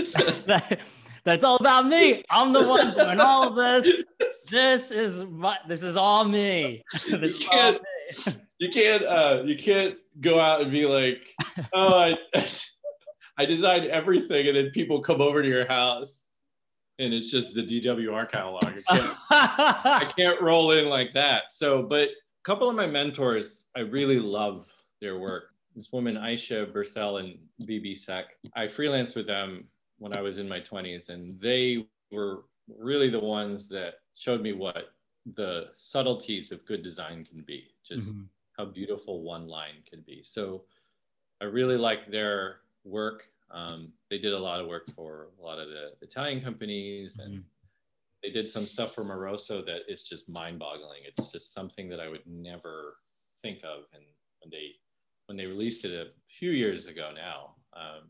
that, 0.45 0.79
that's 1.23 1.43
all 1.43 1.57
about 1.57 1.87
me. 1.87 2.23
I'm 2.29 2.53
the 2.53 2.63
one 2.67 2.95
doing 2.95 3.19
all 3.19 3.47
of 3.47 3.55
this. 3.55 4.03
This 4.51 4.91
is 4.91 5.25
my, 5.25 5.57
this 5.67 5.83
is 5.83 5.97
all 5.97 6.23
me. 6.23 6.83
This 7.09 7.39
you 7.39 7.47
can't, 7.47 7.81
me. 8.27 8.33
you 8.59 8.69
can't, 8.69 9.03
uh, 9.03 9.41
you 9.43 9.57
can't 9.57 9.95
go 10.21 10.39
out 10.39 10.61
and 10.61 10.71
be 10.71 10.85
like, 10.85 11.25
oh, 11.73 11.97
I, 11.97 12.17
I 13.37 13.45
designed 13.45 13.87
everything, 13.87 14.47
and 14.47 14.55
then 14.55 14.69
people 14.69 15.01
come 15.01 15.19
over 15.19 15.41
to 15.41 15.47
your 15.47 15.65
house, 15.65 16.23
and 16.99 17.13
it's 17.13 17.31
just 17.31 17.55
the 17.55 17.63
DWR 17.63 18.29
catalog. 18.29 18.63
I 18.89 18.97
can't, 18.97 19.17
I 19.31 20.11
can't 20.15 20.41
roll 20.41 20.71
in 20.71 20.85
like 20.85 21.13
that. 21.15 21.51
So, 21.51 21.83
but 21.83 22.09
a 22.45 22.51
couple 22.51 22.69
of 22.69 22.75
my 22.75 22.85
mentors, 22.85 23.67
I 23.75 23.79
really 23.81 24.19
love 24.19 24.69
their 25.01 25.17
work. 25.17 25.45
This 25.75 25.91
woman, 25.91 26.15
Ayse 26.15 26.71
Birsel 26.71 27.17
and 27.17 27.37
Bibi 27.65 27.95
Seck, 27.95 28.25
I 28.55 28.65
freelanced 28.65 29.15
with 29.15 29.25
them 29.25 29.65
when 29.97 30.15
I 30.15 30.21
was 30.21 30.37
in 30.37 30.47
my 30.47 30.59
20s, 30.59 31.09
and 31.09 31.39
they 31.41 31.87
were 32.11 32.43
really 32.67 33.09
the 33.09 33.19
ones 33.19 33.67
that 33.69 33.95
showed 34.15 34.41
me 34.41 34.53
what 34.53 34.93
the 35.33 35.69
subtleties 35.77 36.51
of 36.51 36.65
good 36.65 36.83
design 36.83 37.25
can 37.25 37.41
be, 37.41 37.71
just 37.83 38.11
mm-hmm. 38.11 38.25
how 38.57 38.65
beautiful 38.65 39.23
one 39.23 39.47
line 39.47 39.81
can 39.89 40.01
be. 40.05 40.21
So 40.21 40.63
I 41.41 41.45
really 41.45 41.77
like 41.77 42.11
their 42.11 42.57
work. 42.83 43.27
Um, 43.49 43.91
they 44.09 44.19
did 44.19 44.33
a 44.33 44.39
lot 44.39 44.61
of 44.61 44.67
work 44.67 44.91
for 44.95 45.29
a 45.39 45.43
lot 45.43 45.57
of 45.57 45.69
the 45.69 45.93
Italian 46.01 46.41
companies 46.41 47.17
and 47.17 47.33
mm-hmm. 47.33 47.47
They 48.25 48.31
did 48.31 48.49
some 48.49 48.65
stuff 48.65 48.95
for 48.95 49.05
Moroso 49.05 49.63
that 49.67 49.81
is 49.87 50.01
just 50.01 50.27
mind 50.27 50.57
boggling. 50.57 51.01
It's 51.05 51.31
just 51.31 51.53
something 51.53 51.87
that 51.89 51.99
I 51.99 52.09
would 52.09 52.25
never 52.25 52.97
think 53.39 53.59
of. 53.59 53.83
And 53.93 54.03
when 54.41 54.49
they, 54.49 54.71
when 55.27 55.37
they 55.37 55.45
released 55.45 55.85
it 55.85 55.93
a 55.93 56.09
few 56.27 56.49
years 56.49 56.87
ago 56.87 57.11
now, 57.13 57.55
um, 57.79 58.09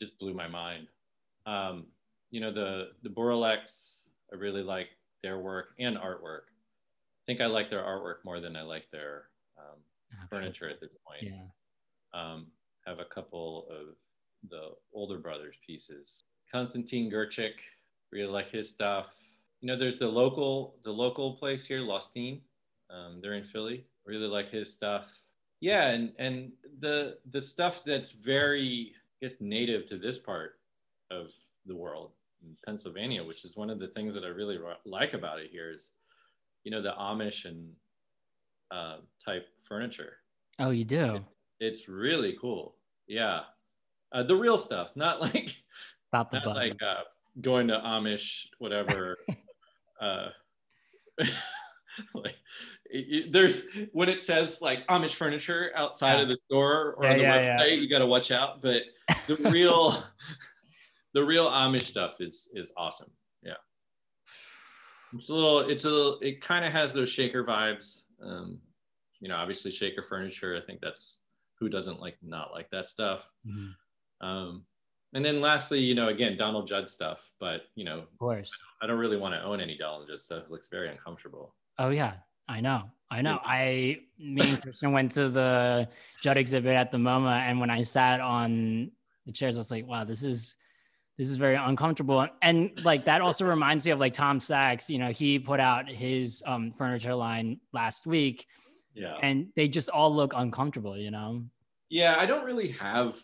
just 0.00 0.18
blew 0.18 0.32
my 0.32 0.48
mind. 0.48 0.86
Um, 1.44 1.88
you 2.30 2.40
know, 2.40 2.50
the, 2.50 2.92
the 3.02 3.10
Bouroullecs, 3.10 4.04
I 4.32 4.36
really 4.36 4.62
like 4.62 4.88
their 5.22 5.38
work 5.38 5.74
and 5.78 5.98
artwork. 5.98 6.48
I 6.48 7.24
think 7.26 7.42
I 7.42 7.46
like 7.46 7.68
their 7.68 7.82
artwork 7.82 8.24
more 8.24 8.40
than 8.40 8.56
I 8.56 8.62
like 8.62 8.90
their 8.90 9.24
um, 9.58 9.80
furniture 10.30 10.70
at 10.70 10.80
this 10.80 10.94
point. 11.06 11.30
Yeah. 11.34 11.42
Um, 12.18 12.46
have 12.86 13.00
a 13.00 13.04
couple 13.04 13.66
of 13.70 13.96
the 14.48 14.70
older 14.94 15.18
brothers 15.18 15.56
pieces. 15.66 16.24
Konstantin 16.50 17.10
Grcic, 17.10 17.60
really 18.12 18.30
like 18.30 18.50
his 18.50 18.68
stuff. 18.68 19.14
You 19.60 19.66
know, 19.68 19.76
there's 19.76 19.96
the 19.96 20.08
local 20.08 20.76
the 20.84 20.92
local 20.92 21.34
place 21.34 21.66
here, 21.66 21.80
Lostine. 21.80 22.40
Um, 22.90 23.20
they're 23.20 23.34
in 23.34 23.44
Philly. 23.44 23.86
Really 24.06 24.26
like 24.26 24.48
his 24.48 24.72
stuff. 24.72 25.12
Yeah, 25.60 25.88
and 25.88 26.12
and 26.18 26.52
the 26.80 27.18
the 27.30 27.40
stuff 27.40 27.84
that's 27.84 28.12
very 28.12 28.92
I 28.94 29.26
guess 29.26 29.40
native 29.40 29.86
to 29.86 29.98
this 29.98 30.18
part 30.18 30.58
of 31.10 31.32
the 31.66 31.76
world 31.76 32.12
in 32.42 32.56
Pennsylvania, 32.64 33.22
which 33.22 33.44
is 33.44 33.56
one 33.56 33.70
of 33.70 33.78
the 33.78 33.88
things 33.88 34.14
that 34.14 34.24
I 34.24 34.28
really 34.28 34.58
like 34.84 35.14
about 35.14 35.40
it 35.40 35.50
here 35.50 35.70
is, 35.70 35.92
you 36.64 36.70
know, 36.70 36.80
the 36.80 36.92
Amish 36.92 37.44
and 37.44 37.70
uh, 38.70 38.96
type 39.22 39.46
furniture. 39.64 40.14
Oh, 40.58 40.70
you 40.70 40.84
do? 40.84 41.16
It, 41.16 41.22
it's 41.60 41.88
really 41.88 42.36
cool. 42.40 42.76
Yeah. 43.06 43.42
Uh, 44.12 44.22
the 44.22 44.36
real 44.36 44.58
stuff, 44.58 44.90
not 44.96 45.20
like, 45.20 45.54
not, 46.12 46.32
not 46.32 46.46
like 46.46 46.82
uh, 46.82 47.02
going 47.40 47.68
to 47.68 47.78
Amish, 47.78 48.46
whatever. 48.58 49.18
uh, 50.00 50.28
like, 52.14 52.36
it, 52.86 53.32
there's 53.32 53.62
when 53.92 54.08
it 54.08 54.20
says 54.20 54.60
like 54.60 54.86
Amish 54.88 55.14
furniture 55.14 55.70
outside 55.76 56.16
yeah. 56.16 56.22
of 56.22 56.28
the 56.28 56.38
store 56.46 56.94
or 56.94 57.04
yeah, 57.04 57.10
on 57.10 57.16
the 57.18 57.22
yeah, 57.22 57.58
website, 57.58 57.80
you 57.80 57.88
got 57.88 58.00
to 58.00 58.06
watch 58.06 58.30
out. 58.30 58.60
But 58.62 58.82
the 59.26 59.36
real, 59.50 60.02
the 61.14 61.24
real 61.24 61.48
Amish 61.48 61.82
stuff 61.82 62.20
is 62.20 62.48
is 62.54 62.72
awesome. 62.76 63.10
Yeah, 63.42 63.54
it's 65.12 65.30
a 65.30 65.34
little, 65.34 65.60
it's 65.60 65.84
a 65.84 65.90
little, 65.90 66.18
it 66.20 66.40
kind 66.40 66.64
of 66.64 66.72
has 66.72 66.92
those 66.92 67.10
shaker 67.10 67.44
vibes. 67.44 68.04
Um, 68.22 68.58
you 69.20 69.28
know, 69.28 69.36
obviously 69.36 69.70
shaker 69.70 70.02
furniture. 70.02 70.56
I 70.56 70.60
think 70.60 70.80
that's 70.80 71.18
who 71.58 71.68
doesn't 71.68 72.00
like 72.00 72.16
not 72.22 72.52
like 72.52 72.70
that 72.70 72.88
stuff. 72.88 73.28
Mm-hmm. 73.46 74.26
Um, 74.26 74.64
and 75.14 75.24
then 75.24 75.40
lastly, 75.40 75.80
you 75.80 75.94
know, 75.94 76.08
again, 76.08 76.36
Donald 76.36 76.66
Judd 76.66 76.88
stuff, 76.88 77.20
but 77.38 77.62
you 77.74 77.84
know, 77.84 77.98
of 77.98 78.18
course, 78.18 78.52
I 78.80 78.86
don't 78.86 78.98
really 78.98 79.16
want 79.16 79.34
to 79.34 79.42
own 79.42 79.60
any 79.60 79.76
Donald 79.76 80.08
Judd 80.08 80.20
stuff. 80.20 80.44
It 80.44 80.50
looks 80.50 80.68
very 80.68 80.88
uncomfortable. 80.88 81.54
Oh 81.78 81.90
yeah, 81.90 82.14
I 82.48 82.60
know. 82.60 82.84
I 83.10 83.22
know. 83.22 83.40
I 83.44 84.00
me 84.18 84.48
and 84.48 84.62
Christian 84.62 84.92
went 84.92 85.12
to 85.12 85.28
the 85.28 85.88
Judd 86.22 86.38
exhibit 86.38 86.76
at 86.76 86.92
the 86.92 86.98
MoMA, 86.98 87.40
and 87.40 87.58
when 87.58 87.70
I 87.70 87.82
sat 87.82 88.20
on 88.20 88.92
the 89.26 89.32
chairs, 89.32 89.56
I 89.56 89.60
was 89.60 89.70
like, 89.70 89.86
wow, 89.86 90.04
this 90.04 90.22
is 90.22 90.56
this 91.20 91.28
is 91.28 91.36
very 91.36 91.56
uncomfortable. 91.56 92.26
And 92.40 92.70
like 92.82 93.04
that 93.04 93.20
also 93.20 93.44
reminds 93.44 93.84
me 93.84 93.92
of 93.92 93.98
like 93.98 94.14
Tom 94.14 94.40
Sachs, 94.40 94.88
you 94.88 94.98
know, 94.98 95.10
he 95.10 95.38
put 95.38 95.60
out 95.60 95.86
his 95.86 96.42
um, 96.46 96.72
furniture 96.72 97.14
line 97.14 97.60
last 97.74 98.06
week. 98.06 98.46
Yeah. 98.94 99.16
And 99.20 99.48
they 99.54 99.68
just 99.68 99.90
all 99.90 100.14
look 100.14 100.32
uncomfortable, 100.34 100.96
you 100.96 101.10
know? 101.10 101.44
Yeah, 101.90 102.16
I 102.18 102.24
don't 102.24 102.46
really 102.46 102.68
have 102.68 103.14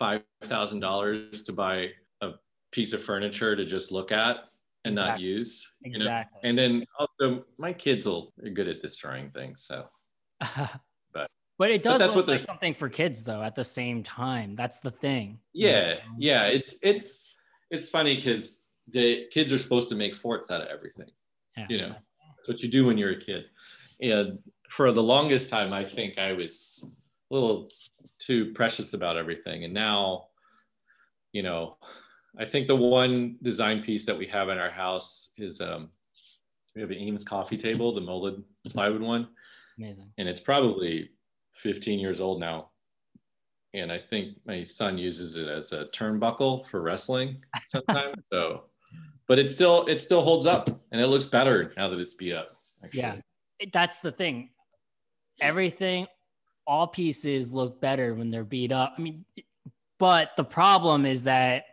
five 0.00 0.22
thousand 0.44 0.80
dollars 0.80 1.42
to 1.42 1.52
buy 1.52 1.90
a 2.22 2.30
piece 2.72 2.92
of 2.92 3.02
furniture 3.02 3.54
to 3.54 3.64
just 3.64 3.92
look 3.92 4.10
at 4.10 4.38
and 4.84 4.94
exactly. 4.94 5.10
not 5.10 5.20
use. 5.20 5.72
Exactly. 5.84 6.40
Know? 6.42 6.48
And 6.48 6.58
then 6.58 6.84
also 6.98 7.44
my 7.58 7.72
kids 7.72 8.06
will 8.06 8.32
are 8.42 8.48
good 8.48 8.66
at 8.66 8.82
destroying 8.82 9.30
things. 9.30 9.64
So 9.64 9.84
but 11.12 11.30
but 11.58 11.70
it 11.70 11.82
does 11.82 11.94
but 11.94 11.98
that's 11.98 12.16
what 12.16 12.26
like 12.26 12.40
something 12.40 12.74
for 12.74 12.88
kids 12.88 13.22
though 13.22 13.42
at 13.42 13.54
the 13.54 13.64
same 13.64 14.02
time. 14.02 14.56
That's 14.56 14.80
the 14.80 14.90
thing. 14.90 15.38
Yeah, 15.52 15.90
you 15.90 15.94
know? 15.94 16.00
yeah. 16.18 16.44
It's 16.46 16.78
it's 16.82 17.34
it's 17.70 17.90
funny 17.90 18.16
because 18.16 18.64
the 18.88 19.26
kids 19.30 19.52
are 19.52 19.58
supposed 19.58 19.88
to 19.90 19.94
make 19.94 20.16
forts 20.16 20.50
out 20.50 20.62
of 20.62 20.68
everything. 20.68 21.10
Yeah, 21.56 21.66
you 21.68 21.76
know, 21.76 21.82
exactly. 21.82 22.06
that's 22.36 22.48
what 22.48 22.60
you 22.60 22.68
do 22.70 22.86
when 22.86 22.96
you're 22.96 23.10
a 23.10 23.20
kid. 23.20 23.44
And 24.00 24.38
for 24.70 24.92
the 24.92 25.02
longest 25.02 25.50
time, 25.50 25.74
I 25.74 25.84
think 25.84 26.18
I 26.18 26.32
was 26.32 26.86
a 27.30 27.34
little 27.34 27.68
too 28.18 28.52
precious 28.52 28.94
about 28.94 29.16
everything. 29.16 29.64
And 29.64 29.74
now, 29.74 30.26
you 31.32 31.42
know, 31.42 31.76
I 32.38 32.44
think 32.44 32.66
the 32.66 32.76
one 32.76 33.36
design 33.42 33.82
piece 33.82 34.06
that 34.06 34.16
we 34.16 34.26
have 34.26 34.48
in 34.48 34.58
our 34.58 34.70
house 34.70 35.30
is 35.36 35.60
um, 35.60 35.90
we 36.74 36.80
have 36.80 36.90
an 36.90 36.98
Eames 36.98 37.24
coffee 37.24 37.56
table, 37.56 37.94
the 37.94 38.00
molded 38.00 38.42
plywood 38.68 39.02
one. 39.02 39.28
Amazing. 39.78 40.12
And 40.18 40.28
it's 40.28 40.40
probably 40.40 41.10
15 41.54 41.98
years 41.98 42.20
old 42.20 42.40
now. 42.40 42.70
And 43.74 43.92
I 43.92 43.98
think 43.98 44.36
my 44.46 44.64
son 44.64 44.98
uses 44.98 45.36
it 45.36 45.48
as 45.48 45.72
a 45.72 45.86
turnbuckle 45.86 46.66
for 46.66 46.82
wrestling 46.82 47.42
sometimes. 47.66 48.26
so, 48.32 48.64
but 49.28 49.38
it 49.38 49.48
still 49.48 49.86
it 49.86 50.00
still 50.00 50.22
holds 50.22 50.44
up 50.44 50.68
and 50.90 51.00
it 51.00 51.06
looks 51.06 51.24
better 51.24 51.72
now 51.76 51.88
that 51.88 52.00
it's 52.00 52.14
beat 52.14 52.32
up. 52.32 52.50
Actually. 52.82 53.00
Yeah, 53.00 53.16
that's 53.72 54.00
the 54.00 54.10
thing. 54.10 54.50
Everything, 55.40 56.06
all 56.70 56.86
pieces 56.86 57.52
look 57.52 57.80
better 57.80 58.14
when 58.14 58.30
they're 58.30 58.44
beat 58.44 58.70
up. 58.70 58.94
I 58.96 59.02
mean, 59.02 59.24
but 59.98 60.30
the 60.36 60.44
problem 60.44 61.04
is 61.04 61.24
that 61.24 61.64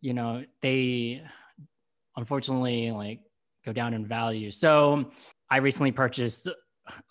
you 0.00 0.14
know, 0.14 0.44
they 0.60 1.22
unfortunately 2.16 2.90
like 2.90 3.20
go 3.64 3.72
down 3.72 3.94
in 3.94 4.06
value. 4.06 4.50
So 4.50 5.10
I 5.50 5.58
recently 5.58 5.92
purchased 5.92 6.48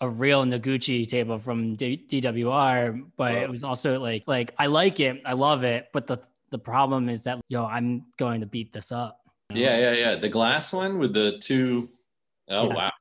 a 0.00 0.08
real 0.08 0.44
Noguchi 0.44 1.08
table 1.08 1.38
from 1.38 1.74
D- 1.74 2.04
DWR, 2.08 3.02
but 3.16 3.34
it 3.34 3.50
was 3.50 3.62
also 3.62 3.98
like 3.98 4.24
like 4.26 4.54
I 4.58 4.66
like 4.66 5.00
it, 5.00 5.20
I 5.26 5.34
love 5.34 5.64
it, 5.64 5.88
but 5.92 6.06
the 6.06 6.18
the 6.50 6.58
problem 6.58 7.08
is 7.08 7.24
that 7.24 7.40
yo, 7.48 7.66
I'm 7.66 8.06
going 8.18 8.40
to 8.40 8.46
beat 8.46 8.72
this 8.72 8.92
up. 8.92 9.20
You 9.50 9.56
know? 9.56 9.62
Yeah, 9.62 9.78
yeah, 9.78 9.92
yeah. 9.92 10.16
The 10.16 10.28
glass 10.28 10.72
one 10.72 10.98
with 10.98 11.12
the 11.12 11.38
two 11.40 11.90
oh 12.48 12.68
yeah. 12.68 12.74
wow. 12.74 12.92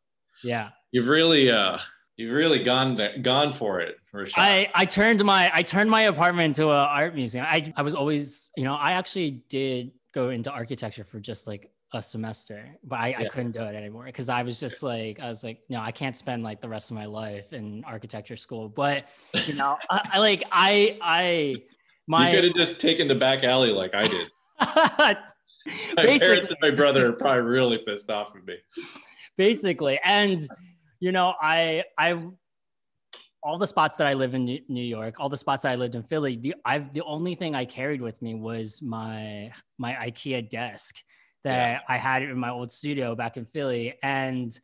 Yeah. 0.43 0.69
You've 0.91 1.07
really 1.07 1.49
uh 1.49 1.77
you've 2.17 2.33
really 2.33 2.63
gone 2.63 2.99
gone 3.21 3.51
for 3.51 3.79
it 3.81 3.97
for 4.11 4.25
sure. 4.25 4.33
I 4.37 4.69
I 4.75 4.85
turned 4.85 5.23
my 5.23 5.49
I 5.53 5.63
turned 5.63 5.89
my 5.89 6.03
apartment 6.03 6.57
into 6.57 6.69
an 6.69 6.75
art 6.75 7.15
museum. 7.15 7.45
I 7.47 7.71
I 7.75 7.81
was 7.81 7.95
always, 7.95 8.51
you 8.57 8.63
know, 8.63 8.75
I 8.75 8.93
actually 8.93 9.43
did 9.49 9.91
go 10.13 10.29
into 10.29 10.51
architecture 10.51 11.05
for 11.05 11.19
just 11.19 11.47
like 11.47 11.71
a 11.93 12.01
semester, 12.01 12.77
but 12.83 12.99
I, 12.99 13.07
yeah. 13.09 13.19
I 13.19 13.25
couldn't 13.25 13.51
do 13.51 13.61
it 13.61 13.75
anymore 13.75 14.05
because 14.05 14.29
I 14.29 14.43
was 14.43 14.59
just 14.59 14.81
like, 14.83 15.19
I 15.19 15.27
was 15.27 15.43
like, 15.43 15.61
no, 15.69 15.79
I 15.79 15.91
can't 15.91 16.15
spend 16.15 16.43
like 16.43 16.61
the 16.61 16.69
rest 16.69 16.91
of 16.91 16.95
my 16.95 17.05
life 17.05 17.51
in 17.53 17.83
architecture 17.85 18.37
school. 18.37 18.69
But 18.69 19.05
you 19.45 19.53
know, 19.53 19.77
I, 19.89 20.09
I, 20.13 20.19
like 20.19 20.43
I 20.51 20.97
I 21.01 21.55
my 22.07 22.29
you 22.29 22.35
could 22.35 22.43
have 22.45 22.55
just 22.55 22.79
taken 22.79 23.07
the 23.07 23.15
back 23.15 23.43
alley 23.43 23.71
like 23.71 23.93
I 23.93 24.03
did. 24.03 24.29
my 25.95 26.17
parents 26.17 26.47
and 26.49 26.57
my 26.61 26.71
brother 26.71 27.09
are 27.09 27.13
probably 27.13 27.43
really 27.43 27.79
pissed 27.85 28.09
off 28.09 28.33
with 28.33 28.45
me. 28.45 28.55
Basically, 29.37 29.99
and 30.03 30.45
you 30.99 31.11
know, 31.11 31.33
I 31.41 31.83
I 31.97 32.21
all 33.43 33.57
the 33.57 33.67
spots 33.67 33.97
that 33.97 34.07
I 34.07 34.13
live 34.13 34.33
in 34.33 34.45
New 34.45 34.83
York, 34.83 35.15
all 35.19 35.29
the 35.29 35.37
spots 35.37 35.63
that 35.63 35.71
I 35.71 35.75
lived 35.75 35.95
in 35.95 36.03
Philly, 36.03 36.35
the 36.35 36.55
I've 36.65 36.93
the 36.93 37.01
only 37.01 37.35
thing 37.35 37.55
I 37.55 37.65
carried 37.65 38.01
with 38.01 38.21
me 38.21 38.35
was 38.35 38.81
my 38.81 39.51
my 39.77 39.93
IKEA 39.93 40.49
desk 40.49 40.95
that 41.43 41.71
yeah. 41.71 41.79
I 41.87 41.97
had 41.97 42.23
in 42.23 42.37
my 42.37 42.49
old 42.49 42.71
studio 42.71 43.15
back 43.15 43.37
in 43.37 43.45
Philly. 43.45 43.95
And 44.03 44.57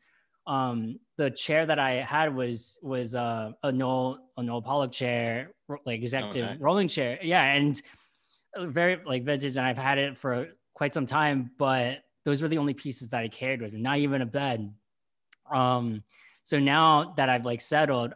um, 0.46 1.00
the 1.18 1.32
chair 1.32 1.66
that 1.66 1.80
I 1.80 1.94
had 1.94 2.34
was 2.36 2.78
was 2.82 3.16
uh, 3.16 3.52
a 3.64 3.72
Knoll 3.72 4.20
a 4.38 4.44
Knoll 4.44 4.62
Pollock 4.62 4.92
chair, 4.92 5.52
like 5.86 6.02
executive 6.02 6.50
okay. 6.52 6.58
rolling 6.60 6.88
chair. 6.88 7.18
Yeah, 7.22 7.44
and 7.44 7.82
very 8.58 9.00
like 9.06 9.24
vintage, 9.24 9.58
and 9.58 9.66
I've 9.66 9.78
had 9.78 9.98
it 9.98 10.18
for 10.18 10.50
quite 10.74 10.94
some 10.94 11.06
time. 11.06 11.52
But 11.58 12.04
those 12.26 12.42
were 12.42 12.48
the 12.48 12.58
only 12.60 12.74
pieces 12.74 13.10
that 13.10 13.24
I 13.24 13.28
carried 13.28 13.62
with 13.62 13.74
me, 13.74 13.82
not 13.82 13.98
even 13.98 14.22
a 14.22 14.26
bed. 14.26 14.72
Um, 15.52 16.04
so 16.44 16.60
now 16.60 17.14
that 17.18 17.30
I've 17.30 17.46
like 17.46 17.62
settled, 17.62 18.14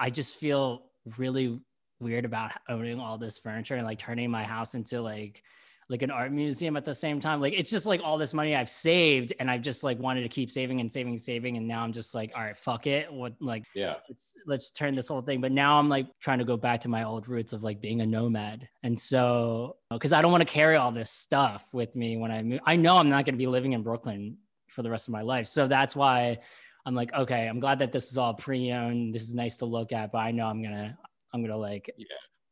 I 0.00 0.10
just 0.10 0.36
feel 0.36 0.86
really 1.18 1.60
weird 2.00 2.24
about 2.24 2.52
owning 2.68 2.98
all 2.98 3.18
this 3.18 3.38
furniture 3.38 3.74
and 3.74 3.86
like 3.86 3.98
turning 3.98 4.30
my 4.30 4.42
house 4.42 4.74
into 4.74 5.00
like 5.00 5.42
like 5.90 6.02
an 6.02 6.10
art 6.10 6.30
museum 6.30 6.76
at 6.76 6.84
the 6.84 6.94
same 6.94 7.18
time. 7.18 7.40
Like 7.40 7.52
it's 7.52 7.68
just 7.68 7.84
like 7.84 8.00
all 8.02 8.16
this 8.16 8.32
money 8.32 8.54
I've 8.54 8.70
saved 8.70 9.32
and 9.40 9.50
I've 9.50 9.60
just 9.60 9.82
like 9.82 9.98
wanted 9.98 10.22
to 10.22 10.28
keep 10.28 10.48
saving 10.52 10.78
and 10.78 10.90
saving 10.90 11.14
and 11.14 11.20
saving. 11.20 11.56
And 11.56 11.66
now 11.66 11.82
I'm 11.82 11.92
just 11.92 12.14
like, 12.14 12.30
all 12.36 12.44
right, 12.44 12.56
fuck 12.56 12.86
it. 12.86 13.12
What 13.12 13.34
like 13.40 13.64
yeah, 13.74 13.96
let's 14.08 14.36
let's 14.46 14.70
turn 14.70 14.94
this 14.94 15.08
whole 15.08 15.20
thing. 15.20 15.40
But 15.40 15.50
now 15.50 15.78
I'm 15.78 15.88
like 15.88 16.06
trying 16.20 16.38
to 16.38 16.44
go 16.44 16.56
back 16.56 16.80
to 16.82 16.88
my 16.88 17.02
old 17.02 17.28
roots 17.28 17.52
of 17.52 17.64
like 17.64 17.80
being 17.80 18.02
a 18.02 18.06
nomad. 18.06 18.68
And 18.84 18.96
so 18.96 19.76
because 19.90 20.12
I 20.12 20.22
don't 20.22 20.30
want 20.30 20.42
to 20.46 20.52
carry 20.52 20.76
all 20.76 20.92
this 20.92 21.10
stuff 21.10 21.66
with 21.72 21.96
me 21.96 22.16
when 22.16 22.30
I 22.30 22.42
move. 22.42 22.60
I 22.64 22.76
know 22.76 22.96
I'm 22.96 23.10
not 23.10 23.24
gonna 23.24 23.36
be 23.36 23.48
living 23.48 23.72
in 23.72 23.82
Brooklyn 23.82 24.38
for 24.68 24.82
the 24.82 24.90
rest 24.90 25.08
of 25.08 25.12
my 25.12 25.22
life. 25.22 25.48
So 25.48 25.66
that's 25.66 25.96
why 25.96 26.38
I'm 26.86 26.94
like, 26.94 27.12
okay, 27.14 27.46
I'm 27.46 27.60
glad 27.60 27.78
that 27.80 27.92
this 27.92 28.10
is 28.10 28.18
all 28.18 28.34
pre-owned. 28.34 29.14
This 29.14 29.22
is 29.22 29.34
nice 29.34 29.58
to 29.58 29.66
look 29.66 29.92
at, 29.92 30.12
but 30.12 30.18
I 30.18 30.30
know 30.30 30.46
I'm 30.46 30.62
gonna 30.62 30.96
I'm 31.32 31.42
gonna 31.42 31.56
like 31.56 31.92
yeah 31.96 32.06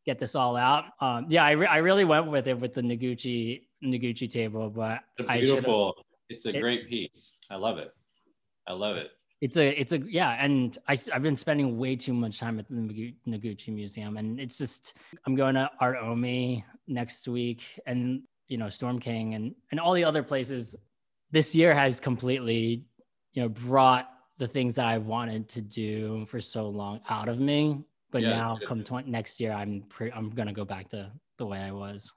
get 0.08 0.18
this 0.18 0.34
all 0.34 0.56
out. 0.56 0.86
Um, 1.02 1.26
yeah, 1.28 1.44
I, 1.44 1.50
re- 1.50 1.66
I 1.66 1.78
really 1.78 2.06
went 2.06 2.30
with 2.30 2.48
it 2.48 2.58
with 2.58 2.72
the 2.72 2.80
Noguchi 2.80 3.66
Noguchi 3.84 4.28
table, 4.30 4.70
but 4.70 5.00
it's 5.18 5.30
beautiful. 5.30 5.94
It's 6.30 6.46
a 6.46 6.56
it, 6.56 6.60
great 6.62 6.88
piece. 6.88 7.36
I 7.50 7.56
love 7.56 7.76
it. 7.76 7.92
I 8.66 8.72
love 8.72 8.96
it. 8.96 9.10
It's 9.42 9.58
a 9.58 9.68
it's 9.78 9.92
a 9.92 9.98
yeah, 9.98 10.36
and 10.40 10.76
I 10.88 10.96
I've 11.12 11.22
been 11.22 11.36
spending 11.36 11.76
way 11.76 11.94
too 11.94 12.14
much 12.14 12.40
time 12.40 12.58
at 12.58 12.68
the 12.68 13.14
Noguchi 13.28 13.68
Museum, 13.68 14.16
and 14.16 14.40
it's 14.40 14.56
just 14.56 14.94
I'm 15.26 15.36
going 15.36 15.54
to 15.56 15.70
Art 15.78 15.98
Omi 16.02 16.64
next 16.86 17.28
week, 17.28 17.78
and 17.86 18.22
you 18.48 18.56
know 18.56 18.70
Storm 18.70 18.98
King, 18.98 19.34
and 19.34 19.54
and 19.70 19.78
all 19.78 19.92
the 19.92 20.04
other 20.04 20.22
places. 20.22 20.74
This 21.30 21.54
year 21.54 21.74
has 21.74 22.00
completely 22.00 22.84
you 23.34 23.42
know 23.42 23.50
brought 23.50 24.08
the 24.38 24.46
things 24.46 24.76
that 24.76 24.86
I 24.86 24.98
wanted 24.98 25.48
to 25.50 25.60
do 25.60 26.24
for 26.26 26.40
so 26.40 26.68
long 26.68 27.00
out 27.08 27.28
of 27.28 27.38
me. 27.38 27.84
But 28.10 28.22
yeah, 28.22 28.30
now 28.30 28.58
come 28.66 28.82
20, 28.82 29.10
next 29.10 29.38
year 29.38 29.52
i'm 29.52 29.82
pre- 29.88 30.10
i'm 30.12 30.30
gonna 30.30 30.52
go 30.52 30.64
back 30.64 30.88
to 30.88 31.10
the 31.36 31.44
way 31.44 31.60
i 31.60 31.70
was 31.70 32.10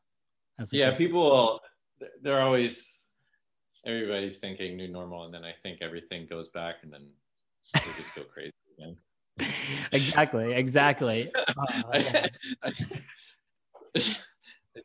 yeah 0.72 0.96
people 0.96 1.60
they're 2.22 2.40
always 2.40 3.08
everybody's 3.86 4.40
thinking 4.40 4.78
new 4.78 4.88
normal 4.88 5.26
and 5.26 5.34
then 5.34 5.44
i 5.44 5.52
think 5.64 5.82
everything 5.82 6.26
goes 6.28 6.48
back 6.50 6.76
and 6.84 6.94
then 6.94 7.08
they 7.74 7.92
just 7.98 8.16
go 8.16 8.24
crazy 8.24 8.54
again. 8.78 8.96
Exactly 9.92 10.54
exactly. 10.54 11.32
Uh, 11.48 11.82
I, 11.94 12.30
I 12.64 12.72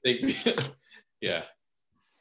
think 0.03 0.37
yeah 1.21 1.43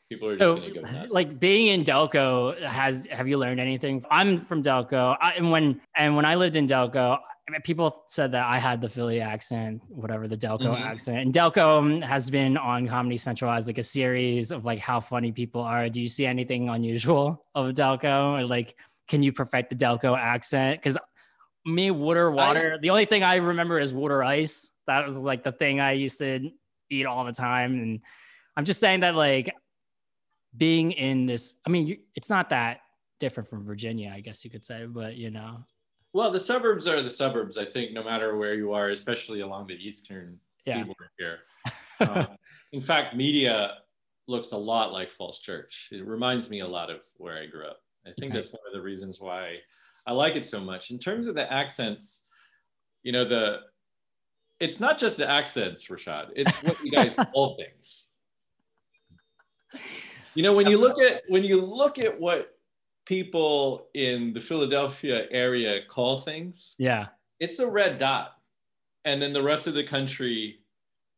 people 0.10 0.30
are 0.30 0.38
just 0.38 0.64
so, 0.64 0.74
gonna 0.74 1.08
go 1.08 1.08
like 1.10 1.40
being 1.40 1.68
in 1.68 1.84
delco 1.84 2.58
has 2.62 3.08
have 3.08 3.28
you 3.28 3.38
learned 3.38 3.60
anything 3.60 4.04
i'm 4.12 4.38
from 4.38 4.62
delco 4.62 5.16
I, 5.20 5.34
and 5.34 5.52
when 5.52 5.82
and 5.96 6.16
when 6.16 6.26
i 6.26 6.36
lived 6.36 6.56
in 6.56 6.68
delco 6.68 7.20
people 7.64 8.04
said 8.08 8.32
that 8.32 8.46
I 8.46 8.58
had 8.58 8.82
the 8.82 8.90
Philly 8.90 9.22
accent, 9.22 9.84
whatever 9.88 10.28
the 10.28 10.38
Delco 10.38 10.62
mm-hmm. 10.62 10.84
accent. 10.84 11.18
And 11.20 11.34
Delco 11.34 12.02
has 12.04 12.30
been 12.30 12.58
on 12.58 12.88
Comedy 12.88 13.18
Central 13.18 13.52
as 13.52 13.68
like 13.68 13.78
a 13.78 13.84
series 13.84 14.52
of 14.52 14.66
like 14.66 14.80
how 14.80 15.00
funny 15.00 15.32
people 15.32 15.62
are. 15.62 15.88
Do 15.90 16.02
you 16.02 16.10
see 16.10 16.26
anything 16.26 16.70
unusual 16.70 17.44
of 17.54 17.74
Delco? 17.74 18.40
Or 18.40 18.46
like, 18.46 18.76
can 19.08 19.22
you 19.22 19.32
perfect 19.32 19.70
the 19.70 19.76
Delco 19.76 20.18
accent? 20.18 20.82
Because 20.82 20.98
me, 21.66 21.92
water, 21.92 22.32
water. 22.32 22.74
I, 22.76 22.78
the 22.80 22.90
only 22.90 23.06
thing 23.06 23.24
I 23.24 23.36
remember 23.36 23.80
is 23.80 23.94
water 23.94 24.24
ice. 24.24 24.70
That 24.88 25.06
was 25.06 25.18
like 25.18 25.44
the 25.44 25.52
thing 25.52 25.80
I 25.80 25.92
used 25.92 26.18
to 26.20 26.50
eat 26.90 27.06
all 27.06 27.26
the 27.26 27.32
time. 27.32 27.74
And 27.74 28.00
I'm 28.58 28.66
just 28.66 28.80
saying 28.80 29.02
that 29.02 29.16
like 29.16 29.54
being 30.58 30.92
in 30.94 31.26
this. 31.26 31.56
I 31.66 31.70
mean, 31.70 31.98
it's 32.16 32.30
not 32.30 32.50
that 32.50 32.82
different 33.20 33.50
from 33.50 33.64
Virginia, 33.64 34.12
I 34.16 34.20
guess 34.20 34.44
you 34.44 34.52
could 34.52 34.66
say, 34.66 34.86
but 34.86 35.16
you 35.16 35.32
know. 35.32 35.64
Well, 36.14 36.32
the 36.32 36.40
suburbs 36.40 36.88
are 36.88 37.02
the 37.02 37.10
suburbs. 37.10 37.58
I 37.58 37.66
think 37.66 37.92
no 37.92 38.04
matter 38.04 38.38
where 38.38 38.54
you 38.54 38.74
are, 38.74 38.90
especially 38.90 39.42
along 39.42 39.68
the 39.68 39.76
eastern 39.76 40.40
yeah. 40.66 40.76
seaboard 40.76 41.10
here. 41.18 41.40
Um, 42.00 42.28
in 42.72 42.82
fact, 42.82 43.16
media 43.16 43.80
looks 44.28 44.52
a 44.52 44.58
lot 44.58 44.92
like 44.94 45.12
Falls 45.12 45.40
Church. 45.40 45.90
It 45.92 46.06
reminds 46.06 46.50
me 46.50 46.62
a 46.62 46.68
lot 46.68 46.90
of 46.90 47.02
where 47.18 47.38
I 47.38 47.46
grew 47.46 47.66
up. 47.66 47.82
I 48.08 48.12
think 48.20 48.34
that's 48.34 48.54
one 48.54 48.62
of 48.68 48.74
the 48.74 48.82
reasons 48.82 49.20
why 49.20 49.58
I 50.06 50.14
like 50.14 50.36
it 50.36 50.46
so 50.46 50.60
much. 50.60 50.92
In 50.92 51.00
terms 51.00 51.28
of 51.28 51.36
the 51.36 51.52
accents, 51.52 52.26
you 53.04 53.12
know, 53.12 53.26
the 53.26 53.62
it's 54.60 54.80
not 54.80 54.98
just 54.98 55.18
the 55.18 55.30
accents, 55.30 55.88
Rashad. 55.88 56.30
It's 56.36 56.64
what 56.64 56.80
you 56.82 56.92
guys 56.92 57.16
call 57.34 57.56
things. 57.56 58.10
You 60.36 60.44
know, 60.44 60.54
when 60.54 60.68
you 60.68 60.78
look 60.78 61.00
at 61.02 61.24
when 61.28 61.44
you 61.44 61.62
look 61.62 61.98
at 61.98 62.20
what 62.20 62.56
people 63.06 63.88
in 63.94 64.34
the 64.34 64.42
Philadelphia 64.42 65.28
area 65.32 65.82
call 65.88 66.18
things. 66.18 66.76
Yeah. 66.78 67.08
It's 67.40 67.60
a 67.60 67.68
red 67.68 67.98
dot. 67.98 68.34
And 69.06 69.22
then 69.22 69.34
the 69.34 69.42
rest 69.42 69.68
of 69.68 69.76
the 69.76 69.84
country 69.84 70.60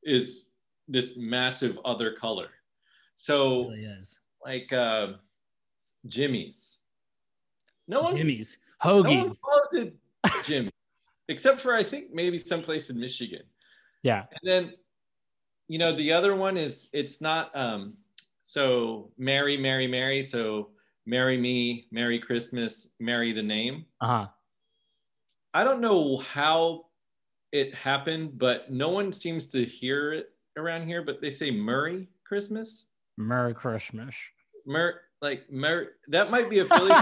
is 0.04 0.48
this 0.88 1.14
massive 1.16 1.80
other 1.86 2.12
color. 2.12 2.50
So, 3.16 3.70
really 3.70 4.02
like 4.46 4.72
uh, 4.74 5.14
Jimmy's. 6.06 6.78
No 7.88 8.02
one. 8.02 8.18
Jimmy's. 8.18 8.58
Hoagie. 8.84 9.16
No 9.16 9.26
one 9.26 9.36
calls 9.36 9.74
it 9.74 9.96
Jimmy, 10.44 10.72
except 11.30 11.62
for 11.62 11.74
I 11.74 11.84
think 11.84 12.12
maybe 12.14 12.38
someplace 12.38 12.90
in 12.90 13.00
Michigan. 13.00 13.42
Yeah. 14.04 14.26
And 14.42 14.52
then, 14.52 14.74
you 15.68 15.80
know, 15.80 15.96
the 15.96 16.12
other 16.12 16.36
one 16.36 16.58
is 16.58 16.90
it's 16.94 17.22
not 17.22 17.50
um, 17.56 17.94
so 18.48 19.12
Mary, 19.18 19.58
Mary, 19.58 19.88
Mary. 19.88 20.24
So 20.24 20.70
marry 21.06 21.38
me, 21.38 21.86
Merry 21.92 22.18
Christmas, 22.18 22.88
marry 22.98 23.34
the 23.34 23.44
name. 23.44 23.86
Uh-huh. 24.00 24.28
I 25.54 25.66
don't 25.66 25.82
know 25.82 26.16
how 26.16 26.86
it 27.52 27.76
happened, 27.76 28.40
but 28.40 28.72
no 28.72 28.88
one 28.88 29.12
seems 29.12 29.48
to 29.48 29.66
hear 29.66 30.14
it 30.14 30.30
around 30.56 30.88
here, 30.88 31.04
but 31.04 31.20
they 31.22 31.30
say 31.30 31.52
Murray 31.52 32.08
Christmas. 32.26 32.86
Merry 33.18 33.54
Christmas. 33.54 34.16
Mer 34.66 35.02
like 35.22 35.52
Mer 35.52 35.90
that 36.08 36.32
might 36.32 36.50
be 36.50 36.60
a 36.60 36.66
Philly 36.66 36.96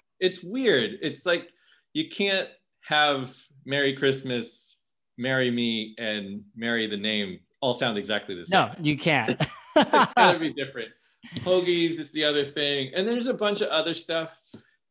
it's 0.20 0.42
weird. 0.42 0.92
It's 1.02 1.26
like 1.26 1.50
you 1.92 2.08
can't 2.08 2.48
have 2.80 3.36
Merry 3.66 3.94
Christmas, 3.94 4.78
marry 5.18 5.50
me, 5.50 5.94
and 5.98 6.42
marry 6.56 6.86
the 6.86 6.96
name 6.96 7.40
all 7.60 7.74
sound 7.74 7.98
exactly 7.98 8.34
the 8.34 8.46
same. 8.46 8.66
No, 8.66 8.74
you 8.80 8.96
can't. 8.96 9.46
it's 9.76 10.12
gotta 10.14 10.38
be 10.38 10.52
different. 10.56 10.88
Hoagies 11.38 11.98
is 11.98 12.12
the 12.12 12.24
other 12.24 12.44
thing, 12.44 12.92
and 12.94 13.06
there's 13.06 13.26
a 13.26 13.34
bunch 13.34 13.60
of 13.60 13.68
other 13.68 13.94
stuff 13.94 14.40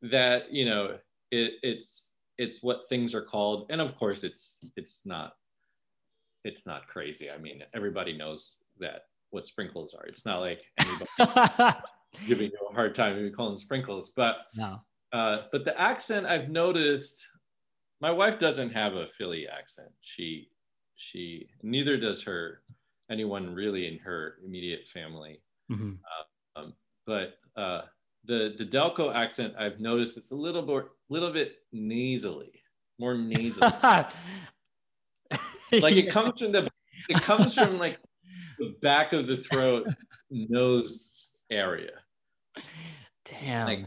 that 0.01 0.51
you 0.51 0.65
know 0.65 0.97
it, 1.31 1.53
it's 1.63 2.13
it's 2.37 2.61
what 2.61 2.87
things 2.87 3.15
are 3.15 3.21
called, 3.21 3.67
and 3.69 3.81
of 3.81 3.95
course 3.95 4.23
it's 4.23 4.59
it's 4.75 5.05
not 5.05 5.33
it's 6.43 6.65
not 6.65 6.87
crazy. 6.87 7.29
I 7.31 7.37
mean, 7.37 7.63
everybody 7.73 8.15
knows 8.15 8.59
that 8.79 9.05
what 9.31 9.47
sprinkles 9.47 9.93
are. 9.93 10.05
It's 10.05 10.25
not 10.25 10.39
like 10.39 10.61
anybody 10.79 11.09
giving 12.27 12.51
you 12.51 12.67
a 12.69 12.73
hard 12.73 12.95
time 12.95 13.17
if 13.17 13.23
you 13.23 13.31
call 13.31 13.47
them 13.49 13.57
sprinkles, 13.57 14.11
but 14.15 14.37
no. 14.55 14.81
Uh, 15.11 15.43
but 15.51 15.63
the 15.63 15.79
accent 15.79 16.25
I've 16.25 16.49
noticed, 16.49 17.25
my 18.01 18.11
wife 18.11 18.37
doesn't 18.37 18.71
have 18.71 18.93
a 18.93 19.07
Philly 19.07 19.47
accent. 19.47 19.89
She 20.01 20.49
she 20.95 21.49
neither 21.63 21.97
does 21.97 22.21
her 22.23 22.61
anyone 23.09 23.53
really 23.53 23.87
in 23.87 23.99
her 23.99 24.35
immediate 24.45 24.87
family. 24.87 25.41
Mm-hmm. 25.71 25.93
Um, 26.55 26.73
but 27.05 27.37
uh, 27.55 27.81
the 28.25 28.55
the 28.57 28.65
Delco 28.65 29.13
accent, 29.13 29.53
I've 29.57 29.79
noticed 29.79 30.17
it's 30.17 30.31
a 30.31 30.35
little 30.35 30.65
more, 30.65 30.91
little 31.09 31.31
bit 31.31 31.57
nasally, 31.71 32.51
more 32.99 33.15
nasally. 33.15 33.67
like 35.73 35.95
it 35.95 36.09
comes 36.09 36.39
from 36.39 36.51
the, 36.51 36.69
it 37.09 37.21
comes 37.21 37.53
from 37.53 37.77
like 37.77 37.99
the 38.59 38.75
back 38.81 39.13
of 39.13 39.27
the 39.27 39.37
throat, 39.37 39.87
nose 40.29 41.35
area. 41.49 41.91
Damn. 43.25 43.67
Like, 43.67 43.85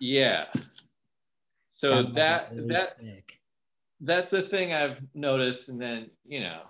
yeah. 0.00 0.46
So 1.70 2.02
that 2.02 2.54
that 2.68 2.94
that's 4.00 4.30
the 4.30 4.42
thing 4.42 4.72
I've 4.72 4.98
noticed, 5.14 5.68
and 5.68 5.80
then 5.80 6.10
you 6.26 6.40
know 6.40 6.62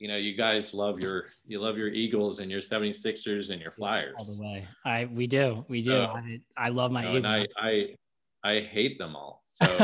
you 0.00 0.08
know, 0.08 0.16
you 0.16 0.34
guys 0.34 0.74
love 0.74 0.98
your 0.98 1.26
you 1.46 1.60
love 1.60 1.76
your 1.76 1.88
Eagles 1.88 2.38
and 2.40 2.50
your 2.50 2.60
76ers 2.60 3.50
and 3.50 3.60
your 3.60 3.70
Flyers. 3.70 4.14
All 4.18 4.24
the 4.24 4.42
way. 4.42 4.66
I 4.84 5.04
we 5.04 5.26
do. 5.26 5.64
We 5.68 5.82
do. 5.82 5.90
So, 5.90 6.04
I, 6.06 6.40
I 6.56 6.70
love 6.70 6.90
my 6.90 7.02
you 7.02 7.20
know, 7.20 7.36
Eagles. 7.36 7.48
And 7.60 7.66
I, 7.66 7.94
I 8.42 8.56
I 8.56 8.60
hate 8.60 8.98
them 8.98 9.14
all. 9.14 9.44
So 9.44 9.66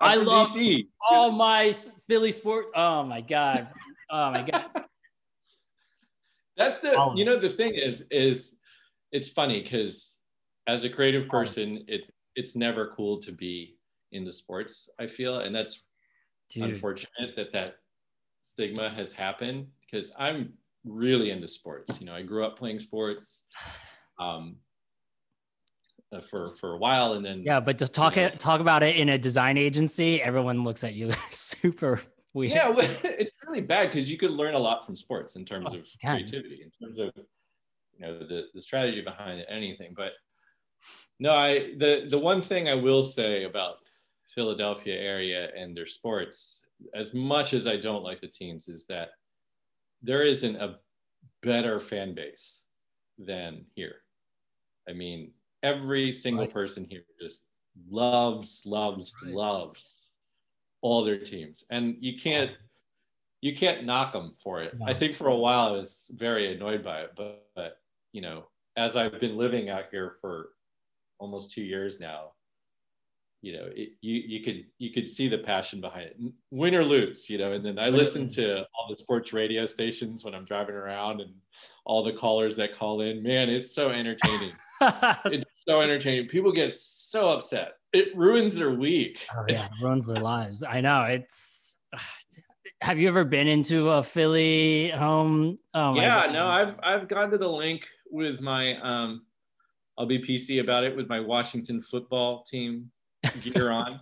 I 0.00 0.16
love 0.16 0.48
DC. 0.48 0.88
all 1.10 1.30
my 1.30 1.72
Philly 2.08 2.30
sports. 2.30 2.72
Oh 2.74 3.04
my 3.04 3.20
god. 3.20 3.68
Oh 4.10 4.30
my 4.30 4.42
god. 4.42 4.64
That's 6.56 6.78
the 6.78 7.12
you 7.14 7.26
know 7.26 7.38
the 7.38 7.50
thing 7.50 7.74
is 7.74 8.06
is 8.10 8.56
it's 9.12 9.28
funny 9.28 9.60
because 9.60 10.20
as 10.66 10.84
a 10.84 10.88
creative 10.88 11.28
person, 11.28 11.84
it's 11.88 12.10
it's 12.36 12.56
never 12.56 12.94
cool 12.96 13.20
to 13.20 13.32
be 13.32 13.76
into 14.12 14.32
sports. 14.32 14.88
I 14.98 15.06
feel, 15.06 15.38
and 15.38 15.54
that's 15.54 15.82
Dude. 16.50 16.64
unfortunate 16.64 17.34
that 17.36 17.52
that 17.52 17.76
stigma 18.42 18.90
has 18.90 19.12
happened 19.12 19.66
because 19.80 20.12
I'm 20.18 20.52
really 20.84 21.30
into 21.30 21.48
sports. 21.48 22.00
You 22.00 22.06
know, 22.06 22.14
I 22.14 22.22
grew 22.22 22.44
up 22.44 22.58
playing 22.58 22.80
sports. 22.80 23.42
Um, 24.16 24.58
uh, 26.14 26.20
for 26.20 26.54
for 26.54 26.74
a 26.74 26.78
while 26.78 27.14
and 27.14 27.24
then 27.24 27.42
yeah 27.42 27.58
but 27.58 27.76
to 27.76 27.88
talk 27.88 28.14
you 28.14 28.22
know, 28.22 28.28
it, 28.28 28.38
talk 28.38 28.60
about 28.60 28.84
it 28.84 28.94
in 28.94 29.08
a 29.08 29.18
design 29.18 29.58
agency 29.58 30.22
everyone 30.22 30.62
looks 30.62 30.84
at 30.84 30.94
you 30.94 31.10
super 31.32 32.00
weird 32.34 32.52
yeah 32.52 32.68
well, 32.68 32.88
it's 33.04 33.32
really 33.44 33.60
bad 33.60 33.88
because 33.88 34.08
you 34.08 34.16
could 34.16 34.30
learn 34.30 34.54
a 34.54 34.58
lot 34.58 34.86
from 34.86 34.94
sports 34.94 35.34
in 35.34 35.44
terms 35.44 35.66
oh, 35.72 35.78
of 35.78 35.86
creativity 36.00 36.62
in 36.62 36.70
terms 36.86 37.00
of 37.00 37.10
you 37.16 38.06
know 38.06 38.18
the, 38.18 38.44
the 38.54 38.62
strategy 38.62 39.00
behind 39.00 39.44
anything 39.48 39.92
but 39.96 40.12
no 41.18 41.32
i 41.32 41.58
the 41.78 42.06
the 42.08 42.18
one 42.18 42.40
thing 42.40 42.68
i 42.68 42.74
will 42.74 43.02
say 43.02 43.44
about 43.44 43.78
philadelphia 44.34 44.94
area 44.96 45.50
and 45.56 45.76
their 45.76 45.86
sports 45.86 46.62
as 46.94 47.14
much 47.14 47.54
as 47.54 47.66
i 47.66 47.76
don't 47.76 48.02
like 48.02 48.20
the 48.20 48.28
teams 48.28 48.68
is 48.68 48.86
that 48.86 49.10
there 50.04 50.22
isn't 50.22 50.56
a 50.56 50.78
better 51.42 51.78
fan 51.78 52.14
base 52.14 52.60
than 53.18 53.64
here. 53.74 53.96
I 54.88 54.92
mean 54.92 55.32
every 55.62 56.12
single 56.12 56.46
person 56.46 56.86
here 56.88 57.04
just 57.20 57.46
loves, 57.88 58.62
loves, 58.66 59.14
loves 59.24 60.10
all 60.82 61.02
their 61.02 61.18
teams, 61.18 61.64
and 61.70 61.96
you 62.00 62.18
can't 62.18 62.50
you 63.40 63.54
can't 63.54 63.84
knock 63.84 64.12
them 64.12 64.34
for 64.42 64.62
it. 64.62 64.74
I 64.86 64.94
think 64.94 65.14
for 65.14 65.28
a 65.28 65.36
while 65.36 65.68
I 65.68 65.72
was 65.72 66.10
very 66.14 66.54
annoyed 66.54 66.82
by 66.82 67.02
it, 67.02 67.12
but, 67.14 67.46
but 67.54 67.76
you 68.12 68.22
know, 68.22 68.46
as 68.76 68.96
I've 68.96 69.20
been 69.20 69.36
living 69.36 69.68
out 69.68 69.84
here 69.90 70.16
for 70.20 70.50
almost 71.18 71.50
two 71.50 71.62
years 71.62 72.00
now, 72.00 72.32
you 73.44 73.52
know, 73.52 73.68
it, 73.76 73.90
you 74.00 74.22
you 74.26 74.42
could 74.42 74.64
you 74.78 74.90
could 74.90 75.06
see 75.06 75.28
the 75.28 75.36
passion 75.36 75.78
behind 75.78 76.06
it, 76.06 76.16
win 76.50 76.74
or 76.74 76.82
lose, 76.82 77.28
you 77.28 77.36
know. 77.36 77.52
And 77.52 77.62
then 77.62 77.78
I 77.78 77.90
listen 77.90 78.26
to 78.28 78.60
all 78.60 78.88
the 78.88 78.96
sports 78.96 79.34
radio 79.34 79.66
stations 79.66 80.24
when 80.24 80.34
I'm 80.34 80.46
driving 80.46 80.74
around, 80.74 81.20
and 81.20 81.30
all 81.84 82.02
the 82.02 82.14
callers 82.14 82.56
that 82.56 82.72
call 82.72 83.02
in. 83.02 83.22
Man, 83.22 83.50
it's 83.50 83.74
so 83.74 83.90
entertaining. 83.90 84.52
it's 84.80 85.62
so 85.68 85.82
entertaining. 85.82 86.26
People 86.26 86.52
get 86.52 86.72
so 86.72 87.28
upset. 87.28 87.74
It 87.92 88.16
ruins 88.16 88.54
their 88.54 88.70
week. 88.70 89.26
Oh 89.36 89.44
yeah, 89.46 89.66
it 89.66 89.72
ruins 89.82 90.06
their 90.06 90.22
lives. 90.22 90.62
I 90.62 90.80
know. 90.80 91.02
It's. 91.02 91.76
Have 92.80 92.98
you 92.98 93.08
ever 93.08 93.24
been 93.24 93.46
into 93.46 93.90
a 93.90 94.02
Philly 94.02 94.88
home? 94.88 95.56
Oh 95.74 95.94
yeah, 95.96 96.30
no, 96.32 96.46
I've 96.46 96.78
I've 96.82 97.08
gone 97.08 97.30
to 97.30 97.36
the 97.36 97.48
Linc 97.48 97.86
with 98.10 98.40
my 98.40 98.80
um, 98.80 99.26
I'll 99.98 100.06
be 100.06 100.18
PC 100.18 100.62
about 100.62 100.84
it 100.84 100.96
with 100.96 101.10
my 101.10 101.20
Washington 101.20 101.82
football 101.82 102.42
team 102.42 102.90
gear 103.42 103.70
on. 103.70 104.00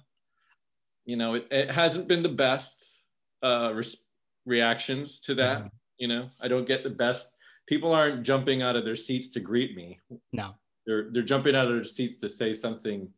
You 1.05 1.17
know, 1.17 1.35
it, 1.35 1.49
it, 1.51 1.71
hasn't 1.71 2.09
been 2.09 2.23
the 2.23 2.29
best 2.29 3.03
uh, 3.43 3.73
res- 3.75 4.05
reactions 4.47 5.21
to 5.21 5.35
that. 5.35 5.59
Mm-hmm. 5.59 5.69
You 5.99 6.09
know, 6.09 6.31
I 6.41 6.49
don't 6.49 6.67
get 6.67 6.83
the 6.83 6.91
best. 6.91 7.33
People 7.67 7.93
aren't 7.93 8.23
jumping 8.23 8.63
out 8.63 8.77
of 8.77 8.85
their 8.85 8.97
seats 8.97 9.29
to 9.29 9.41
greet 9.41 9.77
me. 9.77 9.99
No, 10.33 10.55
they're 10.87 11.11
they're 11.13 11.23
jumping 11.23 11.55
out 11.55 11.67
of 11.67 11.75
their 11.75 11.85
seats 11.85 12.21
to 12.21 12.29
say 12.29 12.55
something 12.55 13.09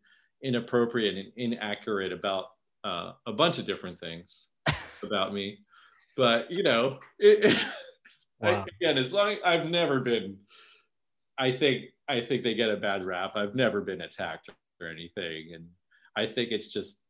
inappropriate 0.42 1.16
and 1.16 1.32
inaccurate 1.36 2.12
about 2.12 2.46
uh, 2.84 3.12
a 3.26 3.32
bunch 3.32 3.58
of 3.58 3.66
different 3.66 3.98
things 3.98 4.48
about 5.02 5.32
me. 5.32 5.58
But 6.16 6.50
you 6.50 6.62
know, 6.62 6.98
it, 7.18 7.58
wow. 8.40 8.64
again, 8.80 8.98
as 8.98 9.12
long 9.12 9.36
I've 9.44 9.66
never 9.66 10.00
been, 10.00 10.36
I 11.38 11.50
think 11.50 11.86
I 12.08 12.20
think 12.20 12.42
they 12.42 12.54
get 12.54 12.70
a 12.70 12.76
bad 12.76 13.04
rap. 13.04 13.32
I've 13.34 13.54
never 13.54 13.80
been 13.80 14.02
attacked 14.02 14.50
or 14.80 14.88
anything, 14.88 15.54
and 15.54 15.66
I 16.16 16.26
think 16.26 16.50
it's 16.50 16.68
just, 16.68 17.00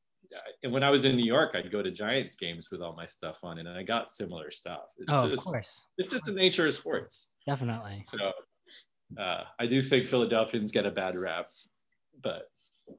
and 0.62 0.72
when 0.72 0.82
I 0.82 0.90
was 0.90 1.04
in 1.04 1.16
New 1.16 1.24
York, 1.24 1.52
I'd 1.54 1.70
go 1.70 1.82
to 1.82 1.90
Giants 1.90 2.36
games 2.36 2.70
with 2.70 2.80
all 2.80 2.94
my 2.96 3.06
stuff 3.06 3.38
on, 3.42 3.58
and 3.58 3.68
I 3.68 3.82
got 3.82 4.10
similar 4.10 4.50
stuff. 4.50 4.86
It's 4.98 5.12
oh, 5.12 5.28
just, 5.28 5.46
of 5.46 5.52
course. 5.52 5.86
It's 5.98 6.08
just 6.08 6.24
the 6.24 6.32
nature 6.32 6.66
of 6.66 6.74
sports. 6.74 7.30
Definitely. 7.46 8.04
So 8.08 8.32
uh, 9.20 9.42
I 9.58 9.66
do 9.66 9.80
think 9.80 10.06
Philadelphians 10.06 10.72
get 10.72 10.86
a 10.86 10.90
bad 10.90 11.18
rap, 11.18 11.50
but 12.22 12.50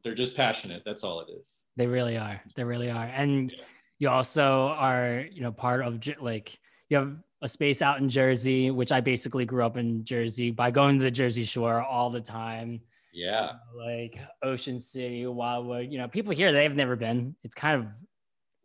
they're 0.04 0.16
just 0.16 0.36
passionate. 0.36 0.84
That's 0.86 1.04
all 1.04 1.20
it 1.22 1.28
is. 1.32 1.60
They 1.76 1.88
really 1.88 2.18
are. 2.18 2.42
They 2.56 2.64
really 2.64 2.90
are. 2.90 3.06
And 3.14 3.52
yeah. 3.52 3.60
you 4.00 4.10
also 4.10 4.68
are, 4.78 5.26
you 5.32 5.42
know, 5.42 5.52
part 5.52 5.82
of 5.84 6.00
like 6.22 6.58
you 6.90 6.98
have 6.98 7.18
a 7.42 7.48
space 7.48 7.82
out 7.82 8.00
in 8.00 8.08
Jersey, 8.08 8.72
which 8.72 8.92
I 8.92 9.02
basically 9.02 9.46
grew 9.46 9.66
up 9.66 9.78
in 9.78 10.06
Jersey 10.06 10.52
by 10.52 10.72
going 10.72 10.98
to 10.98 11.04
the 11.04 11.12
Jersey 11.12 11.44
Shore 11.44 11.82
all 11.82 12.10
the 12.10 12.22
time. 12.22 12.82
Yeah. 13.16 13.54
like 13.74 14.20
Ocean 14.42 14.78
City, 14.78 15.26
Wildwood. 15.26 15.92
You 15.92 16.00
know, 16.00 16.08
people 16.10 16.34
here 16.34 16.52
they've 16.52 16.76
never 16.76 16.98
been. 16.98 17.36
It's 17.44 17.56
kind 17.56 17.80
of 17.80 17.88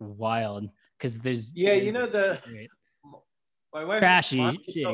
wild 0.01 0.69
because 0.99 1.21
there's 1.21 1.53
yeah, 1.55 1.75
you 1.75 1.93
know 1.93 2.09
the 2.09 2.41
my 3.73 3.85
wife 3.85 4.01
trashy, 4.01 4.39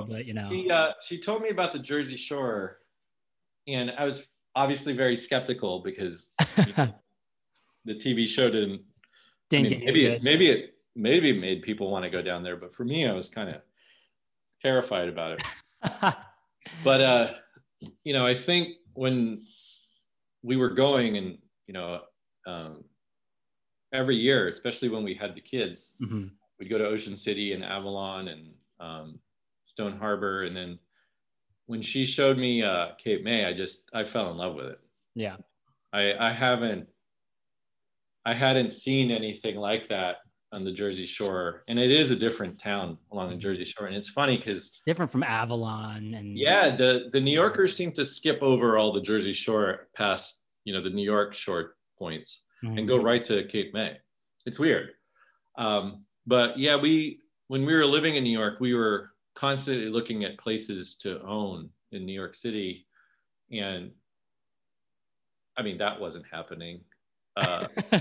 but 0.08 0.26
you 0.26 0.34
know 0.34 0.48
she 0.48 0.70
uh, 0.70 0.92
she 1.02 1.18
told 1.18 1.42
me 1.42 1.48
about 1.48 1.72
the 1.72 1.78
Jersey 1.78 2.16
Shore, 2.16 2.78
and 3.66 3.92
I 3.98 4.04
was 4.04 4.26
obviously 4.54 4.92
very 4.92 5.16
skeptical 5.16 5.82
because 5.82 6.28
you 6.58 6.72
know, 6.76 6.94
the 7.86 7.94
TV 7.94 8.28
show 8.28 8.50
didn't. 8.50 8.82
didn't 9.48 9.66
I 9.66 9.76
mean, 9.76 9.84
maybe 9.86 10.06
it, 10.06 10.22
maybe 10.22 10.50
it 10.50 10.74
maybe 10.94 11.30
it 11.30 11.40
made 11.40 11.62
people 11.62 11.90
want 11.90 12.04
to 12.04 12.10
go 12.10 12.20
down 12.20 12.42
there, 12.42 12.56
but 12.56 12.74
for 12.74 12.84
me, 12.84 13.06
I 13.06 13.12
was 13.14 13.30
kind 13.30 13.48
of 13.48 13.62
terrified 14.60 15.08
about 15.08 15.32
it. 15.32 15.42
but 16.84 17.00
uh, 17.00 17.30
you 18.04 18.12
know, 18.12 18.26
I 18.26 18.34
think 18.34 18.76
when 18.96 19.42
we 20.42 20.56
were 20.56 20.70
going 20.70 21.16
and 21.16 21.38
you 21.66 21.74
know 21.74 22.00
um, 22.46 22.84
every 23.92 24.16
year 24.16 24.48
especially 24.48 24.88
when 24.88 25.04
we 25.04 25.14
had 25.14 25.34
the 25.34 25.40
kids 25.40 25.94
mm-hmm. 26.02 26.26
we'd 26.58 26.68
go 26.68 26.78
to 26.78 26.86
ocean 26.86 27.16
city 27.16 27.52
and 27.52 27.64
avalon 27.64 28.28
and 28.28 28.52
um, 28.80 29.18
stone 29.66 29.98
harbor. 29.98 30.44
And 30.44 30.56
then 30.56 30.78
when 31.66 31.82
she 31.82 32.06
showed 32.06 32.38
me 32.38 32.62
uh, 32.62 32.92
cape 32.96 33.24
may 33.24 33.44
i 33.44 33.52
just 33.52 33.90
i 33.92 34.04
fell 34.04 34.30
in 34.30 34.36
love 34.38 34.54
with 34.54 34.66
it. 34.66 34.80
Yeah. 35.14 35.36
I 35.92 36.14
i 36.14 36.32
haven't 36.32 36.88
i 38.24 38.32
hadn't 38.32 38.72
seen 38.72 39.10
anything 39.10 39.56
like 39.56 39.88
that 39.88 40.18
on 40.56 40.64
the 40.64 40.72
Jersey 40.72 41.04
Shore, 41.04 41.62
and 41.68 41.78
it 41.78 41.90
is 41.90 42.10
a 42.10 42.16
different 42.16 42.58
town 42.58 42.96
along 43.12 43.28
the 43.28 43.34
mm-hmm. 43.34 43.42
Jersey 43.42 43.64
Shore. 43.64 43.86
And 43.88 43.94
it's 43.94 44.08
funny 44.08 44.38
because 44.38 44.80
different 44.86 45.12
from 45.12 45.22
Avalon 45.22 46.14
and 46.14 46.36
yeah, 46.36 46.74
the 46.74 47.10
the 47.12 47.20
New 47.20 47.32
Yorkers 47.32 47.76
seem 47.76 47.92
to 47.92 48.04
skip 48.04 48.42
over 48.42 48.78
all 48.78 48.90
the 48.90 49.02
Jersey 49.02 49.34
Shore 49.34 49.88
past 49.94 50.44
you 50.64 50.72
know 50.72 50.82
the 50.82 50.90
New 50.90 51.04
York 51.04 51.34
shore 51.34 51.74
points 51.98 52.42
mm-hmm. 52.64 52.78
and 52.78 52.88
go 52.88 52.96
right 52.96 53.22
to 53.26 53.44
Cape 53.44 53.74
May. 53.74 53.98
It's 54.46 54.58
weird, 54.58 54.92
um, 55.58 56.04
but 56.26 56.58
yeah, 56.58 56.76
we 56.76 57.20
when 57.48 57.66
we 57.66 57.74
were 57.74 57.86
living 57.86 58.16
in 58.16 58.24
New 58.24 58.36
York, 58.36 58.58
we 58.58 58.72
were 58.74 59.10
constantly 59.34 59.90
looking 59.90 60.24
at 60.24 60.38
places 60.38 60.96
to 60.96 61.22
own 61.22 61.68
in 61.92 62.06
New 62.06 62.14
York 62.14 62.34
City, 62.34 62.86
and 63.52 63.90
I 65.58 65.62
mean 65.62 65.76
that 65.76 66.00
wasn't 66.00 66.24
happening. 66.32 66.80
Uh, 67.36 67.66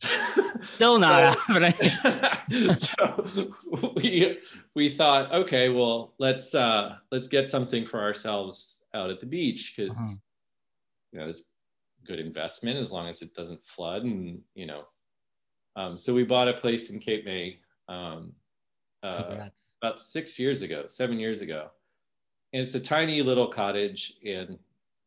Still 0.62 0.98
not 0.98 1.36
happening. 1.36 2.74
so 2.76 3.52
we 3.96 4.38
we 4.74 4.88
thought, 4.88 5.32
okay, 5.32 5.68
well, 5.68 6.14
let's 6.18 6.54
uh, 6.54 6.96
let's 7.10 7.28
get 7.28 7.48
something 7.48 7.84
for 7.84 8.00
ourselves 8.00 8.84
out 8.94 9.10
at 9.10 9.20
the 9.20 9.26
beach 9.26 9.74
because 9.76 9.96
uh-huh. 9.96 10.14
you 11.12 11.18
know 11.20 11.28
it's 11.28 11.44
good 12.06 12.18
investment 12.18 12.78
as 12.78 12.92
long 12.92 13.08
as 13.08 13.22
it 13.22 13.34
doesn't 13.34 13.64
flood 13.64 14.04
and 14.04 14.40
you 14.54 14.66
know. 14.66 14.84
Um, 15.76 15.96
so 15.96 16.12
we 16.12 16.24
bought 16.24 16.48
a 16.48 16.52
place 16.52 16.90
in 16.90 16.98
Cape 16.98 17.24
May 17.24 17.58
um, 17.88 18.32
uh, 19.02 19.48
about 19.80 20.00
six 20.00 20.38
years 20.38 20.62
ago, 20.62 20.86
seven 20.86 21.18
years 21.18 21.40
ago, 21.40 21.70
and 22.52 22.62
it's 22.62 22.74
a 22.74 22.80
tiny 22.80 23.22
little 23.22 23.46
cottage, 23.46 24.14
and 24.24 24.58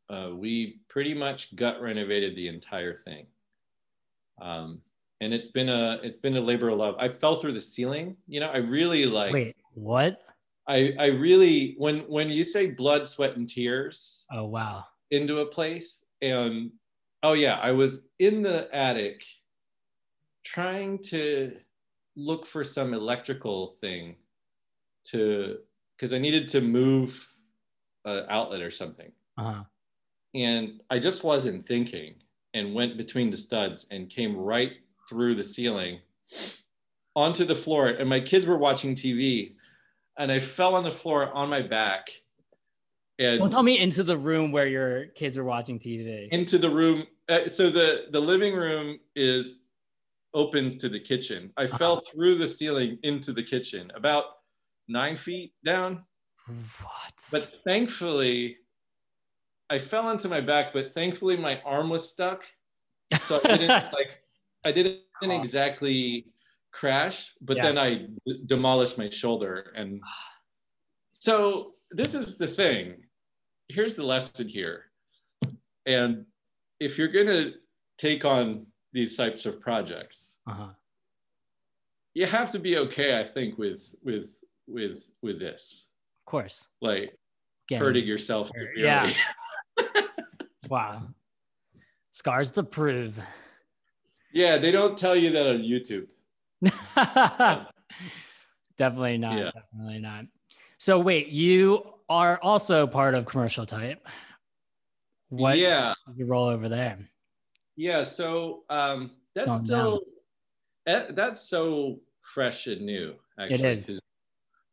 uh, 0.10 0.32
we 0.34 0.80
pretty 0.88 1.14
much 1.14 1.56
gut 1.56 1.82
renovated 1.82 2.36
the 2.36 2.48
entire 2.48 2.96
thing. 2.96 3.28
Um, 4.42 4.82
and 5.22 5.34
it's 5.34 5.48
been 5.48 5.70
a 5.70 6.00
it's 6.04 6.18
been 6.18 6.38
a 6.38 6.42
labor 6.42 6.70
of 6.70 6.78
love. 6.78 6.96
I 7.00 7.10
fell 7.10 7.38
through 7.38 7.54
the 7.54 7.62
ceiling. 7.62 8.18
You 8.28 8.40
know, 8.42 8.50
I 8.50 8.58
really 8.58 9.06
like. 9.06 9.34
Wait, 9.34 9.56
what? 9.74 10.22
I 10.68 10.94
I 11.00 11.08
really 11.08 11.76
when 11.78 12.00
when 12.02 12.30
you 12.30 12.44
say 12.44 12.68
blood, 12.68 13.08
sweat, 13.08 13.38
and 13.38 13.48
tears. 13.48 14.26
Oh 14.32 14.46
wow. 14.46 14.86
Into 15.12 15.40
a 15.40 15.46
place 15.46 16.06
and 16.22 16.72
oh 17.24 17.34
yeah, 17.34 17.60
I 17.62 17.72
was 17.72 18.08
in 18.20 18.42
the 18.42 18.74
attic 18.76 19.24
trying 20.44 21.02
to 21.04 21.58
look 22.16 22.46
for 22.46 22.64
some 22.64 22.94
electrical 22.94 23.76
thing 23.82 24.16
to 25.06 25.60
because 25.96 26.14
I 26.14 26.18
needed 26.18 26.48
to 26.50 26.62
move 26.62 27.28
an 28.06 28.26
outlet 28.30 28.62
or 28.62 28.72
something. 28.72 29.12
Uh-huh. 29.38 29.64
And 30.34 30.82
I 30.90 31.00
just 31.00 31.24
wasn't 31.24 31.66
thinking 31.66 32.16
and 32.56 32.74
went 32.74 32.98
between 32.98 33.30
the 33.30 33.38
studs 33.38 33.86
and 33.92 34.10
came 34.10 34.36
right 34.36 34.72
through 35.08 35.36
the 35.36 35.44
ceiling 35.44 36.00
onto 37.16 37.46
the 37.46 37.54
floor. 37.54 37.88
And 37.88 38.10
my 38.10 38.20
kids 38.20 38.48
were 38.48 38.58
watching 38.58 38.96
TV 38.96 39.54
and 40.18 40.32
I 40.32 40.40
fell 40.40 40.74
on 40.74 40.84
the 40.84 40.92
floor 40.92 41.32
on 41.34 41.50
my 41.50 41.62
back 41.62 42.10
and 43.20 43.40
Don't 43.40 43.50
tell 43.52 43.62
me 43.64 43.78
into 43.80 44.04
the 44.04 44.18
room 44.18 44.52
where 44.52 44.68
your 44.68 45.08
kids 45.08 45.38
are 45.38 45.44
watching 45.44 45.78
TV. 45.78 46.30
into 46.32 46.58
the 46.58 46.70
room. 46.70 47.06
Uh, 47.30 47.48
so 47.48 47.70
the 47.70 48.06
the 48.12 48.20
living 48.20 48.54
room 48.56 49.00
is 49.16 49.70
opens 50.34 50.78
to 50.78 50.90
the 50.90 51.00
kitchen. 51.00 51.52
I 51.58 51.64
Uh-huh. 51.64 51.78
fell 51.78 52.02
through 52.12 52.38
the 52.38 52.48
ceiling 52.48 53.00
into 53.04 53.32
the 53.34 53.44
kitchen, 53.44 53.92
about 53.96 54.26
nine 54.88 55.16
feet 55.16 55.54
down. 55.66 56.04
what? 56.48 57.14
But 57.32 57.62
thankfully, 57.66 58.58
I 59.70 59.80
fell 59.80 60.08
onto 60.08 60.28
my 60.28 60.42
back. 60.42 60.74
But 60.74 60.92
thankfully, 60.92 61.38
my 61.38 61.62
arm 61.62 61.90
was 61.90 62.08
stuck, 62.10 62.44
so 63.26 63.40
I 63.46 63.58
didn't 63.58 63.70
like 63.94 64.22
I 64.66 64.72
didn't 64.72 65.02
exactly 65.24 66.28
crash. 66.72 67.34
But 67.42 67.58
Yeah. 67.58 67.64
then 67.64 67.78
I 67.78 67.96
d- 68.26 68.44
demolished 68.46 68.98
my 68.98 69.10
shoulder, 69.10 69.72
and 69.76 70.02
so 71.12 71.74
this 71.92 72.16
is 72.16 72.38
the 72.38 72.48
thing. 72.48 73.04
Here's 73.70 73.96
the 73.96 74.04
lesson 74.04 74.48
here, 74.48 74.86
and 75.86 76.26
if 76.80 76.98
you're 76.98 77.08
gonna 77.08 77.52
take 77.98 78.26
on 78.26 78.68
these 78.94 79.16
types 79.18 79.46
of 79.46 79.60
projects, 79.60 80.38
uh-huh. 80.48 80.70
you 82.14 82.26
have 82.26 82.52
to 82.52 82.60
be 82.60 82.78
okay, 82.78 83.20
I 83.20 83.24
think, 83.24 83.58
with 83.58 83.96
with 84.04 84.30
with 84.68 85.08
with 85.24 85.40
this, 85.40 85.88
Of 86.22 86.26
course. 86.26 86.68
like 86.82 87.18
Getting- 87.68 87.84
hurting 87.86 88.06
yourself 88.06 88.52
severely. 88.56 88.84
Yeah. 88.84 89.12
Wow. 90.70 91.04
Scars 92.12 92.52
to 92.52 92.64
prove. 92.64 93.20
Yeah, 94.34 94.58
they 94.58 94.72
don't 94.72 94.98
tell 94.98 95.16
you 95.16 95.32
that 95.32 95.48
on 95.48 95.60
YouTube. 95.60 96.08
definitely 98.78 99.18
not. 99.18 99.38
Yeah. 99.38 99.50
Definitely 99.54 100.00
not. 100.00 100.26
So 100.78 101.00
wait, 101.00 101.28
you 101.28 101.84
are 102.10 102.40
also 102.42 102.88
part 102.88 103.16
of 103.16 103.26
commercial 103.26 103.66
type. 103.66 104.08
What 105.30 105.58
Yeah, 105.58 105.94
you 106.16 106.26
roll 106.26 106.48
over 106.48 106.70
there? 106.70 106.98
yeah. 107.76 108.04
So 108.04 108.64
um, 108.70 109.12
that's 109.34 109.60
still 109.64 110.02
that, 110.86 111.16
that's 111.16 111.48
so 111.50 112.00
fresh 112.22 112.68
and 112.68 112.82
new. 112.82 113.16
Actually, 113.40 113.70
is. 113.70 113.86
'cause 113.88 114.02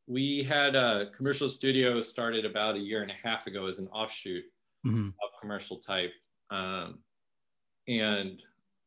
We 0.07 0.43
had 0.43 0.75
a 0.77 1.11
commercial 1.17 1.49
studio 1.49 2.01
started 2.03 2.45
about 2.45 2.77
a 2.77 2.79
year 2.79 3.03
and 3.03 3.11
a 3.11 3.15
half 3.15 3.47
ago 3.47 3.67
as 3.67 3.79
an 3.79 3.89
offshoot 3.89 4.45
Mhm. 4.85 5.15
of 5.23 5.31
commercial 5.41 5.79
type, 5.79 6.13
um, 6.51 7.05
and 7.89 8.43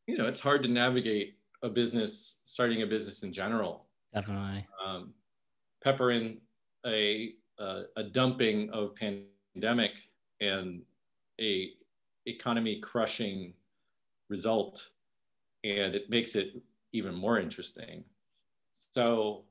you 0.08 0.18
know 0.18 0.28
it's 0.28 0.40
hard 0.40 0.64
to 0.64 0.70
navigate 0.70 1.40
a 1.64 1.70
business, 1.70 2.42
starting 2.46 2.82
a 2.84 2.88
business 2.88 3.24
in 3.24 3.34
general. 3.34 3.90
Definitely. 4.14 4.68
um, 4.86 5.14
pepper 5.84 6.12
in 6.12 6.42
a, 6.86 7.36
a 7.60 7.84
a 7.98 8.04
dumping 8.04 8.70
of 8.72 8.96
pandemic 8.96 10.10
and 10.42 10.86
a 11.42 11.74
economy 12.26 12.82
crushing 12.82 13.56
result, 14.30 14.92
and 15.64 15.96
it 15.96 16.10
makes 16.10 16.36
it 16.36 16.62
even 16.94 17.16
more 17.16 17.40
interesting. 17.40 18.06
So, 18.74 19.48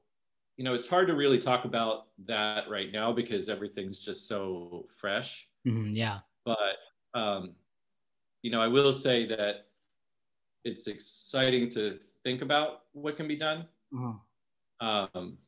you 0.57 0.65
know, 0.65 0.75
it's 0.75 0.89
hard 0.89 1.09
to 1.09 1.15
really 1.15 1.39
talk 1.39 1.65
about 1.67 2.09
that 2.27 2.69
right 2.71 2.93
now 2.93 3.13
because 3.13 3.49
everything's 3.49 3.99
just 4.01 4.29
so 4.29 4.89
fresh. 4.97 5.51
Mhm, 5.65 5.95
Yeah. 5.95 6.23
But 6.45 6.77
um, 7.15 7.55
you 8.43 8.51
know, 8.51 8.61
I 8.61 8.69
will 8.69 8.93
say 8.93 9.27
that 9.27 9.67
it's 10.65 10.87
exciting 10.87 11.69
to 11.71 11.99
think 12.23 12.43
about 12.43 12.83
what 12.93 13.17
can 13.17 13.29
be 13.29 13.37
done 13.37 13.67
Mhm. 13.93 14.19
um, 14.81 15.39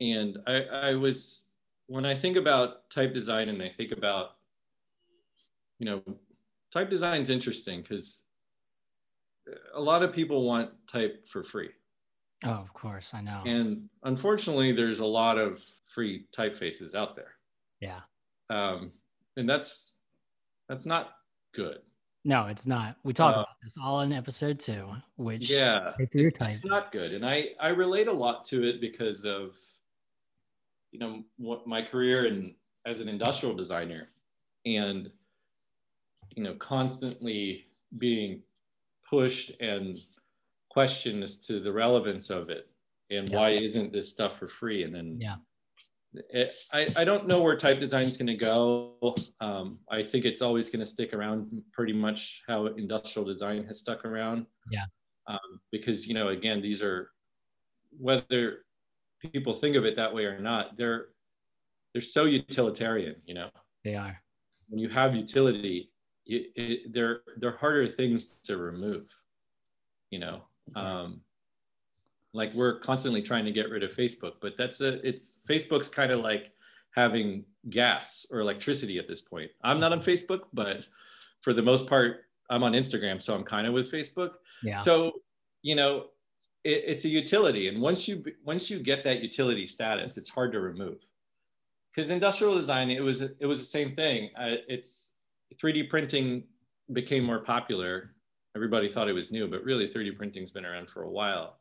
and 0.00 0.38
I, 0.46 0.62
I 0.90 0.94
was 0.94 1.46
when 1.86 2.06
I 2.06 2.14
think 2.14 2.36
about 2.36 2.88
type 2.88 3.12
design 3.12 3.48
and 3.48 3.60
I 3.62 3.68
think 3.68 3.92
about 3.92 4.36
you 5.78 5.86
know 5.86 6.02
type 6.72 6.88
design 6.88 7.20
is 7.20 7.30
interesting 7.30 7.82
because 7.82 8.22
a 9.74 9.80
lot 9.80 10.02
of 10.02 10.12
people 10.12 10.46
want 10.46 10.70
type 10.86 11.24
for 11.28 11.42
free 11.42 11.70
Oh, 12.44 12.50
of 12.50 12.72
course. 12.74 13.12
I 13.14 13.20
know. 13.20 13.42
and 13.44 13.88
unfortunately 14.04 14.72
there's 14.72 14.98
a 15.00 15.04
lot 15.06 15.36
of 15.38 15.62
free 15.86 16.26
typefaces 16.36 16.94
out 16.94 17.14
there 17.16 17.34
yeah. 17.80 18.00
um, 18.50 18.92
and 19.36 19.48
that's 19.48 19.91
that's 20.72 20.86
not 20.86 21.16
good 21.54 21.80
No, 22.24 22.46
it's 22.46 22.66
not. 22.66 22.96
We 23.02 23.12
talk 23.12 23.36
Uh, 23.36 23.40
about 23.40 23.56
this 23.62 23.76
all 23.76 24.00
in 24.00 24.12
episode 24.12 24.58
two, 24.58 24.88
which 25.16 25.50
yeah 25.50 25.92
for 26.10 26.18
your 26.18 26.30
type. 26.30 26.54
it's 26.54 26.64
not 26.64 26.90
good 26.92 27.12
and 27.12 27.26
i 27.26 27.48
i 27.60 27.68
relate 27.68 28.08
a 28.08 28.12
lot 28.12 28.42
to 28.46 28.62
it 28.66 28.80
because 28.80 29.26
of 29.26 29.54
you 30.92 30.98
know 30.98 31.24
what 31.36 31.66
my 31.66 31.82
career 31.82 32.24
and 32.26 32.54
as 32.86 33.00
an 33.02 33.08
industrial 33.08 33.54
designer 33.54 34.08
and 34.64 35.10
you 36.36 36.42
know 36.42 36.54
constantly 36.54 37.66
being 37.98 38.40
pushed 39.10 39.52
and 39.60 39.98
questioned 40.70 41.22
as 41.22 41.36
to 41.46 41.60
the 41.60 41.70
relevance 41.84 42.30
of 42.30 42.48
it 42.48 42.70
and 43.10 43.28
Yeah. 43.28 43.36
why 43.36 43.50
isn't 43.50 43.92
this 43.92 44.08
stuff 44.08 44.38
for 44.38 44.48
free 44.48 44.84
and 44.84 44.94
then 44.94 45.18
Yeah. 45.20 45.36
It, 46.14 46.56
I, 46.72 46.86
I 46.96 47.04
don't 47.04 47.26
know 47.26 47.40
where 47.40 47.56
type 47.56 47.78
design 47.78 48.04
is 48.04 48.16
going 48.16 48.26
to 48.26 48.36
go. 48.36 49.16
Um, 49.40 49.78
I 49.90 50.02
think 50.02 50.24
it's 50.24 50.42
always 50.42 50.68
going 50.70 50.80
to 50.80 50.86
stick 50.86 51.14
around 51.14 51.62
pretty 51.72 51.92
much 51.92 52.42
how 52.46 52.66
industrial 52.66 53.26
design 53.26 53.64
has 53.66 53.80
stuck 53.80 54.04
around. 54.04 54.46
Yeah. 54.70 54.84
Um, 55.26 55.60
because, 55.70 56.06
you 56.06 56.14
know, 56.14 56.28
again, 56.28 56.60
these 56.60 56.82
are, 56.82 57.10
whether 57.98 58.64
people 59.20 59.54
think 59.54 59.76
of 59.76 59.84
it 59.84 59.96
that 59.96 60.12
way 60.12 60.24
or 60.24 60.40
not, 60.40 60.76
they're, 60.76 61.06
they're 61.92 62.02
so 62.02 62.24
utilitarian, 62.24 63.16
you 63.24 63.34
know, 63.34 63.50
They 63.84 63.94
are. 63.94 64.20
when 64.68 64.80
you 64.80 64.88
have 64.88 65.14
utility, 65.14 65.90
it, 66.26 66.52
it, 66.56 66.92
they're, 66.92 67.20
they're 67.36 67.56
harder 67.56 67.86
things 67.86 68.40
to 68.42 68.56
remove, 68.56 69.06
you 70.10 70.18
know? 70.18 70.42
Um, 70.74 71.20
like 72.34 72.52
we're 72.54 72.78
constantly 72.80 73.22
trying 73.22 73.44
to 73.44 73.52
get 73.52 73.70
rid 73.70 73.82
of 73.82 73.92
Facebook, 73.92 74.34
but 74.40 74.54
that's 74.56 74.80
a 74.80 75.06
it's 75.06 75.40
Facebook's 75.48 75.88
kind 75.88 76.10
of 76.10 76.20
like 76.20 76.52
having 76.94 77.44
gas 77.70 78.26
or 78.30 78.40
electricity 78.40 78.98
at 78.98 79.08
this 79.08 79.20
point. 79.20 79.50
I'm 79.62 79.80
not 79.80 79.92
on 79.92 80.02
Facebook, 80.02 80.40
but 80.52 80.86
for 81.42 81.52
the 81.52 81.62
most 81.62 81.86
part, 81.86 82.24
I'm 82.50 82.62
on 82.62 82.72
Instagram, 82.72 83.20
so 83.20 83.34
I'm 83.34 83.44
kind 83.44 83.66
of 83.66 83.74
with 83.74 83.90
Facebook. 83.90 84.32
Yeah. 84.62 84.78
So 84.78 85.12
you 85.62 85.74
know, 85.74 86.06
it, 86.64 86.84
it's 86.86 87.04
a 87.04 87.08
utility, 87.08 87.68
and 87.68 87.80
once 87.80 88.08
you 88.08 88.24
once 88.44 88.70
you 88.70 88.78
get 88.78 89.04
that 89.04 89.20
utility 89.22 89.66
status, 89.66 90.16
it's 90.16 90.28
hard 90.28 90.52
to 90.52 90.60
remove. 90.60 90.98
Because 91.94 92.08
industrial 92.08 92.54
design, 92.54 92.90
it 92.90 93.02
was 93.02 93.20
it 93.20 93.46
was 93.46 93.58
the 93.58 93.66
same 93.66 93.94
thing. 93.94 94.30
Uh, 94.36 94.56
it's 94.68 95.10
3D 95.62 95.90
printing 95.90 96.44
became 96.94 97.24
more 97.24 97.40
popular. 97.40 98.14
Everybody 98.56 98.88
thought 98.88 99.08
it 99.08 99.12
was 99.12 99.30
new, 99.30 99.46
but 99.48 99.62
really 99.64 99.86
3D 99.86 100.16
printing's 100.16 100.50
been 100.50 100.64
around 100.64 100.88
for 100.88 101.02
a 101.02 101.10
while 101.10 101.58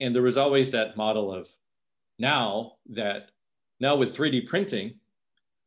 and 0.00 0.14
there 0.14 0.22
was 0.22 0.36
always 0.36 0.70
that 0.70 0.96
model 0.96 1.32
of 1.32 1.48
now 2.18 2.72
that 2.90 3.30
now 3.80 3.96
with 3.96 4.16
3d 4.16 4.46
printing 4.48 4.94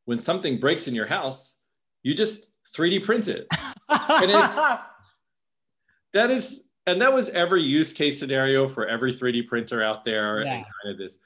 when 0.05 0.17
something 0.17 0.59
breaks 0.59 0.87
in 0.87 0.95
your 0.95 1.05
house 1.05 1.57
you 2.03 2.13
just 2.13 2.47
3d 2.75 3.03
print 3.03 3.27
it. 3.27 3.47
And 3.89 4.29
it's- 4.31 4.57
that 6.13 6.31
is 6.31 6.63
and 6.87 6.99
that 7.01 7.13
was 7.13 7.29
every 7.29 7.61
use 7.61 7.93
case 7.93 8.17
scenario 8.19 8.67
for 8.67 8.87
every 8.87 9.13
3d 9.13 9.47
printer 9.47 9.83
out 9.83 10.05
there 10.05 10.43
Yeah. 10.43 10.53
and 10.55 10.65
kind 10.65 10.93
of 10.93 10.97
this. 10.97 11.17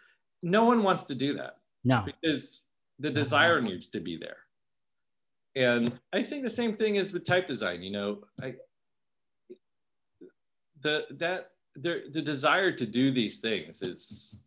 No 0.42 0.66
one 0.66 0.84
wants 0.84 1.04
to 1.06 1.16
do 1.16 1.34
that. 1.36 1.58
No. 1.86 2.02
because 2.06 2.64
the 3.00 3.10
desire 3.12 3.60
needs 3.62 3.90
to 3.90 4.00
be 4.00 4.18
there. 4.18 4.38
And 5.56 6.00
i 6.14 6.24
think 6.24 6.44
the 6.44 6.50
same 6.50 6.74
thing 6.74 6.96
is 6.96 7.14
with 7.14 7.24
type 7.26 7.48
design 7.48 7.84
you 7.84 7.92
know 7.92 8.24
i 8.42 8.56
the 10.82 11.06
that 11.12 11.52
the 11.76 12.04
the 12.12 12.22
desire 12.22 12.72
to 12.72 12.86
do 12.86 13.12
these 13.12 13.40
things 13.40 13.82
is 13.82 14.40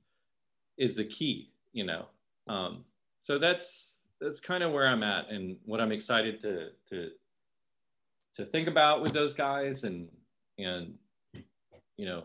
is 0.79 0.95
the 0.95 1.05
key 1.05 1.51
you 1.73 1.85
know 1.85 2.07
um 2.49 2.85
so 3.19 3.39
that's 3.39 4.03
that's 4.21 4.41
kind 4.41 4.63
of 4.63 4.73
where 4.73 4.87
i'm 4.87 5.03
at 5.03 5.29
and 5.31 5.57
what 5.65 5.81
i'm 5.81 5.93
excited 5.93 6.41
to 6.41 6.69
to 6.89 7.11
to 8.35 8.45
think 8.45 8.69
about 8.69 9.03
with 9.03 9.13
those 9.13 9.35
guys 9.35 9.85
and 9.85 10.09
and 10.59 10.95
you 11.97 12.07
know 12.07 12.23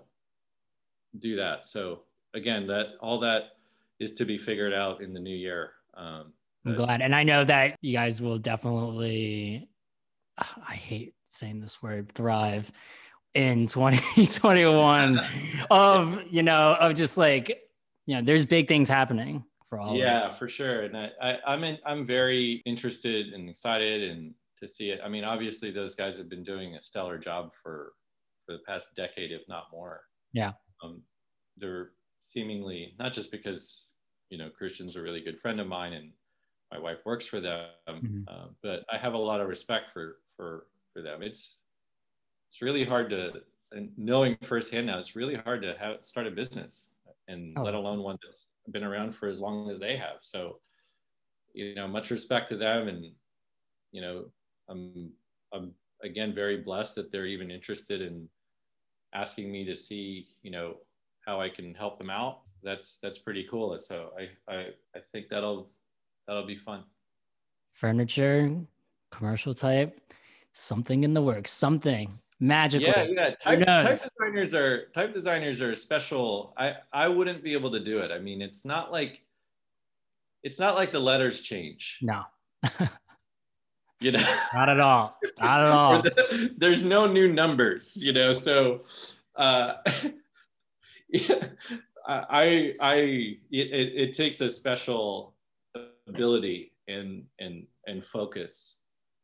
do 1.19 1.35
that 1.35 1.67
so 1.67 2.01
again 2.33 2.67
that 2.67 2.89
all 2.99 3.19
that 3.19 3.55
is 3.99 4.11
to 4.11 4.25
be 4.25 4.37
figured 4.37 4.73
out 4.73 5.01
in 5.01 5.13
the 5.13 5.19
new 5.19 5.35
year 5.35 5.71
um 5.95 6.31
I'm 6.65 6.75
glad. 6.75 7.01
And 7.01 7.15
I 7.15 7.23
know 7.23 7.43
that 7.43 7.77
you 7.81 7.93
guys 7.93 8.21
will 8.21 8.37
definitely, 8.37 9.67
I 10.37 10.73
hate 10.73 11.15
saying 11.25 11.61
this 11.61 11.81
word, 11.81 12.11
thrive 12.13 12.71
in 13.33 13.67
2021 13.67 15.21
of, 15.71 16.21
you 16.29 16.43
know, 16.43 16.75
of 16.79 16.95
just 16.95 17.17
like, 17.17 17.61
you 18.05 18.15
know, 18.15 18.21
there's 18.21 18.45
big 18.45 18.67
things 18.67 18.89
happening 18.89 19.43
for 19.69 19.79
all. 19.79 19.95
yeah 19.95 20.29
for 20.29 20.49
sure 20.49 20.81
and 20.81 20.97
I, 20.97 21.11
I 21.21 21.37
i'm 21.47 21.63
in, 21.63 21.77
i'm 21.85 22.05
very 22.05 22.61
interested 22.65 23.27
and 23.31 23.49
excited 23.49 24.03
and 24.11 24.33
to 24.59 24.67
see 24.67 24.89
it 24.89 24.99
i 25.01 25.07
mean 25.07 25.23
obviously 25.23 25.71
those 25.71 25.95
guys 25.95 26.17
have 26.17 26.27
been 26.27 26.43
doing 26.43 26.75
a 26.75 26.81
stellar 26.81 27.17
job 27.17 27.53
for 27.63 27.93
for 28.45 28.51
the 28.51 28.59
past 28.67 28.89
decade 28.97 29.31
if 29.31 29.43
not 29.47 29.67
more 29.71 30.01
Yeah. 30.33 30.51
um, 30.83 31.01
they're 31.55 31.91
seemingly 32.19 32.95
not 32.99 33.13
just 33.13 33.31
because 33.31 33.87
you 34.29 34.37
know 34.37 34.49
christian's 34.49 34.97
a 34.97 35.01
really 35.01 35.21
good 35.21 35.39
friend 35.39 35.61
of 35.61 35.67
mine 35.67 35.93
and 35.93 36.11
my 36.71 36.79
wife 36.79 36.99
works 37.05 37.25
for 37.25 37.39
them, 37.41 37.67
mm-hmm. 37.87 38.21
uh, 38.27 38.47
but 38.63 38.85
I 38.91 38.97
have 38.97 39.13
a 39.13 39.17
lot 39.17 39.41
of 39.41 39.47
respect 39.47 39.91
for 39.91 40.17
for 40.37 40.67
for 40.93 41.01
them. 41.01 41.21
It's 41.21 41.60
it's 42.51 42.61
really 42.61 42.83
hard 42.83 43.09
to 43.09 43.41
knowing 43.95 44.35
firsthand 44.43 44.85
now. 44.85 44.99
It's 44.99 45.15
really 45.15 45.35
hard 45.35 45.61
to 45.61 45.73
have 45.79 46.03
start 46.03 46.27
a 46.27 46.31
business, 46.31 46.89
and 47.29 47.57
oh. 47.57 47.63
let 47.63 47.75
alone 47.75 48.03
one 48.03 48.17
that's 48.21 48.49
been 48.71 48.83
around 48.83 49.15
for 49.15 49.29
as 49.29 49.39
long 49.39 49.69
as 49.69 49.79
they 49.79 49.95
have. 49.95 50.17
So, 50.19 50.59
you 51.53 51.75
know, 51.75 51.87
much 51.87 52.11
respect 52.11 52.49
to 52.49 52.57
them, 52.57 52.89
and 52.89 53.05
you 53.93 54.01
know, 54.01 54.25
I'm 54.67 55.13
I'm 55.53 55.71
again 56.03 56.35
very 56.35 56.57
blessed 56.57 56.95
that 56.95 57.09
they're 57.09 57.25
even 57.25 57.49
interested 57.49 58.01
in 58.01 58.27
asking 59.13 59.49
me 59.49 59.63
to 59.63 59.75
see, 59.75 60.25
you 60.43 60.51
know, 60.51 60.75
how 61.25 61.39
I 61.39 61.47
can 61.47 61.73
help 61.73 61.97
them 61.97 62.09
out. 62.09 62.41
That's 62.63 62.99
that's 63.01 63.19
pretty 63.19 63.47
cool. 63.49 63.79
So 63.79 64.09
I 64.19 64.53
I, 64.53 64.57
I 64.93 64.99
think 65.13 65.29
that'll 65.29 65.69
that'll 66.27 66.45
be 66.45 66.57
fun. 66.57 66.83
Furniture, 67.71 68.53
commercial 69.09 69.53
type, 69.53 70.01
something 70.51 71.05
in 71.05 71.13
the 71.13 71.21
works, 71.21 71.51
something 71.51 72.19
magical. 72.41 72.89
Yeah, 72.89 73.03
yeah. 73.03 73.29
Type, 73.41 73.65
type, 73.65 74.01
designers 74.19 74.53
are 74.53 74.87
type 74.93 75.13
designers 75.13 75.61
are 75.61 75.75
special. 75.75 76.53
I 76.57 76.75
I 76.91 77.07
wouldn't 77.07 77.43
be 77.43 77.53
able 77.53 77.71
to 77.71 77.79
do 77.79 77.99
it. 77.99 78.11
I 78.11 78.19
mean, 78.19 78.41
it's 78.41 78.65
not 78.65 78.91
like 78.91 79.23
it's 80.43 80.59
not 80.59 80.75
like 80.75 80.91
the 80.91 80.99
letters 80.99 81.39
change. 81.39 81.99
No. 82.01 82.23
you 84.01 84.11
know, 84.11 84.23
not 84.53 84.67
at 84.67 84.79
all. 84.79 85.17
Not 85.39 85.61
at 85.61 85.71
all. 85.71 86.03
there's 86.57 86.83
no 86.83 87.05
new 87.05 87.31
numbers. 87.31 88.03
You 88.03 88.11
know, 88.11 88.33
so 88.33 88.81
uh, 89.35 89.75
yeah, 91.09 91.45
I 92.07 92.73
I 92.81 92.93
it, 93.51 93.93
it 94.09 94.13
takes 94.13 94.41
a 94.41 94.49
special 94.49 95.35
ability 96.07 96.73
and 96.87 97.23
and 97.39 97.65
and 97.87 98.03
focus 98.03 98.79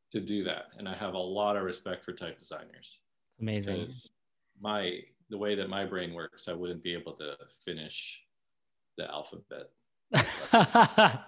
to 0.10 0.22
do 0.22 0.42
that 0.42 0.68
and 0.78 0.88
i 0.88 0.96
have 0.96 1.16
a 1.16 1.18
lot 1.18 1.58
of 1.58 1.64
respect 1.64 2.06
for 2.06 2.14
type 2.14 2.38
designers 2.40 3.00
amazing. 3.40 3.88
My 4.60 5.00
the 5.30 5.38
way 5.38 5.56
that 5.56 5.70
my 5.70 5.84
brain 5.84 6.14
works 6.14 6.48
i 6.48 6.54
wouldn't 6.54 6.82
be 6.82 6.94
able 6.94 7.14
to 7.14 7.36
finish 7.66 8.24
the 8.98 9.06
alphabet. 9.10 9.70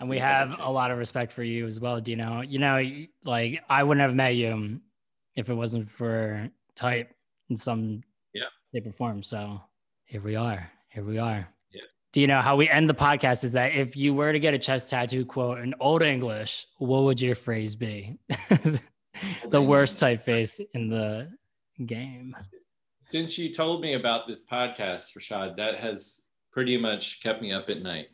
And 0.00 0.10
we 0.10 0.18
have 0.18 0.56
a 0.58 0.68
lot 0.68 0.90
of 0.90 0.98
respect 0.98 1.32
for 1.32 1.44
you 1.44 1.64
as 1.64 1.78
well 1.78 2.00
dino. 2.00 2.40
You 2.40 2.58
know 2.58 2.82
like 3.24 3.62
i 3.68 3.84
wouldn't 3.84 4.02
have 4.02 4.16
met 4.16 4.34
you 4.34 4.80
if 5.36 5.48
it 5.48 5.54
wasn't 5.54 5.88
for 5.88 6.50
type 6.74 7.14
in 7.50 7.56
some 7.56 8.02
yeah. 8.34 8.42
shape 8.74 8.88
or 8.88 8.92
form. 8.92 9.22
So 9.22 9.62
here 10.04 10.20
we 10.20 10.34
are. 10.34 10.68
Here 10.88 11.04
we 11.04 11.18
are. 11.18 11.48
Do 12.12 12.20
you 12.20 12.26
know 12.26 12.40
how 12.40 12.56
we 12.56 12.68
end 12.68 12.90
the 12.90 12.94
podcast 12.94 13.42
is 13.42 13.52
that 13.52 13.74
if 13.74 13.96
you 13.96 14.12
were 14.12 14.32
to 14.32 14.40
get 14.40 14.52
a 14.52 14.58
chest 14.58 14.90
tattoo 14.90 15.24
quote 15.24 15.60
in 15.60 15.72
old 15.80 16.02
English, 16.02 16.66
what 16.78 17.04
would 17.04 17.20
your 17.20 17.34
phrase 17.34 17.74
be? 17.74 18.18
the 19.48 19.60
worst 19.60 20.00
typeface 20.00 20.60
in 20.74 20.88
the 20.88 21.30
game. 21.86 22.34
Since 23.00 23.38
you 23.38 23.52
told 23.52 23.80
me 23.82 23.94
about 23.94 24.26
this 24.26 24.42
podcast, 24.42 25.16
Rashad, 25.16 25.56
that 25.56 25.76
has 25.76 26.22
pretty 26.50 26.76
much 26.76 27.22
kept 27.22 27.42
me 27.42 27.52
up 27.52 27.68
at 27.68 27.82
night 27.82 28.08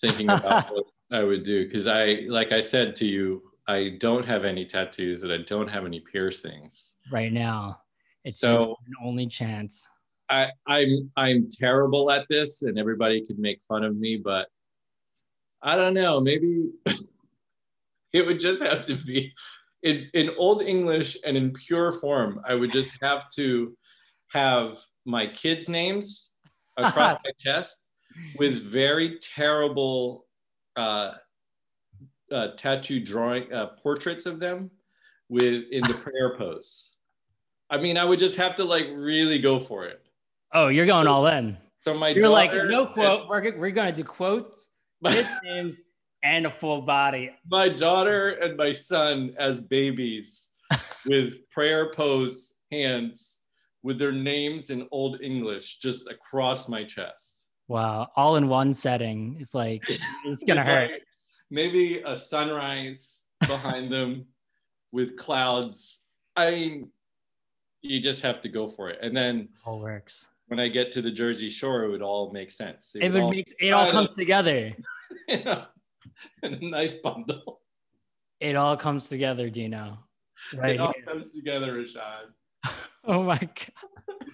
thinking 0.00 0.30
about 0.30 0.70
what 0.72 0.84
I 1.10 1.22
would 1.22 1.44
do. 1.44 1.64
Because 1.64 1.86
I, 1.86 2.24
like 2.28 2.52
I 2.52 2.60
said 2.60 2.94
to 2.96 3.06
you, 3.06 3.42
I 3.68 3.96
don't 4.00 4.24
have 4.24 4.44
any 4.44 4.64
tattoos 4.64 5.22
and 5.22 5.32
I 5.32 5.38
don't 5.38 5.68
have 5.68 5.84
any 5.84 6.00
piercings 6.00 6.96
right 7.12 7.32
now. 7.32 7.80
It's 8.24 8.40
so 8.40 8.76
an 8.86 8.94
only 9.02 9.26
chance. 9.26 9.86
I, 10.30 10.48
I'm 10.66 11.10
I'm 11.16 11.48
terrible 11.50 12.10
at 12.10 12.26
this, 12.28 12.62
and 12.62 12.78
everybody 12.78 13.24
could 13.24 13.38
make 13.38 13.60
fun 13.62 13.84
of 13.84 13.96
me, 13.96 14.16
but 14.16 14.48
I 15.62 15.76
don't 15.76 15.94
know. 15.94 16.20
Maybe 16.20 16.70
it 18.12 18.26
would 18.26 18.40
just 18.40 18.62
have 18.62 18.84
to 18.86 18.96
be 18.96 19.32
in, 19.82 20.08
in 20.14 20.30
old 20.36 20.62
English 20.62 21.16
and 21.24 21.36
in 21.36 21.52
pure 21.52 21.92
form. 21.92 22.40
I 22.46 22.54
would 22.54 22.70
just 22.70 22.98
have 23.02 23.28
to 23.36 23.76
have 24.28 24.78
my 25.04 25.26
kids' 25.26 25.68
names 25.68 26.32
across 26.76 27.18
my 27.24 27.30
chest 27.40 27.88
with 28.36 28.62
very 28.62 29.18
terrible 29.20 30.26
uh, 30.76 31.14
uh, 32.30 32.48
tattoo 32.56 33.00
drawing 33.00 33.52
uh, 33.52 33.68
portraits 33.82 34.26
of 34.26 34.38
them 34.40 34.70
with 35.28 35.64
in 35.70 35.82
the 35.82 35.94
prayer 35.94 36.36
pose. 36.36 36.92
I 37.70 37.78
mean, 37.78 37.98
I 37.98 38.04
would 38.04 38.18
just 38.18 38.36
have 38.36 38.54
to 38.56 38.64
like 38.64 38.86
really 38.94 39.38
go 39.38 39.58
for 39.58 39.86
it. 39.86 40.06
Oh, 40.52 40.68
you're 40.68 40.86
going 40.86 41.06
all 41.06 41.26
in. 41.26 41.56
So 41.76 41.94
my 41.94 42.08
you're 42.08 42.28
like 42.28 42.52
no 42.52 42.86
quote. 42.86 43.28
we're 43.28 43.56
we're 43.58 43.70
gonna 43.70 43.92
do 43.92 44.04
quotes, 44.04 44.68
names, 45.44 45.82
and 46.22 46.46
a 46.46 46.50
full 46.50 46.82
body. 46.82 47.30
My 47.50 47.68
daughter 47.68 48.30
and 48.30 48.56
my 48.56 48.72
son 48.72 49.34
as 49.38 49.60
babies 49.60 50.54
with 51.06 51.48
prayer 51.50 51.92
pose 51.92 52.54
hands 52.70 53.38
with 53.82 53.98
their 53.98 54.12
names 54.12 54.70
in 54.70 54.88
old 54.90 55.20
English 55.22 55.78
just 55.78 56.10
across 56.10 56.68
my 56.68 56.84
chest. 56.84 57.46
Wow, 57.68 58.08
all 58.16 58.36
in 58.36 58.48
one 58.48 58.72
setting. 58.72 59.36
It's 59.40 59.54
like 59.54 59.84
it's 60.24 60.44
gonna 60.44 60.64
hurt. 60.64 60.90
Maybe 61.50 62.02
a 62.04 62.16
sunrise 62.16 63.22
behind 63.46 63.92
them 63.92 64.26
with 64.92 65.16
clouds. 65.16 66.04
I 66.34 66.50
mean, 66.50 66.90
you 67.82 68.00
just 68.00 68.22
have 68.22 68.40
to 68.42 68.48
go 68.48 68.68
for 68.68 68.88
it. 68.88 68.98
And 69.02 69.16
then 69.16 69.48
all 69.64 69.80
works 69.80 70.28
when 70.48 70.58
I 70.58 70.68
get 70.68 70.90
to 70.92 71.02
the 71.02 71.10
Jersey 71.10 71.50
Shore, 71.50 71.84
it 71.84 71.90
would 71.90 72.02
all 72.02 72.32
make 72.32 72.50
sense. 72.50 72.94
It, 72.94 73.04
it 73.04 73.12
would 73.12 73.22
all, 73.22 73.30
make 73.30 73.46
it 73.60 73.72
all 73.72 73.90
comes 73.90 74.14
together. 74.14 74.72
in 76.42 76.54
a 76.54 76.70
nice 76.70 76.94
bundle. 76.96 77.60
It 78.40 78.56
all 78.56 78.76
comes 78.76 79.08
together, 79.08 79.50
Dino. 79.50 79.98
Right. 80.54 80.74
It 80.74 80.80
all 80.80 80.92
here. 80.94 81.04
comes 81.04 81.32
together, 81.32 81.72
Rashad. 81.72 82.32
oh 83.04 83.22
my 83.22 83.38
god. 83.38 84.28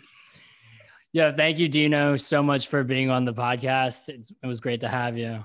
yeah, 1.12 1.32
thank 1.32 1.58
you, 1.58 1.68
Dino, 1.68 2.16
so 2.16 2.42
much 2.42 2.68
for 2.68 2.84
being 2.84 3.10
on 3.10 3.24
the 3.24 3.32
podcast. 3.32 4.08
It's, 4.08 4.30
it 4.30 4.46
was 4.46 4.60
great 4.60 4.80
to 4.82 4.88
have 4.88 5.16
you. 5.16 5.42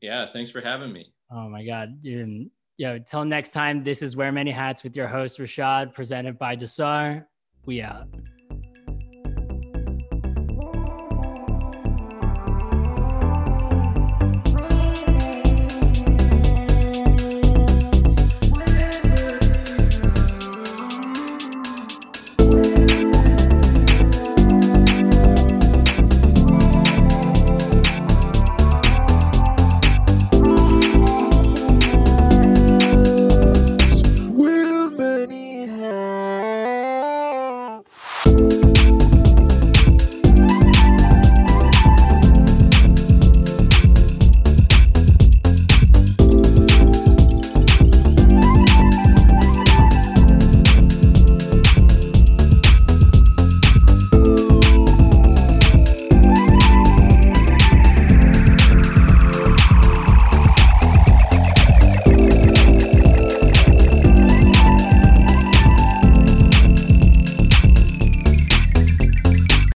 Yeah, 0.00 0.26
thanks 0.32 0.50
for 0.50 0.60
having 0.60 0.92
me. 0.92 1.12
Oh 1.30 1.48
my 1.48 1.64
god, 1.64 2.00
dude. 2.00 2.50
Yo, 2.78 2.98
till 2.98 3.24
next 3.26 3.52
time, 3.52 3.82
this 3.82 4.02
is 4.02 4.16
Wear 4.16 4.32
Many 4.32 4.50
Hats 4.50 4.82
with 4.82 4.96
your 4.96 5.06
host 5.06 5.38
Rashad, 5.38 5.92
presented 5.92 6.38
by 6.38 6.56
Desar. 6.56 7.28
We 7.66 7.82
out. 7.82 8.08